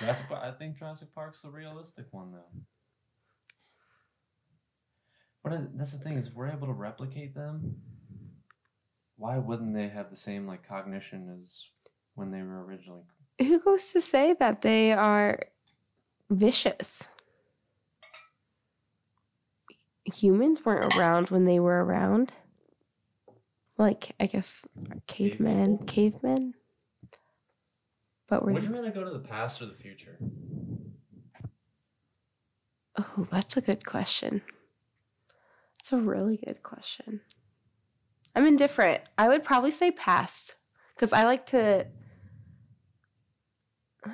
Jurassic 0.00 0.26
Park, 0.28 0.40
I 0.42 0.50
think 0.50 0.76
Jurassic 0.76 1.14
Park's 1.14 1.42
the 1.42 1.50
realistic 1.50 2.06
one 2.10 2.32
though. 2.32 2.60
But 5.44 5.78
that's 5.78 5.92
the 5.92 6.02
thing 6.02 6.18
is 6.18 6.34
we're 6.34 6.48
able 6.48 6.66
to 6.66 6.72
replicate 6.72 7.36
them. 7.36 7.76
Why 9.16 9.38
wouldn't 9.38 9.74
they 9.74 9.88
have 9.88 10.10
the 10.10 10.16
same 10.16 10.48
like 10.48 10.66
cognition 10.66 11.38
as 11.40 11.66
when 12.14 12.32
they 12.32 12.42
were 12.42 12.64
originally? 12.64 13.04
Who 13.40 13.58
goes 13.58 13.92
to 13.92 14.00
say 14.00 14.34
that 14.38 14.60
they 14.60 14.92
are 14.92 15.40
vicious? 16.28 17.08
Humans 20.04 20.60
weren't 20.64 20.94
around 20.96 21.30
when 21.30 21.46
they 21.46 21.58
were 21.58 21.82
around. 21.82 22.34
Like, 23.78 24.12
I 24.20 24.26
guess 24.26 24.66
cavemen. 25.06 25.86
Cavemen. 25.86 26.54
But 28.28 28.44
we're. 28.44 28.52
Would 28.52 28.64
you 28.64 28.74
rather 28.74 28.90
go 28.90 29.04
to 29.04 29.10
the 29.10 29.18
past 29.18 29.62
or 29.62 29.66
the 29.66 29.74
future? 29.74 30.18
Oh, 32.98 33.26
that's 33.32 33.56
a 33.56 33.62
good 33.62 33.86
question. 33.86 34.42
That's 35.78 35.92
a 35.92 35.96
really 35.96 36.36
good 36.44 36.62
question. 36.62 37.22
I'm 38.36 38.46
indifferent. 38.46 39.02
I 39.16 39.28
would 39.28 39.44
probably 39.44 39.70
say 39.70 39.90
past 39.90 40.56
because 40.94 41.14
I 41.14 41.24
like 41.24 41.46
to. 41.46 41.86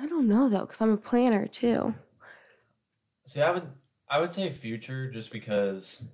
I 0.01 0.05
don't 0.05 0.27
know 0.27 0.49
though, 0.49 0.61
because 0.65 0.81
I'm 0.81 0.91
a 0.91 0.97
planner 0.97 1.47
too. 1.47 1.93
See, 3.25 3.41
I 3.41 3.51
would 3.51 3.67
I 4.09 4.19
would 4.19 4.33
say 4.33 4.49
future 4.49 5.09
just 5.09 5.31
because 5.31 6.05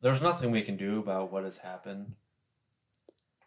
there's 0.00 0.22
nothing 0.22 0.50
we 0.50 0.62
can 0.62 0.76
do 0.76 0.98
about 0.98 1.32
what 1.32 1.44
has 1.44 1.58
happened. 1.58 2.14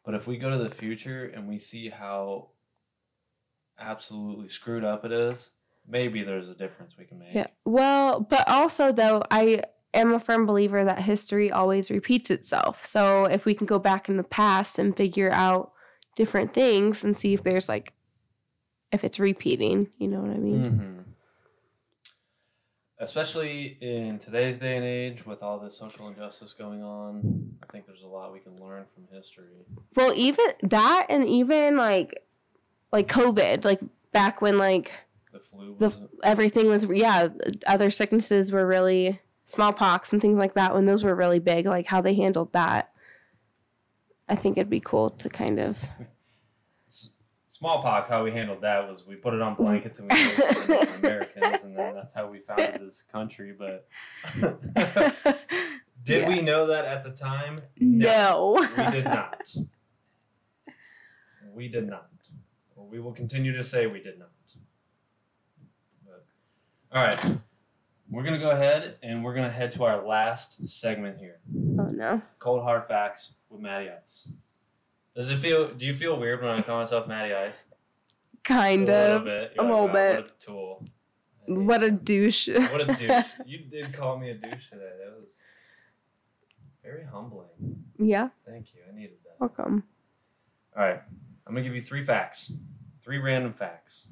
But 0.06 0.16
if 0.16 0.28
we 0.28 0.38
go 0.38 0.50
to 0.50 0.58
the 0.58 0.70
future 0.70 1.26
and 1.26 1.48
we 1.48 1.60
see 1.60 1.90
how 1.90 2.50
absolutely 3.80 4.48
screwed 4.48 4.84
up 4.84 5.06
it 5.06 5.12
is, 5.12 5.52
maybe 5.88 6.24
there's 6.24 6.50
a 6.50 6.56
difference 6.56 6.96
we 6.98 7.06
can 7.06 7.20
make. 7.20 7.34
Yeah. 7.34 7.48
Well, 7.66 8.22
but 8.22 8.48
also 8.48 8.92
though, 8.92 9.24
I 9.30 9.64
am 9.94 10.14
a 10.14 10.20
firm 10.20 10.46
believer 10.46 10.86
that 10.86 11.00
history 11.00 11.52
always 11.52 11.90
repeats 11.90 12.30
itself. 12.30 12.86
So 12.86 13.26
if 13.26 13.46
we 13.46 13.54
can 13.54 13.68
go 13.68 13.80
back 13.80 14.08
in 14.08 14.18
the 14.18 14.24
past 14.24 14.80
and 14.80 14.96
figure 14.96 15.32
out 15.32 15.74
different 16.16 16.54
things 16.54 17.04
and 17.04 17.18
see 17.18 17.34
if 17.34 17.44
there's 17.44 17.70
like 17.70 17.94
if 18.92 19.04
it's 19.04 19.20
repeating, 19.20 19.88
you 19.98 20.08
know 20.08 20.20
what 20.20 20.32
I 20.32 20.40
mean? 20.40 20.66
hmm 20.66 21.12
Especially 23.00 23.78
in 23.80 24.18
today's 24.18 24.58
day 24.58 24.76
and 24.76 24.84
age 24.84 25.24
with 25.24 25.44
all 25.44 25.60
this 25.60 25.78
social 25.78 26.08
injustice 26.08 26.54
going 26.54 26.82
on, 26.82 27.56
I 27.62 27.72
think 27.72 27.86
there's 27.86 28.02
a 28.02 28.08
lot 28.08 28.34
we 28.34 28.40
can 28.40 28.60
learn 28.60 28.86
from 28.92 29.04
history. 29.16 29.68
Well, 29.96 30.14
even 30.16 30.46
that 30.64 31.06
and 31.08 31.24
even 31.28 31.78
like 31.78 32.24
like 32.92 33.08
COVID, 33.08 33.66
like 33.66 33.82
back 34.14 34.42
when 34.42 34.58
like 34.58 34.92
The 35.32 35.40
flu 35.40 35.76
the 35.78 36.10
everything 36.24 36.70
was 36.70 36.88
yeah, 36.92 37.28
other 37.68 37.92
sicknesses 37.92 38.52
were 38.52 38.66
really 38.66 39.20
smallpox 39.46 40.12
and 40.12 40.20
things 40.20 40.40
like 40.40 40.56
that 40.56 40.74
when 40.74 40.88
those 40.88 41.04
were 41.04 41.14
really 41.14 41.40
big, 41.40 41.68
like 41.68 41.86
how 41.86 42.02
they 42.02 42.16
handled 42.16 42.52
that. 42.54 42.92
I 44.28 44.36
think 44.36 44.58
it'd 44.58 44.72
be 44.72 44.80
cool 44.80 45.12
to 45.12 45.30
kind 45.30 45.60
of 45.60 45.86
smallpox, 47.58 48.08
how 48.10 48.24
we 48.24 48.32
handled 48.32 48.62
that 48.62 48.88
was 48.90 49.06
we 49.06 49.16
put 49.16 49.34
it 49.34 49.42
on 49.42 49.56
blankets 49.56 50.00
and 50.00 50.12
we 50.12 50.18
gave 50.18 50.40
it 50.40 50.58
to 50.62 50.68
the 50.68 50.96
Americans, 51.00 51.64
and 51.64 51.78
then 51.78 51.96
that's 51.96 52.14
how 52.14 52.28
we 52.28 52.40
founded 52.40 52.80
this 52.82 53.02
country. 53.12 53.54
But 53.58 53.88
did 56.04 56.22
Yeah. 56.24 56.30
we 56.30 56.42
know 56.42 56.68
that 56.68 56.86
at 56.86 57.04
the 57.04 57.12
time? 57.12 57.60
no. 57.80 58.56
we 58.78 58.92
did 58.92 59.06
not. 59.06 59.56
We 61.54 61.68
did 61.68 61.88
not. 61.90 62.10
We 62.76 63.00
will 63.00 63.14
continue 63.14 63.52
to 63.54 63.64
say 63.64 63.88
we 63.88 64.02
did 64.02 64.20
not. 64.20 64.30
But, 66.06 66.26
all 66.92 67.04
right, 67.04 67.38
we're 68.10 68.24
gonna 68.24 68.38
go 68.38 68.52
ahead 68.52 68.98
and 69.02 69.24
we're 69.24 69.34
gonna 69.34 69.50
head 69.50 69.72
to 69.74 69.84
our 69.84 70.06
last 70.08 70.68
segment 70.68 71.18
here: 71.18 71.40
Oh 71.80 71.88
no. 71.92 72.22
cold 72.38 72.62
hard 72.64 72.88
facts 72.88 73.34
with 73.50 73.60
Matty 73.62 73.90
Ice. 73.90 74.32
Does 75.18 75.32
it 75.32 75.38
feel? 75.38 75.68
Do 75.74 75.84
you 75.84 75.94
feel 75.94 76.18
weird 76.20 76.42
when 76.44 76.52
I 76.52 76.62
call 76.62 76.78
myself 76.78 77.08
Matty 77.08 77.34
Ice? 77.34 77.64
Kind 78.44 78.88
a 78.88 78.92
little 78.92 79.18
of. 79.18 79.26
bit. 79.26 79.54
a 79.58 79.62
little 79.64 79.88
"Wow, 79.88 79.94
bit. 79.94 80.16
What 80.16 80.26
a 80.30 80.46
tool. 80.46 80.86
What 81.48 81.84
a 81.84 81.90
douche. 81.92 82.48
What 82.50 82.88
a 82.90 82.94
douche. 82.96 83.26
You 83.46 83.60
did 83.70 83.94
call 83.94 84.20
me 84.20 84.30
a 84.30 84.36
douche 84.36 84.70
today. 84.70 84.92
That 85.04 85.20
was 85.20 85.40
very 86.84 87.04
humbling. 87.04 87.48
yeah, 87.98 88.30
Thank 88.46 88.74
you. 88.76 88.82
I 88.90 88.96
needed 88.96 89.18
that. 89.26 89.40
welcome. 89.40 89.84
All 90.78 90.84
right. 90.84 91.02
I'm 91.48 91.54
going 91.54 91.64
to 91.64 91.70
give 91.70 91.76
you 91.76 91.82
three 91.82 92.04
facts. 92.04 92.54
Three 93.02 93.18
random 93.18 93.54
facts. 93.54 94.10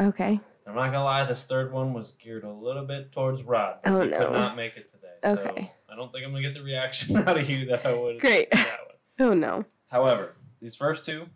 Okay. 0.00 0.40
I'm 0.66 0.74
not 0.74 0.80
going 0.82 0.92
to 0.94 1.04
lie, 1.04 1.24
this 1.24 1.44
third 1.44 1.72
one 1.72 1.92
was 1.92 2.12
geared 2.12 2.44
a 2.44 2.50
little 2.52 2.84
bit 2.84 3.12
towards 3.12 3.42
Rod. 3.42 3.76
Oh, 3.84 4.00
he 4.00 4.08
no. 4.08 4.18
could 4.18 4.32
not 4.32 4.56
make 4.56 4.76
it 4.76 4.88
today. 4.88 5.08
So 5.24 5.40
Okay. 5.50 5.70
I 5.90 5.96
don't 5.96 6.10
think 6.10 6.24
I'm 6.24 6.32
going 6.32 6.42
to 6.42 6.48
get 6.48 6.54
the 6.58 6.64
reaction 6.64 7.16
out 7.28 7.38
of 7.38 7.48
you 7.48 7.66
that 7.66 7.84
I 7.86 7.92
would. 7.94 8.20
Great. 8.20 8.50
That 8.50 8.78
one. 9.18 9.30
Oh 9.30 9.34
no. 9.34 9.64
However, 9.92 10.34
these 10.60 10.74
first 10.74 11.04
two, 11.04 11.26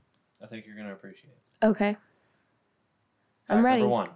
I 0.42 0.46
think 0.46 0.64
you're 0.66 0.74
going 0.74 0.86
to 0.88 0.94
appreciate. 0.94 1.34
Okay. 1.62 1.96
I'm 3.50 3.62
ready. 3.62 3.82
Number 3.82 3.92
one. 3.92 4.08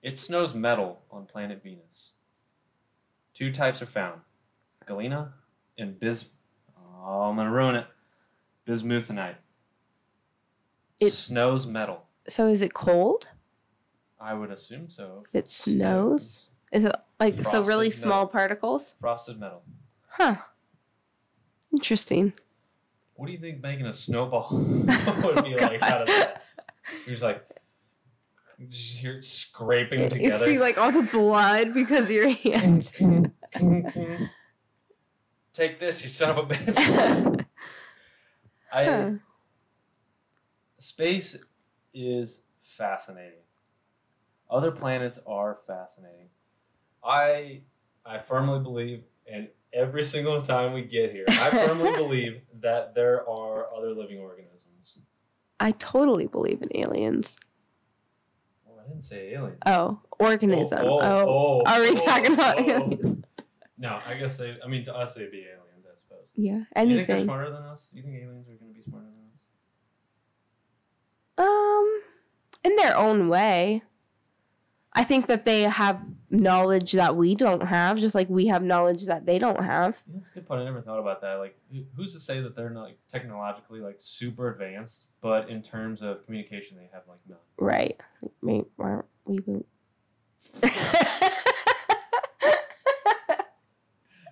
It 0.00 0.16
snows 0.18 0.54
metal 0.54 1.02
on 1.10 1.26
planet 1.26 1.60
Venus. 1.62 2.12
Two 3.34 3.50
types 3.50 3.82
are 3.82 3.86
found: 3.86 4.20
galena 4.86 5.32
and 5.76 5.98
bis. 5.98 6.26
Oh, 6.78 7.22
I'm 7.22 7.36
gonna 7.36 7.50
ruin 7.50 7.74
it. 7.74 7.86
Bismuthinite. 8.66 9.36
It- 11.00 11.10
snows 11.10 11.66
metal. 11.66 12.04
So 12.28 12.46
is 12.46 12.62
it 12.62 12.74
cold? 12.74 13.28
I 14.20 14.34
would 14.34 14.50
assume 14.50 14.88
so. 14.88 15.24
If 15.32 15.34
it 15.34 15.48
snows? 15.48 16.46
Is 16.70 16.84
it 16.84 16.94
like 17.18 17.34
so 17.34 17.62
really 17.62 17.90
Frosted 17.90 18.02
small 18.02 18.26
particles? 18.26 18.94
Frosted 19.00 19.40
metal. 19.40 19.62
Huh. 20.08 20.36
Interesting. 21.72 22.32
What 23.16 23.26
do 23.26 23.32
you 23.32 23.38
think 23.38 23.62
making 23.62 23.86
a 23.86 23.92
snowball 23.92 24.48
would 24.52 24.88
be 24.88 24.96
oh, 25.54 25.60
like 25.60 25.82
out 25.82 26.02
of 26.02 26.08
that? 26.08 26.42
You're 27.06 27.14
just 27.14 27.22
like, 27.22 27.44
you 28.58 28.66
just 28.66 28.98
hear 29.00 29.18
it 29.18 29.24
scraping 29.24 30.00
You 30.00 30.08
together. 30.08 30.46
see 30.46 30.58
like 30.58 30.78
all 30.78 30.90
the 30.92 31.02
blood 31.02 31.74
because 31.74 32.04
of 32.04 32.10
your 32.10 32.30
hands. 32.30 32.90
Take 35.52 35.78
this, 35.78 36.02
you 36.02 36.08
son 36.08 36.30
of 36.30 36.38
a 36.38 36.42
bitch. 36.42 37.46
I 38.72 38.84
Huh. 38.84 39.10
space 40.78 41.36
is 41.92 42.42
fascinating. 42.62 43.38
Other 44.50 44.72
planets 44.72 45.20
are 45.26 45.58
fascinating. 45.66 46.28
I 47.04 47.60
I 48.04 48.18
firmly 48.18 48.58
believe 48.60 49.04
in 49.26 49.48
every 49.74 50.04
single 50.04 50.40
time 50.40 50.72
we 50.72 50.82
get 50.82 51.12
here. 51.12 51.24
I 51.28 51.50
firmly 51.50 51.92
believe 51.96 52.40
that 52.60 52.94
there 52.94 53.28
are 53.28 53.66
other 53.76 53.92
living 53.92 54.18
organisms. 54.18 55.00
I 55.60 55.72
totally 55.72 56.26
believe 56.26 56.62
in 56.62 56.76
aliens. 56.76 57.38
Well, 58.64 58.78
I 58.84 58.88
didn't 58.88 59.04
say 59.04 59.32
aliens. 59.34 59.58
Oh, 59.66 60.00
organism. 60.18 60.80
Oh, 60.82 61.00
oh, 61.02 61.62
are 61.66 61.80
we 61.80 61.90
oh, 61.90 62.04
talking 62.04 62.34
about 62.34 62.58
oh. 62.58 62.64
aliens? 62.64 63.24
No, 63.76 64.00
I 64.06 64.14
guess 64.14 64.38
they. 64.38 64.56
I 64.64 64.68
mean, 64.68 64.84
to 64.84 64.94
us, 64.94 65.14
they'd 65.14 65.30
be 65.30 65.46
aliens, 65.46 65.86
I 65.90 65.94
suppose. 65.96 66.32
Yeah, 66.36 66.62
anything. 66.74 66.90
You 66.90 66.96
think 66.98 67.08
they're 67.08 67.18
smarter 67.18 67.50
than 67.50 67.62
us? 67.64 67.90
You 67.92 68.02
think 68.02 68.14
aliens 68.16 68.48
are 68.48 68.54
going 68.54 68.72
to 68.72 68.74
be 68.74 68.82
smarter 68.82 69.06
than 69.06 69.24
us? 69.32 69.44
Um, 71.36 72.02
in 72.62 72.76
their 72.76 72.96
own 72.96 73.28
way. 73.28 73.82
I 74.96 75.02
think 75.04 75.26
that 75.26 75.44
they 75.44 75.62
have 75.62 76.00
knowledge 76.30 76.92
that 76.92 77.16
we 77.16 77.34
don't 77.34 77.62
have, 77.66 77.98
just 77.98 78.14
like 78.14 78.28
we 78.28 78.46
have 78.46 78.62
knowledge 78.62 79.06
that 79.06 79.26
they 79.26 79.38
don't 79.40 79.62
have. 79.64 80.00
Yeah, 80.06 80.14
that's 80.16 80.28
a 80.30 80.34
good 80.34 80.46
point. 80.46 80.60
I 80.60 80.64
never 80.64 80.80
thought 80.82 81.00
about 81.00 81.20
that. 81.22 81.34
Like, 81.34 81.58
who's 81.96 82.12
to 82.14 82.20
say 82.20 82.40
that 82.40 82.54
they're 82.54 82.70
not 82.70 82.82
like, 82.84 82.98
technologically 83.08 83.80
like 83.80 83.96
super 83.98 84.50
advanced, 84.52 85.08
but 85.20 85.48
in 85.50 85.62
terms 85.62 86.00
of 86.00 86.24
communication, 86.24 86.76
they 86.76 86.88
have 86.92 87.02
like 87.08 87.18
none. 87.28 87.38
Right. 87.58 88.00
Maybe 88.42 88.66
we 89.26 89.40
won't. 89.46 89.66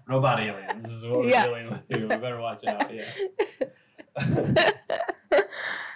Robot 0.09 0.41
aliens 0.41 0.91
is 0.91 1.07
what 1.07 1.21
we're 1.21 1.29
Yeah. 1.31 1.45
dealing 1.47 1.71
with 1.71 1.81
here. 1.89 2.01
We 2.03 2.17
better 2.17 2.41
watch 2.41 2.65
out. 2.65 2.91
Yeah. 2.93 3.05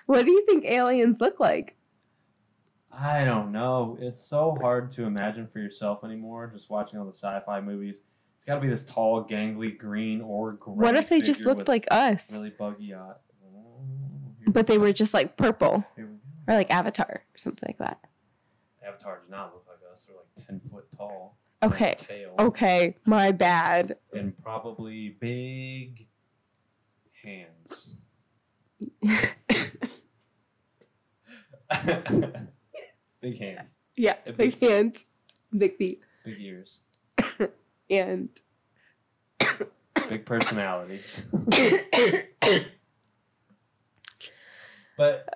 what 0.07 0.25
do 0.25 0.31
you 0.31 0.45
think 0.47 0.64
aliens 0.64 1.21
look 1.21 1.39
like? 1.41 1.77
I 2.99 3.24
don't 3.24 3.53
know. 3.53 3.99
It's 4.01 4.20
so 4.20 4.57
hard 4.61 4.90
to 4.92 5.05
imagine 5.05 5.47
for 5.47 5.59
yourself 5.59 6.03
anymore. 6.03 6.51
Just 6.53 6.70
watching 6.70 6.99
all 6.99 7.05
the 7.05 7.12
sci-fi 7.12 7.61
movies, 7.61 8.03
it's 8.36 8.47
got 8.47 8.55
to 8.55 8.61
be 8.61 8.68
this 8.68 8.84
tall, 8.84 9.26
gangly, 9.26 9.76
green 9.76 10.22
or 10.22 10.53
gray. 10.53 10.74
What 10.74 10.97
if 10.97 11.09
they 11.09 11.20
just 11.20 11.44
looked 11.44 11.68
like 11.68 11.86
us, 11.90 12.32
really 12.32 12.51
buggy 12.51 12.94
eyes? 12.94 13.14
Oh, 13.44 13.82
but 14.49 14.66
they 14.66 14.78
were 14.78 14.92
just 14.92 15.12
like 15.12 15.36
purple 15.36 15.84
we 15.97 16.05
or 16.49 16.55
like 16.55 16.70
Avatar 16.70 17.07
or 17.09 17.22
something 17.36 17.68
like 17.68 17.78
that? 17.78 17.99
Avatar 18.86 19.18
does 19.20 19.30
not 19.30 19.53
look 19.53 19.66
like 19.68 19.78
us. 19.92 20.07
They're 20.07 20.16
like 20.16 20.47
ten 20.47 20.61
foot 20.61 20.86
tall. 20.97 21.36
Okay. 21.62 21.94
Tail. 21.99 22.34
Okay, 22.38 22.97
my 23.07 23.32
bad. 23.32 23.97
And 24.12 24.36
probably 24.42 25.16
big 25.20 26.07
hands. 27.22 27.97
big 33.31 33.39
hands. 33.39 33.79
yeah, 33.97 34.14
big 34.24 34.37
big- 34.37 34.61
hands, 34.61 35.05
big 35.57 35.77
feet, 35.77 36.01
Big 36.24 36.37
ears. 36.41 36.81
and 37.91 38.29
Big 40.09 40.24
personalities. 40.33 41.27
But 44.99 45.29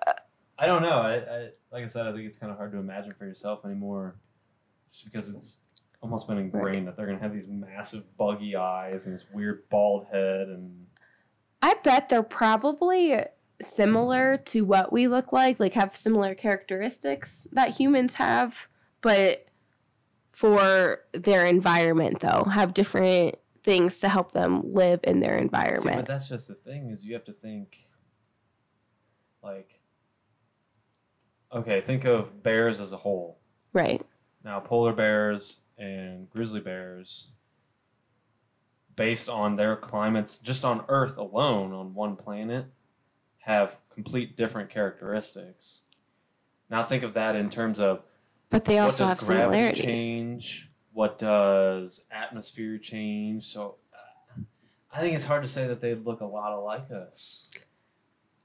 I 0.59 0.65
don't 0.65 0.81
know. 0.81 1.01
I, 1.03 1.17
I 1.17 1.49
like 1.71 1.85
I 1.85 1.87
said, 1.87 2.07
I 2.07 2.13
think 2.13 2.25
it's 2.25 2.39
kind 2.39 2.51
of 2.51 2.57
hard 2.57 2.73
to 2.73 2.79
imagine 2.79 3.13
for 3.19 3.27
yourself 3.27 3.63
anymore, 3.67 4.17
just 4.91 5.05
because 5.05 5.29
it's 5.29 5.59
almost 6.03 6.27
been 6.27 6.39
ingrained 6.39 6.89
that 6.89 6.97
they're 6.97 7.05
gonna 7.07 7.19
have 7.19 7.35
these 7.35 7.47
massive 7.47 8.05
buggy 8.17 8.57
eyes 8.57 9.05
and 9.05 9.15
this 9.15 9.27
weird 9.35 9.69
bald 9.69 10.07
head 10.11 10.49
and 10.49 10.87
I 11.61 11.75
bet 11.85 12.09
they're 12.09 12.23
probably 12.23 13.13
similar 13.63 14.37
to 14.47 14.65
what 14.65 14.93
we 14.93 15.07
look 15.07 15.33
like, 15.33 15.61
like 15.61 15.75
have 15.75 15.95
similar 15.97 16.35
characteristics 16.35 17.47
that 17.53 17.71
humans 17.77 18.15
have, 18.15 18.69
but 19.01 19.47
for 20.33 21.01
their 21.13 21.47
environment 21.47 22.21
though, 22.21 22.45
have 22.45 22.73
different 22.75 23.37
things 23.63 24.01
to 24.01 24.09
help 24.09 24.33
them 24.33 24.63
live 24.73 25.01
in 25.05 25.21
their 25.21 25.37
See, 25.39 25.43
environment. 25.43 25.97
but 25.97 26.07
that's 26.07 26.29
just 26.29 26.49
the 26.49 26.55
thing 26.55 26.89
is 26.91 27.05
you 27.05 27.13
have 27.15 27.25
to 27.25 27.33
think 27.33 27.77
like 29.43 29.81
okay, 31.53 31.81
think 31.81 32.05
of 32.05 32.43
bears 32.43 32.81
as 32.81 32.93
a 32.93 32.97
whole. 32.97 33.39
right. 33.73 34.03
Now, 34.43 34.59
polar 34.61 34.95
bears 34.95 35.61
and 35.77 36.31
grizzly 36.31 36.61
bears, 36.61 37.33
based 38.97 39.29
on 39.29 39.57
their 39.57 39.77
climates, 39.77 40.39
just 40.39 40.65
on 40.65 40.85
Earth 40.89 41.19
alone, 41.19 41.73
on 41.73 41.93
one 41.93 42.17
planet, 42.17 42.65
have 43.41 43.79
complete 43.93 44.37
different 44.37 44.71
characteristics. 44.71 45.83
Now, 46.71 46.83
think 46.83 47.03
of 47.03 47.15
that 47.15 47.37
in 47.37 47.51
terms 47.51 47.81
of 47.81 48.03
But 48.51 48.65
they 48.65 48.79
also 48.79 49.05
what 49.05 49.09
have 49.11 49.21
similarities. 49.21 49.85
change? 49.85 50.71
What 50.93 51.19
does 51.19 52.05
atmosphere 52.11 52.79
change? 52.79 53.45
So, 53.47 53.77
uh, 53.95 54.41
I 54.93 55.01
think 55.01 55.15
it's 55.15 55.25
hard 55.25 55.43
to 55.43 55.49
say 55.49 55.67
that 55.69 55.81
they 55.81 55.95
look 55.95 56.21
a 56.21 56.25
lot 56.27 56.53
alike 56.53 56.91
us. 56.91 57.51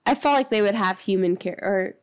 I 0.06 0.16
felt 0.16 0.36
like 0.36 0.50
they 0.50 0.62
would 0.62 0.76
have 0.76 1.00
human 1.00 1.36
care 1.36 1.60
or 1.62 1.96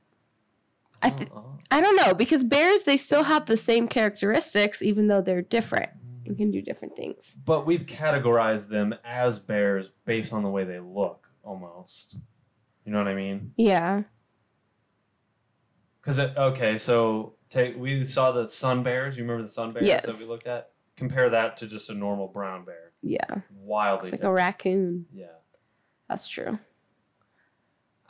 I 1.01 1.11
th- 1.11 1.31
Uh-uh. 1.31 1.41
I 1.71 1.81
don't 1.81 1.97
know 1.97 2.15
because 2.15 2.45
bears 2.45 2.85
they 2.85 2.97
still 2.97 3.23
have 3.25 3.47
the 3.47 3.57
same 3.57 3.89
characteristics 3.89 4.83
even 4.83 5.07
though 5.09 5.21
they're 5.21 5.43
different 5.43 5.91
and 6.27 6.37
can 6.37 6.51
do 6.51 6.61
different 6.63 6.95
things. 6.97 7.37
but 7.45 7.65
we've 7.67 7.87
categorized 7.87 8.69
them 8.69 8.95
as 9.05 9.39
bears 9.39 9.91
based 10.05 10.33
on 10.33 10.43
the 10.43 10.49
way 10.49 10.63
they 10.65 10.79
look 10.81 11.29
almost 11.45 12.17
you 12.85 12.93
know 12.93 12.99
what 12.99 13.09
i 13.09 13.15
mean 13.15 13.53
Yeah. 13.57 14.03
because 16.01 16.19
it 16.19 16.37
okay 16.37 16.77
so 16.79 17.35
take 17.49 17.77
we 17.77 18.05
saw 18.05 18.33
the 18.33 18.49
sun 18.49 18.83
bears 18.83 19.17
you 19.17 19.23
remember 19.23 19.43
the 19.43 19.49
sun 19.49 19.73
bears 19.73 19.87
that 20.05 20.19
we 20.19 20.25
looked 20.25 20.47
at 20.47 20.71
compare 20.97 21.31
that 21.31 21.57
to 21.59 21.67
just 21.67 21.91
a 21.91 21.95
normal 21.95 22.29
brown 22.29 22.65
bear 22.65 22.93
Yeah. 23.03 23.19
wildly 23.55 24.09
It's 24.09 24.13
like 24.13 24.23
a 24.25 24.33
raccoon. 24.33 25.07
yeah 25.13 25.27
That's 26.09 26.29
true. 26.29 26.59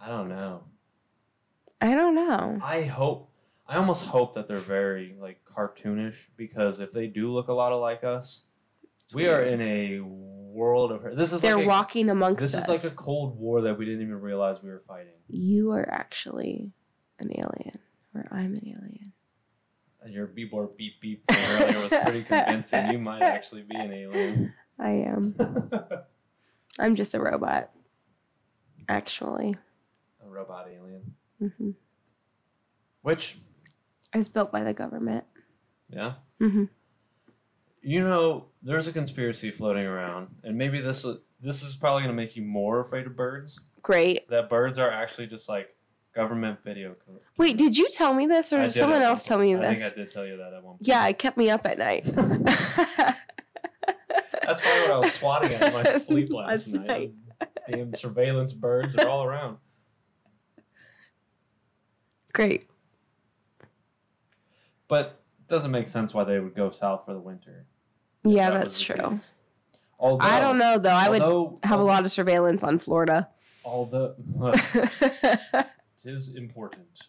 i 0.00 0.08
don't 0.08 0.28
know 0.28 0.64
I 1.80 1.90
don't 1.94 2.14
know. 2.14 2.58
i 2.62 2.82
hope 2.82 3.30
i 3.66 3.76
almost 3.76 4.06
hope 4.06 4.34
that 4.34 4.46
they're 4.48 4.58
very 4.58 5.16
like 5.20 5.40
cartoonish 5.44 6.26
because 6.36 6.80
if 6.80 6.92
they 6.92 7.06
do 7.08 7.30
look 7.32 7.48
a 7.48 7.52
lot 7.52 7.72
like 7.80 8.04
us 8.04 8.44
It's 9.02 9.14
we 9.14 9.28
are 9.28 9.42
in 9.42 9.60
a 9.60 10.00
world 10.52 10.92
of 10.92 11.02
her 11.02 11.14
this 11.14 11.32
is 11.32 11.40
They're 11.42 11.56
like 11.56 11.64
a, 11.64 11.68
walking 11.68 12.10
amongst 12.10 12.40
this 12.40 12.54
us. 12.54 12.62
is 12.62 12.68
like 12.68 12.84
a 12.92 12.94
cold 12.94 13.38
war 13.38 13.62
that 13.62 13.78
we 13.78 13.84
didn't 13.84 14.02
even 14.02 14.20
realize 14.20 14.62
we 14.62 14.68
were 14.70 14.82
fighting 14.86 15.12
you 15.28 15.70
are 15.72 15.88
actually 15.90 16.72
an 17.18 17.30
alien, 17.34 17.72
or 18.14 18.26
I'm 18.30 18.54
an 18.54 18.62
alien. 18.66 19.12
Your 20.08 20.26
beep 20.26 20.50
beep 20.76 21.00
beep 21.00 21.24
thing 21.26 21.44
earlier 21.54 21.80
was 21.80 21.92
pretty 22.02 22.22
convincing. 22.28 22.90
You 22.90 22.98
might 22.98 23.22
actually 23.22 23.62
be 23.62 23.76
an 23.76 23.92
alien. 23.92 24.52
I 24.78 24.90
am. 24.90 25.34
I'm 26.80 26.96
just 26.96 27.14
a 27.14 27.20
robot. 27.20 27.70
Actually, 28.88 29.56
A 30.24 30.28
robot 30.28 30.66
alien. 30.68 31.14
hmm 31.38 31.70
Which, 33.02 33.38
I 34.12 34.18
was 34.18 34.28
built 34.28 34.50
by 34.52 34.64
the 34.64 34.74
government. 34.74 35.24
yeah. 35.88 36.14
hmm 36.40 36.64
You 37.82 38.04
know, 38.04 38.46
there's 38.62 38.86
a 38.86 38.92
conspiracy 38.92 39.50
floating 39.50 39.84
around, 39.84 40.28
and 40.44 40.56
maybe 40.56 40.80
this 40.80 41.04
this 41.40 41.62
is 41.62 41.74
probably 41.74 42.02
going 42.02 42.14
to 42.16 42.22
make 42.22 42.36
you 42.36 42.42
more 42.42 42.80
afraid 42.80 43.06
of 43.06 43.16
birds. 43.16 43.58
Great. 43.82 44.28
That 44.28 44.48
birds 44.48 44.78
are 44.78 44.90
actually 44.90 45.26
just 45.26 45.48
like 45.48 45.68
government 46.14 46.60
video. 46.64 46.94
Wait, 47.36 47.56
did 47.56 47.76
you 47.76 47.88
tell 47.90 48.14
me 48.14 48.26
this, 48.28 48.52
or 48.52 48.60
I 48.60 48.64
did 48.64 48.74
someone 48.74 49.02
else 49.02 49.24
tell 49.24 49.38
me 49.38 49.54
point. 49.54 49.66
I 49.66 49.70
this? 49.70 49.80
think 49.80 49.92
I 49.92 49.96
did 49.96 50.10
tell 50.12 50.24
you 50.26 50.36
that 50.36 50.52
at 50.54 50.62
one 50.62 50.74
point. 50.74 50.86
Yeah, 50.86 51.08
it 51.08 51.18
kept 51.18 51.36
me 51.36 51.50
up 51.50 51.66
at 51.66 51.78
night. 51.78 52.04
That's 54.44 54.60
probably 54.60 54.82
what 54.82 54.90
I 54.90 54.98
was 54.98 55.12
swatting 55.12 55.52
at 55.54 55.64
in 55.68 55.72
my 55.72 55.82
sleep 55.90 56.32
last, 56.32 56.68
Last 56.68 56.86
night. 56.86 56.86
night. 56.86 57.12
Damn 57.68 57.94
surveillance 57.94 58.52
birds 58.52 58.94
are 58.96 59.08
all 59.08 59.24
around. 59.24 59.56
Great. 62.32 62.68
But 64.88 65.20
it 65.40 65.48
doesn't 65.48 65.70
make 65.70 65.88
sense 65.88 66.12
why 66.14 66.24
they 66.24 66.38
would 66.38 66.54
go 66.54 66.70
south 66.70 67.04
for 67.06 67.14
the 67.14 67.20
winter. 67.20 67.66
Yeah, 68.24 68.50
That 68.50 68.60
that's 68.62 68.78
was 68.78 68.82
true. 68.98 69.10
case. 69.10 69.32
Although, 69.98 70.26
I 70.26 70.40
don't 70.40 70.58
know 70.58 70.78
though. 70.78 70.90
I 70.90 71.08
would 71.10 71.22
although- 71.22 71.58
have 71.62 71.78
a 71.80 71.84
lot 71.84 72.04
of 72.04 72.10
surveillance 72.12 72.62
on 72.62 72.78
Florida. 72.78 73.28
Although 73.64 74.14
it 74.74 75.66
is 76.04 76.34
important. 76.34 77.02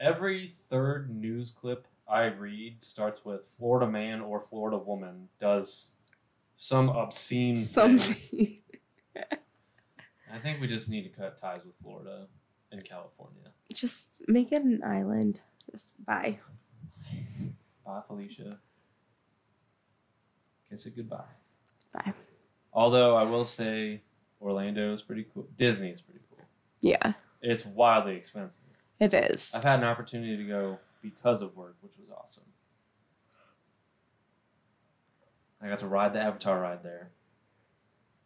Every 0.00 0.46
third 0.48 1.10
news 1.10 1.50
clip 1.50 1.86
I 2.06 2.24
read 2.26 2.82
starts 2.84 3.24
with 3.24 3.46
Florida 3.46 3.90
man 3.90 4.20
or 4.20 4.40
Florida 4.40 4.78
woman 4.78 5.28
does 5.40 5.90
some 6.56 6.88
obscene 6.90 7.56
thing. 7.56 7.64
Something. 7.64 8.58
I 10.30 10.38
think 10.42 10.60
we 10.60 10.66
just 10.66 10.88
need 10.90 11.02
to 11.04 11.08
cut 11.08 11.38
ties 11.38 11.64
with 11.64 11.76
Florida 11.76 12.26
and 12.70 12.84
California. 12.84 13.50
Just 13.72 14.20
make 14.28 14.52
it 14.52 14.62
an 14.62 14.82
island. 14.84 15.40
Just 15.70 15.92
bye. 16.04 16.38
Bye, 17.84 18.02
Felicia. 18.06 18.58
Kiss 20.70 20.86
it 20.86 20.96
goodbye. 20.96 21.24
Bye. 21.92 22.12
Although 22.72 23.16
I 23.16 23.22
will 23.24 23.44
say 23.46 24.02
Orlando 24.40 24.92
is 24.92 25.02
pretty 25.02 25.26
cool. 25.34 25.46
Disney 25.56 25.90
is 25.90 26.00
pretty 26.00 26.20
cool. 26.30 26.44
Yeah, 26.80 27.14
It's 27.42 27.64
wildly 27.64 28.16
expensive. 28.16 28.60
it 29.00 29.14
is. 29.14 29.52
I've 29.54 29.64
had 29.64 29.78
an 29.80 29.84
opportunity 29.84 30.36
to 30.36 30.44
go 30.44 30.78
because 31.02 31.42
of 31.42 31.56
work, 31.56 31.76
which 31.80 31.92
was 31.98 32.10
awesome. 32.10 32.44
I 35.60 35.68
got 35.68 35.80
to 35.80 35.88
ride 35.88 36.12
the 36.12 36.20
Avatar 36.20 36.60
ride 36.60 36.82
there. 36.82 37.10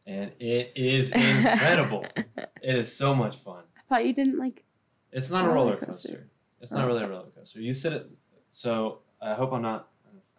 and 0.06 0.32
it 0.40 0.72
is 0.74 1.10
incredible. 1.12 2.04
it 2.16 2.76
is 2.76 2.94
so 2.94 3.14
much 3.14 3.36
fun. 3.36 3.62
I 3.76 3.80
thought 3.88 4.04
you 4.06 4.12
didn't 4.12 4.38
like. 4.38 4.64
It's 5.12 5.30
not 5.30 5.44
a 5.44 5.48
Roller 5.48 5.76
coaster. 5.76 5.86
coaster. 6.08 6.26
It's 6.60 6.72
not 6.72 6.84
Oh. 6.84 6.88
really 6.88 7.02
a 7.04 7.08
roller 7.08 7.30
coaster. 7.36 7.60
You 7.60 7.72
sit 7.74 7.92
it. 7.92 8.10
So 8.50 9.00
I 9.20 9.34
hope 9.34 9.52
I'm 9.52 9.62
not. 9.62 9.88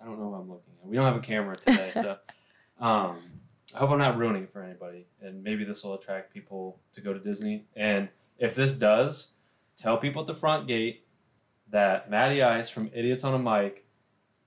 I 0.04 0.06
don't 0.06 0.20
know 0.20 0.28
what 0.28 0.38
I'm 0.40 0.50
looking 0.50 0.74
at. 0.82 0.88
We 0.88 0.98
don't 0.98 1.06
have 1.06 1.16
a 1.16 1.20
camera 1.22 1.56
today, 1.56 1.92
so 1.94 2.18
um, 2.80 3.20
I 3.74 3.78
hope 3.80 3.90
I'm 3.92 3.98
not 4.00 4.18
ruining 4.18 4.44
it 4.44 4.52
for 4.52 4.62
anybody. 4.62 5.08
And 5.22 5.42
maybe 5.44 5.64
this 5.64 5.84
will 5.84 5.94
attract 5.94 6.34
people 6.34 6.80
to 6.92 7.02
go 7.02 7.14
to 7.14 7.20
Disney. 7.20 7.66
And 7.76 8.10
if 8.38 8.54
this 8.54 8.74
does, 8.74 9.30
tell 9.78 9.98
people 9.98 10.22
at 10.22 10.28
the 10.28 10.34
front 10.34 10.68
gate 10.68 11.06
that 11.72 12.10
Matty 12.10 12.44
Ice 12.44 12.70
from 12.70 12.90
Idiots 12.94 13.24
on 13.24 13.34
a 13.34 13.40
Mic 13.40 13.86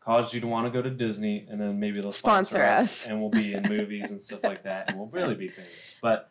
caused 0.01 0.35
you 0.35 0.41
to 0.41 0.47
want 0.47 0.67
to 0.67 0.71
go 0.71 0.83
to 0.83 0.91
Disney, 0.91 1.47
and 1.51 1.61
then 1.61 1.81
maybe 1.81 2.01
they'll 2.01 2.13
sponsor, 2.13 2.51
Sponsor 2.51 2.63
us, 2.65 2.83
us. 2.83 3.07
and 3.07 3.19
we'll 3.21 3.31
be 3.31 3.55
in 3.55 3.63
movies 3.69 4.11
and 4.11 4.21
stuff 4.21 4.45
like 4.45 4.63
that, 4.65 4.89
and 4.89 4.99
we'll 4.99 5.09
really 5.09 5.35
be 5.35 5.49
famous. 5.49 5.97
But 6.01 6.31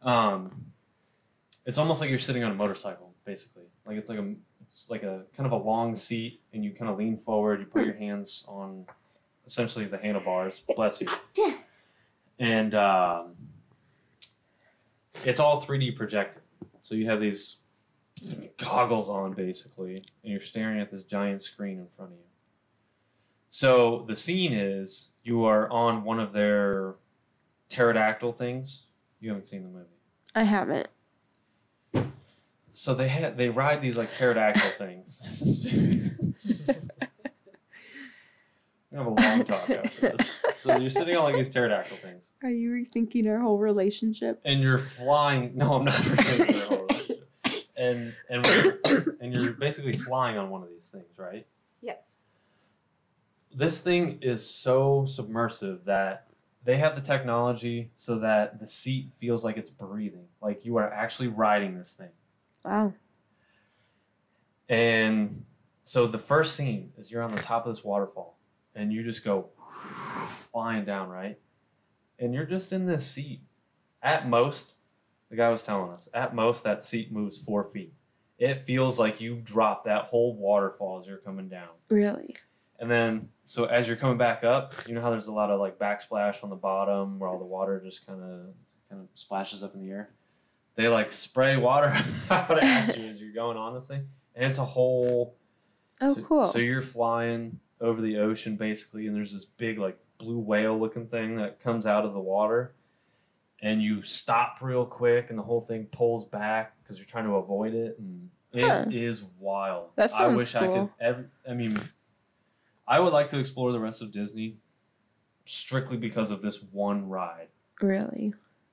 um, 0.00 0.64
it's 1.66 1.78
almost 1.78 2.00
like 2.00 2.10
you're 2.10 2.18
sitting 2.18 2.42
on 2.42 2.50
a 2.50 2.54
motorcycle, 2.54 3.12
basically. 3.24 3.64
Like 3.86 3.96
it's 3.98 4.08
like 4.10 4.18
a 4.18 4.34
it's 4.72 4.88
like 4.88 5.02
a 5.02 5.24
kind 5.36 5.46
of 5.46 5.52
a 5.52 5.62
long 5.62 5.94
seat, 5.94 6.40
and 6.54 6.64
you 6.64 6.70
kind 6.70 6.90
of 6.90 6.96
lean 6.96 7.18
forward. 7.18 7.60
You 7.60 7.66
put 7.66 7.84
your 7.84 7.94
hands 7.94 8.42
on 8.48 8.86
essentially 9.46 9.84
the 9.84 9.98
handlebars. 9.98 10.62
Bless 10.74 11.02
you. 11.02 11.08
And 12.38 12.74
um, 12.74 13.34
it's 15.26 15.38
all 15.38 15.60
3D 15.60 15.94
projected. 15.94 16.42
So 16.84 16.94
you 16.94 17.04
have 17.04 17.20
these 17.20 17.56
goggles 18.56 19.10
on 19.10 19.34
basically, 19.34 19.96
and 19.96 20.32
you're 20.32 20.40
staring 20.40 20.80
at 20.80 20.90
this 20.90 21.02
giant 21.02 21.42
screen 21.42 21.78
in 21.78 21.86
front 21.94 22.12
of 22.12 22.16
you. 22.16 22.24
So 23.50 24.06
the 24.08 24.16
scene 24.16 24.54
is 24.54 25.10
you 25.22 25.44
are 25.44 25.68
on 25.68 26.02
one 26.02 26.18
of 26.18 26.32
their 26.32 26.94
pterodactyl 27.68 28.32
things. 28.32 28.84
You 29.20 29.28
haven't 29.28 29.44
seen 29.44 29.64
the 29.64 29.68
movie. 29.68 29.84
I 30.34 30.44
haven't. 30.44 30.88
So 32.72 32.94
they 32.94 33.08
had 33.08 33.36
they 33.36 33.48
ride 33.48 33.82
these 33.82 33.96
like 33.96 34.12
pterodactyl 34.14 34.70
things. 34.78 35.20
This 35.24 35.42
is, 35.42 35.62
this 36.46 36.88
we 38.90 38.98
have 38.98 39.06
a 39.06 39.10
long 39.10 39.44
talk 39.44 39.70
after 39.70 40.14
this. 40.16 40.28
So 40.58 40.76
you're 40.76 40.90
sitting 40.90 41.16
on 41.16 41.24
like 41.24 41.34
these 41.34 41.48
pterodactyl 41.48 41.96
things, 42.02 42.30
Are 42.42 42.50
you 42.50 42.70
rethinking 42.70 43.26
our 43.28 43.38
whole 43.40 43.58
relationship? 43.58 44.40
and 44.44 44.60
you're 44.60 44.78
flying. 44.78 45.52
No, 45.56 45.74
I'm 45.74 45.84
not. 45.84 45.94
rethinking 45.94 46.46
the 46.52 46.60
whole 46.66 46.86
relationship. 46.86 47.28
and 47.76 48.14
and 48.28 49.16
and 49.20 49.32
you're 49.34 49.52
basically 49.52 49.96
flying 49.96 50.36
on 50.36 50.50
one 50.50 50.62
of 50.62 50.68
these 50.68 50.88
things, 50.90 51.18
right? 51.18 51.46
Yes. 51.80 52.20
This 53.54 53.80
thing 53.80 54.18
is 54.22 54.48
so 54.48 55.04
submersive 55.06 55.84
that 55.84 56.26
they 56.64 56.76
have 56.76 56.94
the 56.94 57.02
technology 57.02 57.90
so 57.96 58.18
that 58.20 58.60
the 58.60 58.66
seat 58.66 59.10
feels 59.18 59.44
like 59.44 59.56
it's 59.56 59.70
breathing, 59.70 60.26
like 60.40 60.64
you 60.64 60.76
are 60.76 60.90
actually 60.92 61.28
riding 61.28 61.76
this 61.78 61.94
thing. 61.94 62.08
Wow. 62.64 62.92
And 64.68 65.44
so 65.84 66.06
the 66.06 66.18
first 66.18 66.56
scene 66.56 66.92
is 66.96 67.10
you're 67.10 67.22
on 67.22 67.32
the 67.32 67.42
top 67.42 67.66
of 67.66 67.74
this 67.74 67.84
waterfall 67.84 68.38
and 68.74 68.92
you 68.92 69.02
just 69.02 69.24
go 69.24 69.48
flying 70.50 70.84
down, 70.84 71.08
right? 71.08 71.38
And 72.18 72.32
you're 72.34 72.46
just 72.46 72.72
in 72.72 72.86
this 72.86 73.06
seat. 73.06 73.40
At 74.02 74.28
most, 74.28 74.74
the 75.30 75.36
guy 75.36 75.48
was 75.50 75.62
telling 75.62 75.90
us, 75.92 76.08
at 76.14 76.34
most 76.34 76.64
that 76.64 76.82
seat 76.84 77.12
moves 77.12 77.38
four 77.38 77.64
feet. 77.64 77.92
It 78.38 78.66
feels 78.66 78.98
like 78.98 79.20
you 79.20 79.36
drop 79.36 79.84
that 79.84 80.04
whole 80.04 80.34
waterfall 80.34 81.00
as 81.00 81.06
you're 81.06 81.18
coming 81.18 81.48
down. 81.48 81.68
Really? 81.90 82.34
And 82.80 82.90
then, 82.90 83.28
so 83.44 83.66
as 83.66 83.86
you're 83.86 83.96
coming 83.96 84.18
back 84.18 84.42
up, 84.42 84.74
you 84.88 84.94
know 84.94 85.00
how 85.00 85.10
there's 85.10 85.28
a 85.28 85.32
lot 85.32 85.50
of 85.50 85.60
like 85.60 85.78
backsplash 85.78 86.42
on 86.42 86.50
the 86.50 86.56
bottom 86.56 87.18
where 87.18 87.30
all 87.30 87.38
the 87.38 87.44
water 87.44 87.80
just 87.84 88.06
kind 88.06 88.20
of 88.20 88.54
kind 88.90 89.00
of 89.00 89.08
splashes 89.14 89.62
up 89.62 89.74
in 89.74 89.86
the 89.86 89.92
air. 89.92 90.10
They 90.74 90.88
like 90.88 91.12
spray 91.12 91.56
water 91.56 91.92
out 92.30 92.62
at 92.62 92.96
you 92.98 93.06
as 93.08 93.20
you're 93.20 93.32
going 93.32 93.56
on 93.56 93.74
this 93.74 93.88
thing, 93.88 94.08
and 94.34 94.46
it's 94.46 94.58
a 94.58 94.64
whole. 94.64 95.36
Oh, 96.00 96.14
so, 96.14 96.22
cool. 96.22 96.44
So 96.46 96.58
you're 96.58 96.82
flying 96.82 97.58
over 97.80 98.00
the 98.00 98.18
ocean 98.18 98.56
basically, 98.56 99.06
and 99.06 99.14
there's 99.14 99.32
this 99.32 99.44
big 99.44 99.78
like 99.78 99.98
blue 100.18 100.38
whale 100.38 100.78
looking 100.78 101.06
thing 101.08 101.36
that 101.36 101.60
comes 101.60 101.86
out 101.86 102.04
of 102.04 102.12
the 102.14 102.20
water, 102.20 102.74
and 103.60 103.82
you 103.82 104.02
stop 104.02 104.58
real 104.62 104.86
quick, 104.86 105.30
and 105.30 105.38
the 105.38 105.42
whole 105.42 105.60
thing 105.60 105.86
pulls 105.86 106.24
back 106.24 106.74
because 106.82 106.96
you're 106.98 107.06
trying 107.06 107.24
to 107.24 107.34
avoid 107.36 107.74
it, 107.74 107.98
and 107.98 108.30
it 108.52 108.94
is 108.94 109.20
Huh. 109.20 109.26
wild. 109.38 109.90
That 109.96 110.12
I 110.14 110.28
wish 110.28 110.54
I 110.54 110.68
could. 110.68 110.88
Every, 111.00 111.24
I 111.48 111.54
mean, 111.54 111.78
I 112.86 112.98
would 113.00 113.12
like 113.12 113.28
to 113.28 113.38
explore 113.38 113.72
the 113.72 113.80
rest 113.80 114.00
of 114.02 114.10
Disney 114.10 114.56
strictly 115.44 115.96
because 115.96 116.30
of 116.30 116.40
this 116.42 116.62
one 116.62 117.08
ride. 117.08 117.48
really? 117.80 118.32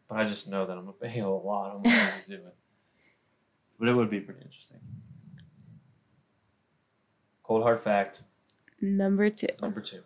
But 0.10 0.18
I 0.18 0.26
just 0.26 0.48
know 0.48 0.66
that 0.66 0.74
I'm 0.78 0.86
gonna 0.86 0.94
pay 0.94 1.20
a 1.20 1.30
lot 1.30 1.76
of 1.76 1.84
money 1.84 1.96
to 2.26 2.38
do 2.38 2.44
it. 2.48 2.56
But 3.80 3.88
it 3.88 3.94
would 3.94 4.10
be 4.10 4.20
pretty 4.20 4.42
interesting. 4.42 4.80
Cold 7.44 7.64
hard 7.64 7.80
fact 7.80 8.24
Number 8.82 9.30
two. 9.30 9.48
number 9.62 9.82
two. 9.82 10.02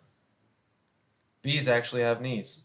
Bees 1.42 1.68
actually 1.68 2.02
have 2.02 2.20
knees. 2.20 2.62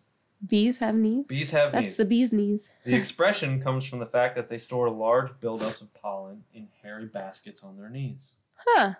Bees 0.48 0.78
have 0.78 0.96
knees? 0.96 1.28
Bees 1.28 1.52
have 1.52 1.72
That's 1.74 1.84
knees. 1.84 1.92
That's 1.92 1.98
the 1.98 2.06
bee's 2.06 2.32
knees. 2.34 2.70
The 2.86 2.96
expression 2.96 3.62
comes 3.62 3.86
from 3.86 4.00
the 4.00 4.06
fact 4.06 4.36
that 4.36 4.50
they 4.50 4.58
store 4.58 4.90
large 4.90 5.30
buildups 5.42 5.82
of 5.82 5.94
pollen 5.94 6.44
in 6.54 6.68
hairy 6.82 7.06
baskets 7.08 7.62
on 7.62 7.78
their 7.78 7.90
knees. 7.90 8.36
Huh. 8.56 8.94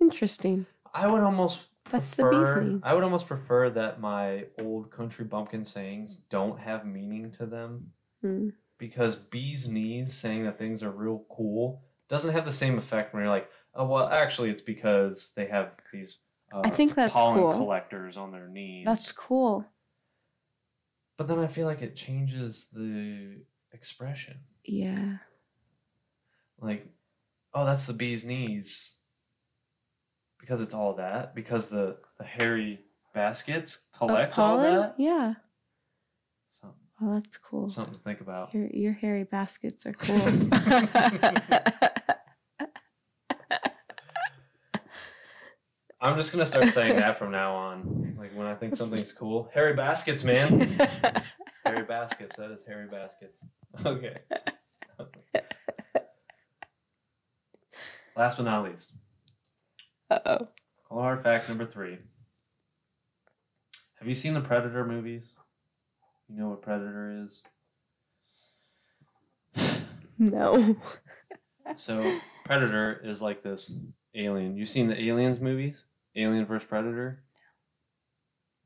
Interesting. 0.00 0.66
I 0.94 1.06
would 1.06 1.22
almost 1.22 1.66
That's 1.90 2.14
the 2.14 2.24
bee's 2.30 2.60
knees. 2.60 2.80
I 2.84 2.94
would 2.94 3.04
almost 3.04 3.26
prefer 3.26 3.68
that 3.70 4.00
my 4.00 4.46
old 4.60 4.90
country 4.90 5.24
bumpkin 5.24 5.64
sayings 5.64 6.16
don't 6.16 6.58
have 6.58 6.86
meaning 6.86 7.30
to 7.32 7.46
them 7.46 7.92
Hmm. 8.22 8.50
because 8.78 9.16
bees 9.16 9.68
knees 9.68 10.14
saying 10.14 10.44
that 10.44 10.58
things 10.58 10.82
are 10.82 10.90
real 10.90 11.24
cool 11.28 11.82
doesn't 12.08 12.32
have 12.32 12.44
the 12.44 12.52
same 12.52 12.78
effect 12.78 13.12
when 13.12 13.22
you're 13.22 13.32
like, 13.32 13.50
oh 13.74 13.86
well, 13.86 14.08
actually 14.08 14.50
it's 14.50 14.62
because 14.62 15.32
they 15.36 15.46
have 15.46 15.72
these. 15.92 16.18
Uh, 16.52 16.60
I 16.64 16.70
think 16.70 16.94
that's 16.94 17.12
pollen 17.12 17.38
cool. 17.40 17.52
collectors 17.54 18.16
on 18.16 18.30
their 18.30 18.48
knees. 18.48 18.84
That's 18.86 19.10
cool. 19.12 19.64
But 21.16 21.26
then 21.28 21.38
I 21.38 21.46
feel 21.46 21.66
like 21.66 21.82
it 21.82 21.96
changes 21.96 22.68
the 22.72 23.42
expression. 23.72 24.38
Yeah. 24.64 25.16
Like, 26.60 26.86
oh, 27.54 27.64
that's 27.64 27.86
the 27.86 27.92
bee's 27.92 28.24
knees. 28.24 28.96
Because 30.42 30.60
it's 30.60 30.74
all 30.74 30.92
that. 30.96 31.34
Because 31.34 31.68
the 31.68 31.96
the 32.18 32.24
hairy 32.24 32.80
baskets 33.14 33.78
collect 33.96 34.36
all 34.38 34.58
that. 34.58 34.94
Yeah. 34.98 35.34
So, 36.50 36.74
Oh, 37.00 37.14
that's 37.14 37.38
cool. 37.38 37.68
something 37.70 37.94
to 37.94 38.00
think 38.00 38.20
about. 38.20 38.52
Your 38.52 38.66
your 38.66 38.92
hairy 38.92 39.24
baskets 39.24 39.86
are 39.86 39.92
cool. 39.94 40.18
I'm 46.00 46.16
just 46.16 46.32
gonna 46.32 46.44
start 46.44 46.72
saying 46.72 46.96
that 46.96 47.16
from 47.18 47.30
now 47.30 47.54
on. 47.54 48.16
Like 48.18 48.32
when 48.34 48.48
I 48.48 48.54
think 48.56 48.74
something's 48.74 49.12
cool, 49.12 49.48
hairy 49.54 49.74
baskets, 49.74 50.24
man. 50.24 50.76
hairy 51.64 51.84
baskets. 51.84 52.36
That 52.36 52.50
is 52.50 52.64
hairy 52.64 52.88
baskets. 52.88 53.46
Okay. 53.86 54.18
Last 58.16 58.36
but 58.36 58.42
not 58.42 58.64
least, 58.64 58.92
Uh 60.12 60.18
oh. 60.26 60.48
hard 60.90 61.22
fact 61.22 61.48
number 61.48 61.64
three. 61.64 61.96
Have 63.98 64.08
you 64.08 64.14
seen 64.14 64.34
the 64.34 64.40
Predator 64.40 64.84
movies? 64.84 65.32
You 66.28 66.38
know 66.38 66.48
what 66.48 66.60
Predator 66.62 67.24
is? 67.24 67.42
No. 70.18 70.76
So 71.76 72.18
Predator 72.44 73.00
is 73.04 73.22
like 73.22 73.42
this 73.42 73.72
alien. 74.14 74.56
You've 74.56 74.68
seen 74.68 74.88
the 74.88 75.00
Aliens 75.00 75.40
movies? 75.40 75.84
Alien 76.16 76.44
vs 76.44 76.68
Predator. 76.68 77.22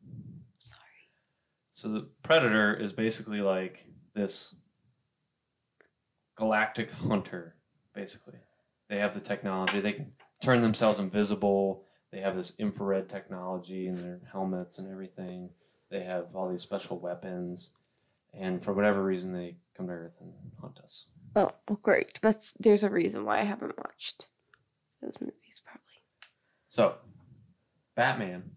No. 0.02 0.14
Sorry. 0.58 0.80
So 1.72 1.88
the 1.88 2.08
Predator 2.22 2.74
is 2.74 2.94
basically 2.94 3.42
like 3.42 3.84
this 4.14 4.54
galactic 6.36 6.90
hunter. 6.90 7.54
Basically, 7.94 8.38
they 8.88 8.96
have 8.96 9.12
the 9.12 9.20
technology. 9.20 9.80
They 9.80 9.92
can 9.92 10.12
turn 10.40 10.62
themselves 10.62 10.98
invisible. 10.98 11.84
They 12.12 12.20
have 12.20 12.36
this 12.36 12.52
infrared 12.58 13.08
technology 13.08 13.88
in 13.88 13.96
their 13.96 14.20
helmets 14.30 14.78
and 14.78 14.90
everything. 14.90 15.50
They 15.90 16.02
have 16.04 16.26
all 16.34 16.48
these 16.48 16.62
special 16.62 16.98
weapons, 16.98 17.72
and 18.34 18.62
for 18.62 18.72
whatever 18.72 19.02
reason, 19.02 19.32
they 19.32 19.56
come 19.76 19.86
to 19.86 19.92
Earth 19.92 20.16
and 20.20 20.32
hunt 20.60 20.78
us. 20.80 21.06
Oh, 21.36 21.50
well, 21.68 21.78
great. 21.82 22.18
That's 22.22 22.52
there's 22.58 22.84
a 22.84 22.90
reason 22.90 23.24
why 23.24 23.40
I 23.40 23.44
haven't 23.44 23.76
watched 23.78 24.28
those 25.02 25.14
movies. 25.20 25.62
Probably. 25.64 25.82
So, 26.68 26.94
Batman 27.94 28.50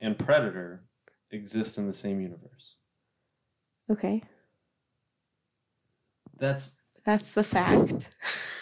and 0.00 0.18
Predator 0.18 0.84
exist 1.30 1.78
in 1.78 1.86
the 1.86 1.92
same 1.92 2.20
universe. 2.20 2.76
Okay, 3.90 4.22
That's 6.38 6.72
that's 7.04 7.32
the 7.32 7.44
fact. 7.44 8.08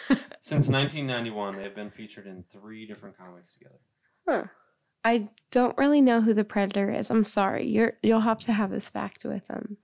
since 0.47 0.69
1991. 0.69 1.57
They 1.57 1.63
have 1.63 1.75
been 1.75 1.91
featured 1.91 2.25
in 2.25 2.43
three 2.49 2.85
different 2.85 3.17
comics 3.17 3.53
together. 3.53 3.79
huh. 4.27 4.43
I 5.03 5.29
don't 5.51 5.77
really 5.77 6.01
know 6.01 6.21
who 6.21 6.33
the 6.33 6.43
predator 6.43 6.91
is. 6.91 7.09
I'm 7.09 7.23
sorry. 7.23 7.67
You're 7.67 7.93
you'll 8.01 8.21
have 8.21 8.39
to 8.41 8.53
have 8.53 8.71
this 8.71 8.89
fact 8.89 9.23
with 9.23 9.47
him. 9.47 9.77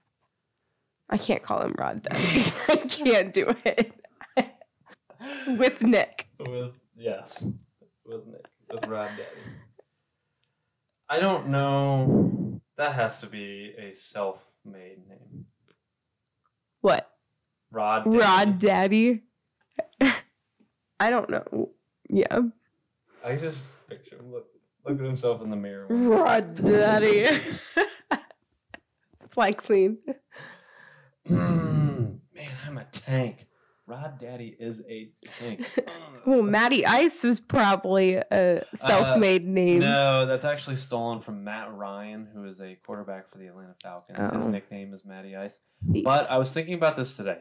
I 1.10 1.18
can't 1.18 1.44
call 1.44 1.62
him 1.62 1.76
Rod 1.78 2.02
Daddy. 2.02 2.44
I 2.70 2.76
can't 2.78 3.34
do 3.34 3.56
it. 3.64 3.94
with 5.48 5.82
Nick. 5.82 6.28
With 6.40 6.74
yes, 6.98 7.48
with 8.06 8.26
Nick, 8.26 8.48
with 8.72 8.86
Rod 8.86 9.12
Daddy. 9.12 9.56
I 11.10 11.20
don't 11.20 11.50
know. 11.50 12.62
That 12.78 12.94
has 12.94 13.22
to 13.22 13.28
be 13.28 13.76
a 13.78 13.94
self-made 13.94 15.08
name. 15.08 15.46
What? 16.82 17.10
Rod. 17.72 18.06
Daddy. 18.06 18.18
Rod 18.18 18.60
Daddy? 18.60 19.24
I 21.04 21.10
don't 21.10 21.30
know. 21.30 21.70
Yeah. 22.10 22.40
I 23.26 23.36
just 23.36 23.68
picture 23.90 24.16
him 24.18 24.32
look 24.32 24.46
look 24.86 25.00
at 25.00 25.06
himself 25.06 25.42
in 25.42 25.50
the 25.50 25.56
mirror. 25.58 25.86
Rod 25.90 26.54
Daddy. 26.56 27.26
Flexing. 29.30 29.98
Mm, 31.30 32.20
man, 32.36 32.50
I'm 32.68 32.78
a 32.78 32.86
tank. 32.86 33.48
Rod 33.86 34.18
Daddy 34.20 34.56
is 34.60 34.82
a 34.90 35.10
tank. 35.26 35.66
Oh, 36.26 36.42
Matty 36.42 36.86
Ice 36.86 37.22
was 37.24 37.42
probably 37.42 38.14
a 38.16 38.64
self-made 38.76 39.46
name. 39.46 39.80
No, 39.82 40.26
that's 40.26 40.46
actually 40.46 40.78
stolen 40.78 41.20
from 41.20 41.44
Matt 41.44 41.74
Ryan, 41.76 42.30
who 42.34 42.46
is 42.46 42.62
a 42.62 42.76
quarterback 42.86 43.30
for 43.30 43.40
the 43.40 43.48
Atlanta 43.48 43.76
Falcons. 43.84 44.30
His 44.32 44.46
Oh. 44.48 44.50
nickname 44.50 44.94
is 44.94 45.04
Matty 45.04 45.36
Ice. 45.36 45.60
But 45.82 46.32
I 46.32 46.38
was 46.38 46.54
thinking 46.54 46.76
about 46.76 46.96
this 46.96 47.18
today. 47.18 47.40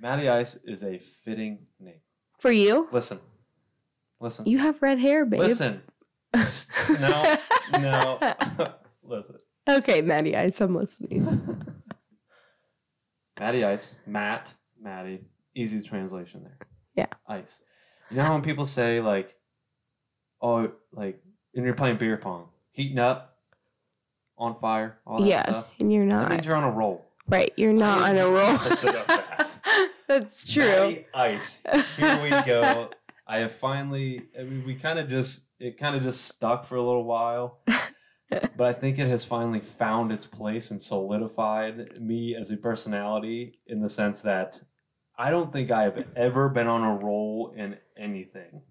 Matty 0.00 0.30
Ice 0.30 0.54
is 0.64 0.82
a 0.82 0.96
fitting 0.98 1.66
name. 1.78 2.00
For 2.38 2.52
you? 2.52 2.88
Listen. 2.92 3.20
Listen. 4.20 4.46
You 4.48 4.58
have 4.58 4.80
red 4.82 4.98
hair, 4.98 5.24
babe. 5.24 5.40
Listen. 5.40 5.82
No. 6.98 7.36
No. 7.78 8.18
Listen. 9.04 9.36
Okay, 9.68 10.02
Maddie 10.02 10.36
Ice, 10.36 10.60
I'm 10.60 10.74
listening. 10.74 11.24
Maddie 13.38 13.64
Ice. 13.64 13.94
Matt. 14.04 14.52
Maddie. 14.80 15.20
Easy 15.54 15.80
translation 15.80 16.42
there. 16.42 16.58
Yeah. 16.96 17.06
Ice. 17.28 17.60
You 18.10 18.16
know 18.16 18.24
how 18.24 18.32
when 18.32 18.42
people 18.42 18.66
say 18.66 19.00
like, 19.00 19.36
oh, 20.42 20.72
like, 20.92 21.22
and 21.54 21.64
you're 21.64 21.74
playing 21.74 21.98
beer 21.98 22.16
pong, 22.16 22.48
heating 22.72 22.98
up, 22.98 23.34
on 24.36 24.58
fire, 24.58 24.98
all 25.06 25.20
that 25.20 25.28
yeah, 25.28 25.42
stuff. 25.42 25.66
and 25.80 25.92
you're 25.92 26.04
not. 26.04 26.28
That 26.28 26.34
means 26.34 26.46
you're 26.46 26.56
on 26.56 26.64
a 26.64 26.70
roll. 26.70 27.03
Right, 27.28 27.52
you're 27.56 27.72
not 27.72 28.02
on 28.02 28.18
a 28.18 28.26
roll. 28.26 28.58
that. 28.58 29.50
That's 30.08 30.50
true. 30.50 30.64
Matty 30.64 31.06
Ice. 31.14 31.62
Here 31.96 32.22
we 32.22 32.30
go. 32.44 32.90
I 33.26 33.38
have 33.38 33.54
finally. 33.54 34.22
I 34.38 34.42
mean, 34.42 34.64
we 34.66 34.74
kind 34.74 34.98
of 34.98 35.08
just 35.08 35.46
it 35.58 35.78
kind 35.78 35.96
of 35.96 36.02
just 36.02 36.26
stuck 36.26 36.66
for 36.66 36.76
a 36.76 36.82
little 36.82 37.04
while, 37.04 37.60
but 38.28 38.60
I 38.60 38.72
think 38.72 38.98
it 38.98 39.08
has 39.08 39.24
finally 39.24 39.60
found 39.60 40.12
its 40.12 40.26
place 40.26 40.70
and 40.70 40.80
solidified 40.80 42.00
me 42.00 42.36
as 42.36 42.50
a 42.50 42.56
personality 42.56 43.52
in 43.66 43.80
the 43.80 43.88
sense 43.88 44.20
that 44.22 44.60
I 45.16 45.30
don't 45.30 45.52
think 45.52 45.70
I 45.70 45.84
have 45.84 46.04
ever 46.16 46.48
been 46.48 46.66
on 46.66 46.82
a 46.82 46.94
roll 46.94 47.54
in 47.56 47.78
anything. 47.96 48.62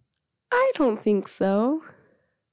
I 0.51 0.69
don't 0.75 1.01
think 1.01 1.27
so. 1.27 1.81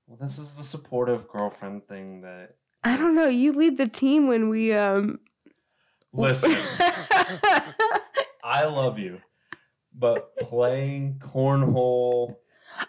Well, 0.07 0.19
this 0.21 0.39
is 0.39 0.55
the 0.55 0.63
supportive 0.63 1.29
girlfriend 1.29 1.87
thing 1.87 2.23
that. 2.23 2.57
I 2.83 2.97
don't 2.97 3.15
know. 3.15 3.27
You 3.27 3.53
lead 3.53 3.77
the 3.77 3.89
team 3.89 4.27
when 4.27 4.49
we 4.49 4.73
um 4.73 5.21
Listen, 6.13 6.53
I 8.43 8.65
love 8.65 8.99
you, 8.99 9.21
but 9.95 10.37
playing 10.39 11.21
cornhole. 11.21 12.37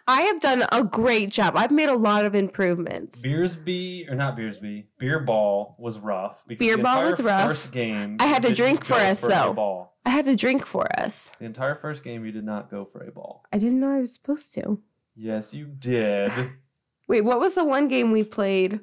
I 0.07 0.21
have 0.21 0.39
done 0.39 0.63
a 0.71 0.83
great 0.83 1.29
job. 1.29 1.55
I've 1.55 1.71
made 1.71 1.89
a 1.89 1.95
lot 1.95 2.25
of 2.25 2.33
improvements. 2.33 3.21
Beersby 3.21 4.09
or 4.09 4.15
not 4.15 4.37
Beersby, 4.37 4.85
beer 4.97 5.19
ball 5.19 5.75
was 5.77 5.99
rough. 5.99 6.43
Because 6.47 6.65
Beer 6.65 6.77
ball 6.77 7.03
was 7.03 7.19
rough. 7.19 7.43
First 7.43 7.71
game, 7.71 8.17
I 8.19 8.25
had 8.25 8.41
to 8.43 8.53
drink 8.55 8.85
for 8.85 8.95
us, 8.95 9.23
a 9.23 9.27
though. 9.27 9.53
Ball. 9.53 9.93
I 10.05 10.09
had 10.09 10.25
to 10.25 10.35
drink 10.35 10.65
for 10.65 10.87
us. 10.99 11.29
The 11.37 11.45
entire 11.45 11.75
first 11.75 12.03
game, 12.03 12.25
you 12.25 12.31
did 12.31 12.45
not 12.45 12.71
go 12.71 12.85
for 12.85 13.03
a 13.03 13.11
ball. 13.11 13.43
I 13.53 13.59
didn't 13.59 13.79
know 13.79 13.95
I 13.95 13.99
was 13.99 14.13
supposed 14.13 14.53
to. 14.55 14.79
Yes, 15.15 15.53
you 15.53 15.65
did. 15.65 16.31
Wait, 17.07 17.21
what 17.21 17.39
was 17.39 17.55
the 17.55 17.65
one 17.65 17.87
game 17.87 18.11
we 18.11 18.23
played 18.23 18.79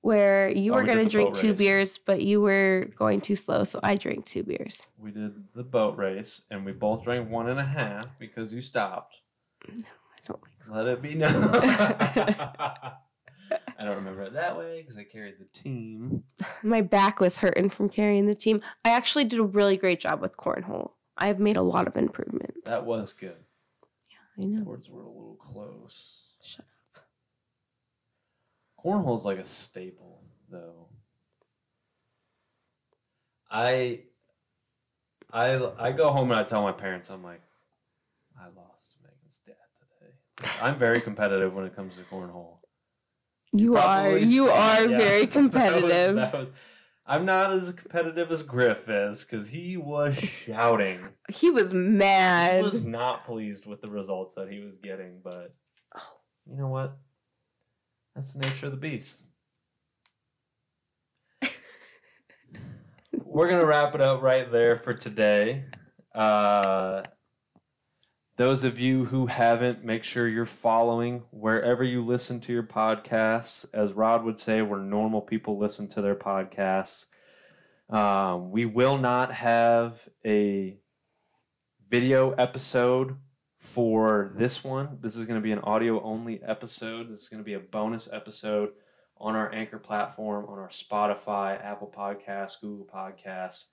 where 0.00 0.48
you 0.48 0.72
Oh, 0.72 0.76
were 0.76 0.82
we 0.82 0.86
going 0.88 1.04
to 1.04 1.10
drink 1.10 1.34
two 1.34 1.50
race. 1.50 1.58
beers, 1.58 1.98
but 1.98 2.22
you 2.22 2.40
were 2.40 2.88
going 2.96 3.20
too 3.20 3.36
slow, 3.36 3.64
so 3.64 3.80
I 3.82 3.94
drank 3.96 4.26
two 4.26 4.42
beers. 4.42 4.86
we 4.98 5.10
did 5.10 5.32
the 5.54 5.64
boat 5.64 5.96
race, 5.96 6.42
and 6.50 6.64
we 6.64 6.72
both 6.72 7.02
drank 7.04 7.28
one 7.30 7.48
and 7.48 7.58
a 7.60 7.64
half 7.64 8.06
because 8.18 8.52
you 8.52 8.60
stopped. 8.60 9.20
No, 9.68 9.74
I 9.84 10.20
don't 10.26 10.40
like 10.42 10.76
Let 10.76 10.86
it 10.86 11.02
be 11.02 11.14
known. 11.14 11.32
I 13.80 13.84
don't 13.84 13.96
remember 13.96 14.22
it 14.22 14.34
that 14.34 14.58
way 14.58 14.80
because 14.82 14.96
I 14.98 15.04
carried 15.04 15.36
the 15.38 15.46
team. 15.58 16.24
My 16.62 16.80
back 16.82 17.18
was 17.20 17.38
hurting 17.38 17.70
from 17.70 17.88
carrying 17.88 18.26
the 18.26 18.34
team. 18.34 18.60
I 18.84 18.90
actually 18.90 19.24
did 19.24 19.38
a 19.40 19.44
really 19.44 19.76
great 19.76 20.00
job 20.00 20.20
with 20.20 20.36
cornhole. 20.36 20.90
I've 21.16 21.38
made 21.40 21.56
a 21.56 21.62
lot 21.62 21.86
of 21.88 21.96
improvements. 21.96 22.58
That 22.64 22.84
was 22.84 23.12
good. 23.12 23.36
Yeah, 24.10 24.42
I 24.42 24.46
know. 24.46 24.58
The 24.58 24.64
Boards 24.64 24.90
were 24.90 25.02
a 25.02 25.06
little 25.08 25.38
close. 25.40 26.27
Cornhole's 28.84 29.24
like 29.24 29.38
a 29.38 29.44
staple, 29.44 30.22
though. 30.50 30.88
I, 33.50 34.02
I, 35.32 35.70
I 35.78 35.92
go 35.92 36.10
home 36.10 36.30
and 36.30 36.38
I 36.40 36.44
tell 36.44 36.62
my 36.62 36.72
parents, 36.72 37.10
I'm 37.10 37.22
like, 37.24 37.42
I 38.38 38.46
lost 38.54 38.96
Megan's 39.02 39.40
dad 39.46 39.54
today. 39.80 40.52
I'm 40.62 40.76
very 40.78 41.00
competitive 41.00 41.54
when 41.54 41.64
it 41.64 41.74
comes 41.74 41.96
to 41.96 42.04
cornhole. 42.04 42.58
You 43.52 43.76
are. 43.78 44.16
You 44.18 44.48
are 44.48 44.86
yeah. 44.86 44.98
very 44.98 45.24
That 45.24 45.26
was- 45.26 45.32
competitive. 45.32 46.16
that 46.16 46.32
was- 46.34 46.52
I'm 47.10 47.24
not 47.24 47.52
as 47.52 47.72
competitive 47.72 48.30
as 48.30 48.42
Griff 48.42 48.86
is 48.86 49.24
because 49.24 49.48
he 49.48 49.78
was 49.78 50.18
shouting. 50.18 51.00
He 51.30 51.48
was 51.48 51.72
mad. 51.72 52.56
He 52.56 52.62
was 52.62 52.84
not 52.84 53.24
pleased 53.24 53.64
with 53.64 53.80
the 53.80 53.88
results 53.90 54.34
that 54.34 54.52
he 54.52 54.60
was 54.60 54.76
getting, 54.76 55.20
but 55.24 55.54
Oh. 55.98 56.18
you 56.50 56.58
know 56.58 56.68
what? 56.68 56.98
That's 58.18 58.32
the 58.32 58.40
nature 58.40 58.66
of 58.66 58.72
the 58.72 58.78
beast. 58.78 59.22
We're 63.12 63.48
gonna 63.48 63.64
wrap 63.64 63.94
it 63.94 64.00
up 64.00 64.22
right 64.22 64.50
there 64.50 64.80
for 64.80 64.92
today. 64.92 65.66
Uh, 66.12 67.02
those 68.36 68.64
of 68.64 68.80
you 68.80 69.04
who 69.04 69.26
haven't, 69.26 69.84
make 69.84 70.02
sure 70.02 70.26
you're 70.26 70.46
following 70.46 71.22
wherever 71.30 71.84
you 71.84 72.04
listen 72.04 72.40
to 72.40 72.52
your 72.52 72.64
podcasts. 72.64 73.64
As 73.72 73.92
Rod 73.92 74.24
would 74.24 74.40
say, 74.40 74.62
where 74.62 74.80
normal 74.80 75.20
people 75.20 75.56
listen 75.56 75.86
to 75.90 76.02
their 76.02 76.16
podcasts. 76.16 77.06
Um, 77.88 78.50
we 78.50 78.64
will 78.64 78.98
not 78.98 79.30
have 79.30 80.08
a 80.26 80.76
video 81.88 82.32
episode 82.32 83.14
for 83.58 84.32
this 84.36 84.62
one. 84.62 84.98
This 85.00 85.16
is 85.16 85.26
going 85.26 85.40
to 85.40 85.42
be 85.42 85.52
an 85.52 85.58
audio 85.60 86.02
only 86.02 86.40
episode. 86.42 87.10
This 87.10 87.22
is 87.22 87.28
going 87.28 87.42
to 87.42 87.44
be 87.44 87.54
a 87.54 87.60
bonus 87.60 88.08
episode 88.12 88.70
on 89.18 89.34
our 89.34 89.52
Anchor 89.52 89.78
platform, 89.78 90.46
on 90.48 90.58
our 90.58 90.68
Spotify, 90.68 91.62
Apple 91.62 91.92
Podcasts, 91.94 92.60
Google 92.60 92.86
Podcasts, 92.86 93.70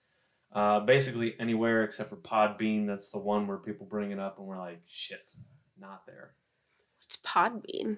uh, 0.51 0.79
basically 0.79 1.35
anywhere 1.39 1.83
except 1.83 2.09
for 2.09 2.15
Podbean. 2.15 2.87
That's 2.87 3.11
the 3.11 3.19
one 3.19 3.47
where 3.47 3.57
people 3.57 3.85
bring 3.85 4.11
it 4.11 4.19
up 4.19 4.39
and 4.39 4.47
we're 4.47 4.57
like, 4.57 4.81
shit, 4.87 5.31
not 5.79 6.05
there. 6.07 6.31
It's 7.05 7.17
Podbean. 7.17 7.97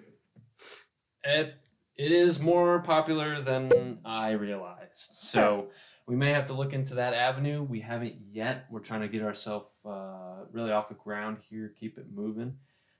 It, 1.24 1.56
it 1.96 2.12
is 2.12 2.40
more 2.40 2.80
popular 2.80 3.42
than 3.42 4.00
I 4.04 4.32
realized. 4.32 5.14
So 5.14 5.70
we 6.08 6.16
may 6.16 6.32
have 6.32 6.46
to 6.48 6.54
look 6.54 6.72
into 6.72 6.96
that 6.96 7.14
avenue. 7.14 7.62
We 7.62 7.82
haven't 7.82 8.16
yet. 8.32 8.66
We're 8.72 8.80
trying 8.80 9.02
to 9.02 9.10
get 9.10 9.22
ourselves 9.22 9.68
uh, 9.86 10.46
really 10.52 10.72
off 10.72 10.88
the 10.88 10.94
ground 10.94 11.40
here, 11.50 11.74
keep 11.78 11.98
it 11.98 12.06
moving. 12.14 12.56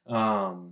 Um, 0.08 0.72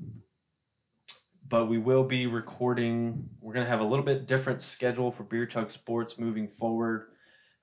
but 1.47 1.67
we 1.67 1.77
will 1.77 2.03
be 2.03 2.27
recording. 2.27 3.29
We're 3.39 3.53
going 3.53 3.65
to 3.65 3.69
have 3.69 3.79
a 3.79 3.85
little 3.85 4.03
bit 4.03 4.27
different 4.27 4.61
schedule 4.61 5.11
for 5.11 5.23
Beer 5.23 5.45
Chug 5.45 5.71
Sports 5.71 6.19
moving 6.19 6.49
forward. 6.49 7.07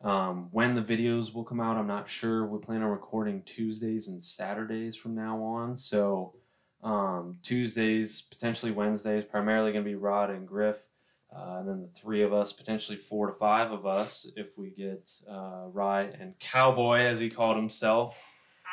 Um, 0.00 0.48
when 0.52 0.74
the 0.74 0.82
videos 0.82 1.34
will 1.34 1.44
come 1.44 1.60
out, 1.60 1.76
I'm 1.76 1.86
not 1.86 2.08
sure. 2.08 2.46
We 2.46 2.58
plan 2.58 2.82
on 2.82 2.88
recording 2.88 3.42
Tuesdays 3.42 4.08
and 4.08 4.22
Saturdays 4.22 4.96
from 4.96 5.14
now 5.14 5.42
on. 5.42 5.76
So 5.76 6.34
um, 6.82 7.36
Tuesdays, 7.42 8.22
potentially 8.22 8.72
Wednesdays, 8.72 9.24
primarily 9.24 9.72
going 9.72 9.84
to 9.84 9.90
be 9.90 9.96
Rod 9.96 10.30
and 10.30 10.48
Griff. 10.48 10.78
Uh, 11.34 11.58
and 11.60 11.68
then 11.68 11.80
the 11.80 11.88
three 12.00 12.22
of 12.22 12.32
us, 12.32 12.52
potentially 12.52 12.98
four 12.98 13.26
to 13.26 13.32
five 13.34 13.72
of 13.72 13.86
us, 13.86 14.30
if 14.36 14.48
we 14.58 14.70
get 14.70 15.10
uh, 15.28 15.64
Rye 15.72 16.10
and 16.20 16.38
Cowboy, 16.38 17.00
as 17.00 17.18
he 17.18 17.30
called 17.30 17.56
himself, 17.56 18.18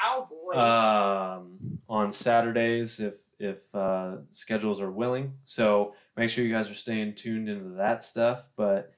Cowboy. 0.02 0.56
um, 0.58 1.58
on 1.88 2.12
Saturdays 2.12 3.00
if 3.00 3.16
if 3.40 3.58
uh, 3.74 4.18
schedules 4.32 4.82
are 4.82 4.92
willing. 4.92 5.34
So 5.46 5.94
make 6.18 6.30
sure 6.30 6.44
you 6.44 6.52
guys 6.52 6.70
are 6.70 6.74
staying 6.76 7.16
tuned 7.16 7.48
into 7.48 7.70
that 7.76 8.04
stuff. 8.04 8.50
But 8.58 8.92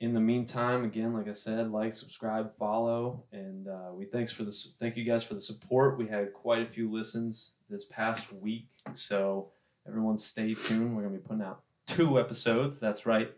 in 0.00 0.14
the 0.14 0.20
meantime, 0.20 0.84
again, 0.84 1.12
like 1.12 1.28
I 1.28 1.32
said, 1.32 1.70
like, 1.70 1.92
subscribe, 1.92 2.56
follow, 2.58 3.24
and 3.32 3.68
uh, 3.68 3.90
we 3.92 4.06
thanks 4.06 4.32
for 4.32 4.44
the 4.44 4.56
thank 4.78 4.96
you 4.96 5.04
guys 5.04 5.22
for 5.22 5.34
the 5.34 5.40
support. 5.40 5.98
We 5.98 6.06
had 6.06 6.32
quite 6.32 6.62
a 6.62 6.66
few 6.66 6.90
listens 6.90 7.52
this 7.68 7.84
past 7.84 8.32
week, 8.32 8.68
so 8.94 9.50
Everyone, 9.86 10.16
stay 10.16 10.54
tuned. 10.54 10.96
We're 10.96 11.02
gonna 11.02 11.14
be 11.14 11.20
putting 11.22 11.42
out 11.42 11.60
two 11.86 12.18
episodes. 12.18 12.80
That's 12.80 13.06
right, 13.06 13.32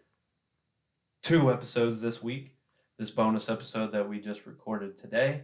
two 1.23 1.53
episodes 1.53 2.01
this 2.01 2.23
week. 2.23 2.55
This 2.99 3.11
bonus 3.11 3.51
episode 3.51 3.93
that 3.93 4.09
we 4.09 4.21
just 4.21 4.47
recorded 4.47 4.97
today, 4.97 5.43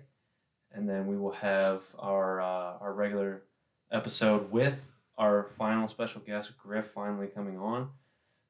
and 0.73 0.89
then 0.89 1.07
we 1.07 1.19
will 1.19 1.33
have 1.33 1.83
our 1.99 2.41
uh, 2.41 2.79
our 2.81 2.95
regular 2.95 3.43
episode 3.91 4.51
with 4.51 4.91
our 5.19 5.45
final 5.59 5.87
special 5.89 6.23
guest 6.23 6.57
Griff 6.57 6.87
finally 6.87 7.27
coming 7.27 7.59
on. 7.59 7.91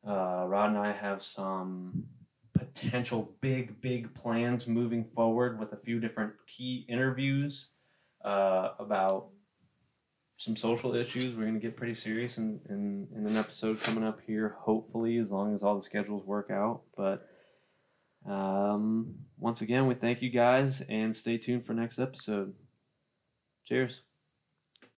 Uh, 0.07 0.47
Rod 0.47 0.71
and 0.71 0.79
I 0.79 0.93
have 0.93 1.23
some 1.23 2.05
potential 2.55 3.33
big 3.41 3.81
big 3.81 4.15
plans 4.15 4.69
moving 4.69 5.05
forward 5.05 5.59
with 5.59 5.73
a 5.73 5.77
few 5.77 5.99
different 5.99 6.33
key 6.47 6.87
interviews 6.89 7.71
uh, 8.25 8.71
about 8.79 9.29
some 10.43 10.57
social 10.57 10.95
issues. 10.95 11.34
We're 11.34 11.43
going 11.43 11.55
to 11.55 11.61
get 11.61 11.76
pretty 11.76 11.95
serious 11.95 12.38
in, 12.38 12.61
in, 12.68 13.07
in 13.16 13.26
an 13.26 13.36
episode 13.36 13.80
coming 13.80 14.05
up 14.05 14.20
here, 14.26 14.57
hopefully, 14.59 15.18
as 15.18 15.30
long 15.30 15.55
as 15.55 15.62
all 15.62 15.76
the 15.76 15.82
schedules 15.82 16.24
work 16.24 16.51
out. 16.51 16.82
But 16.97 17.28
um, 18.28 19.14
once 19.38 19.61
again, 19.61 19.86
we 19.86 19.95
thank 19.95 20.22
you 20.22 20.30
guys 20.30 20.82
and 20.88 21.14
stay 21.14 21.38
tuned 21.38 21.66
for 21.66 21.74
next 21.74 21.99
episode. 21.99 22.55
Cheers. 23.66 24.03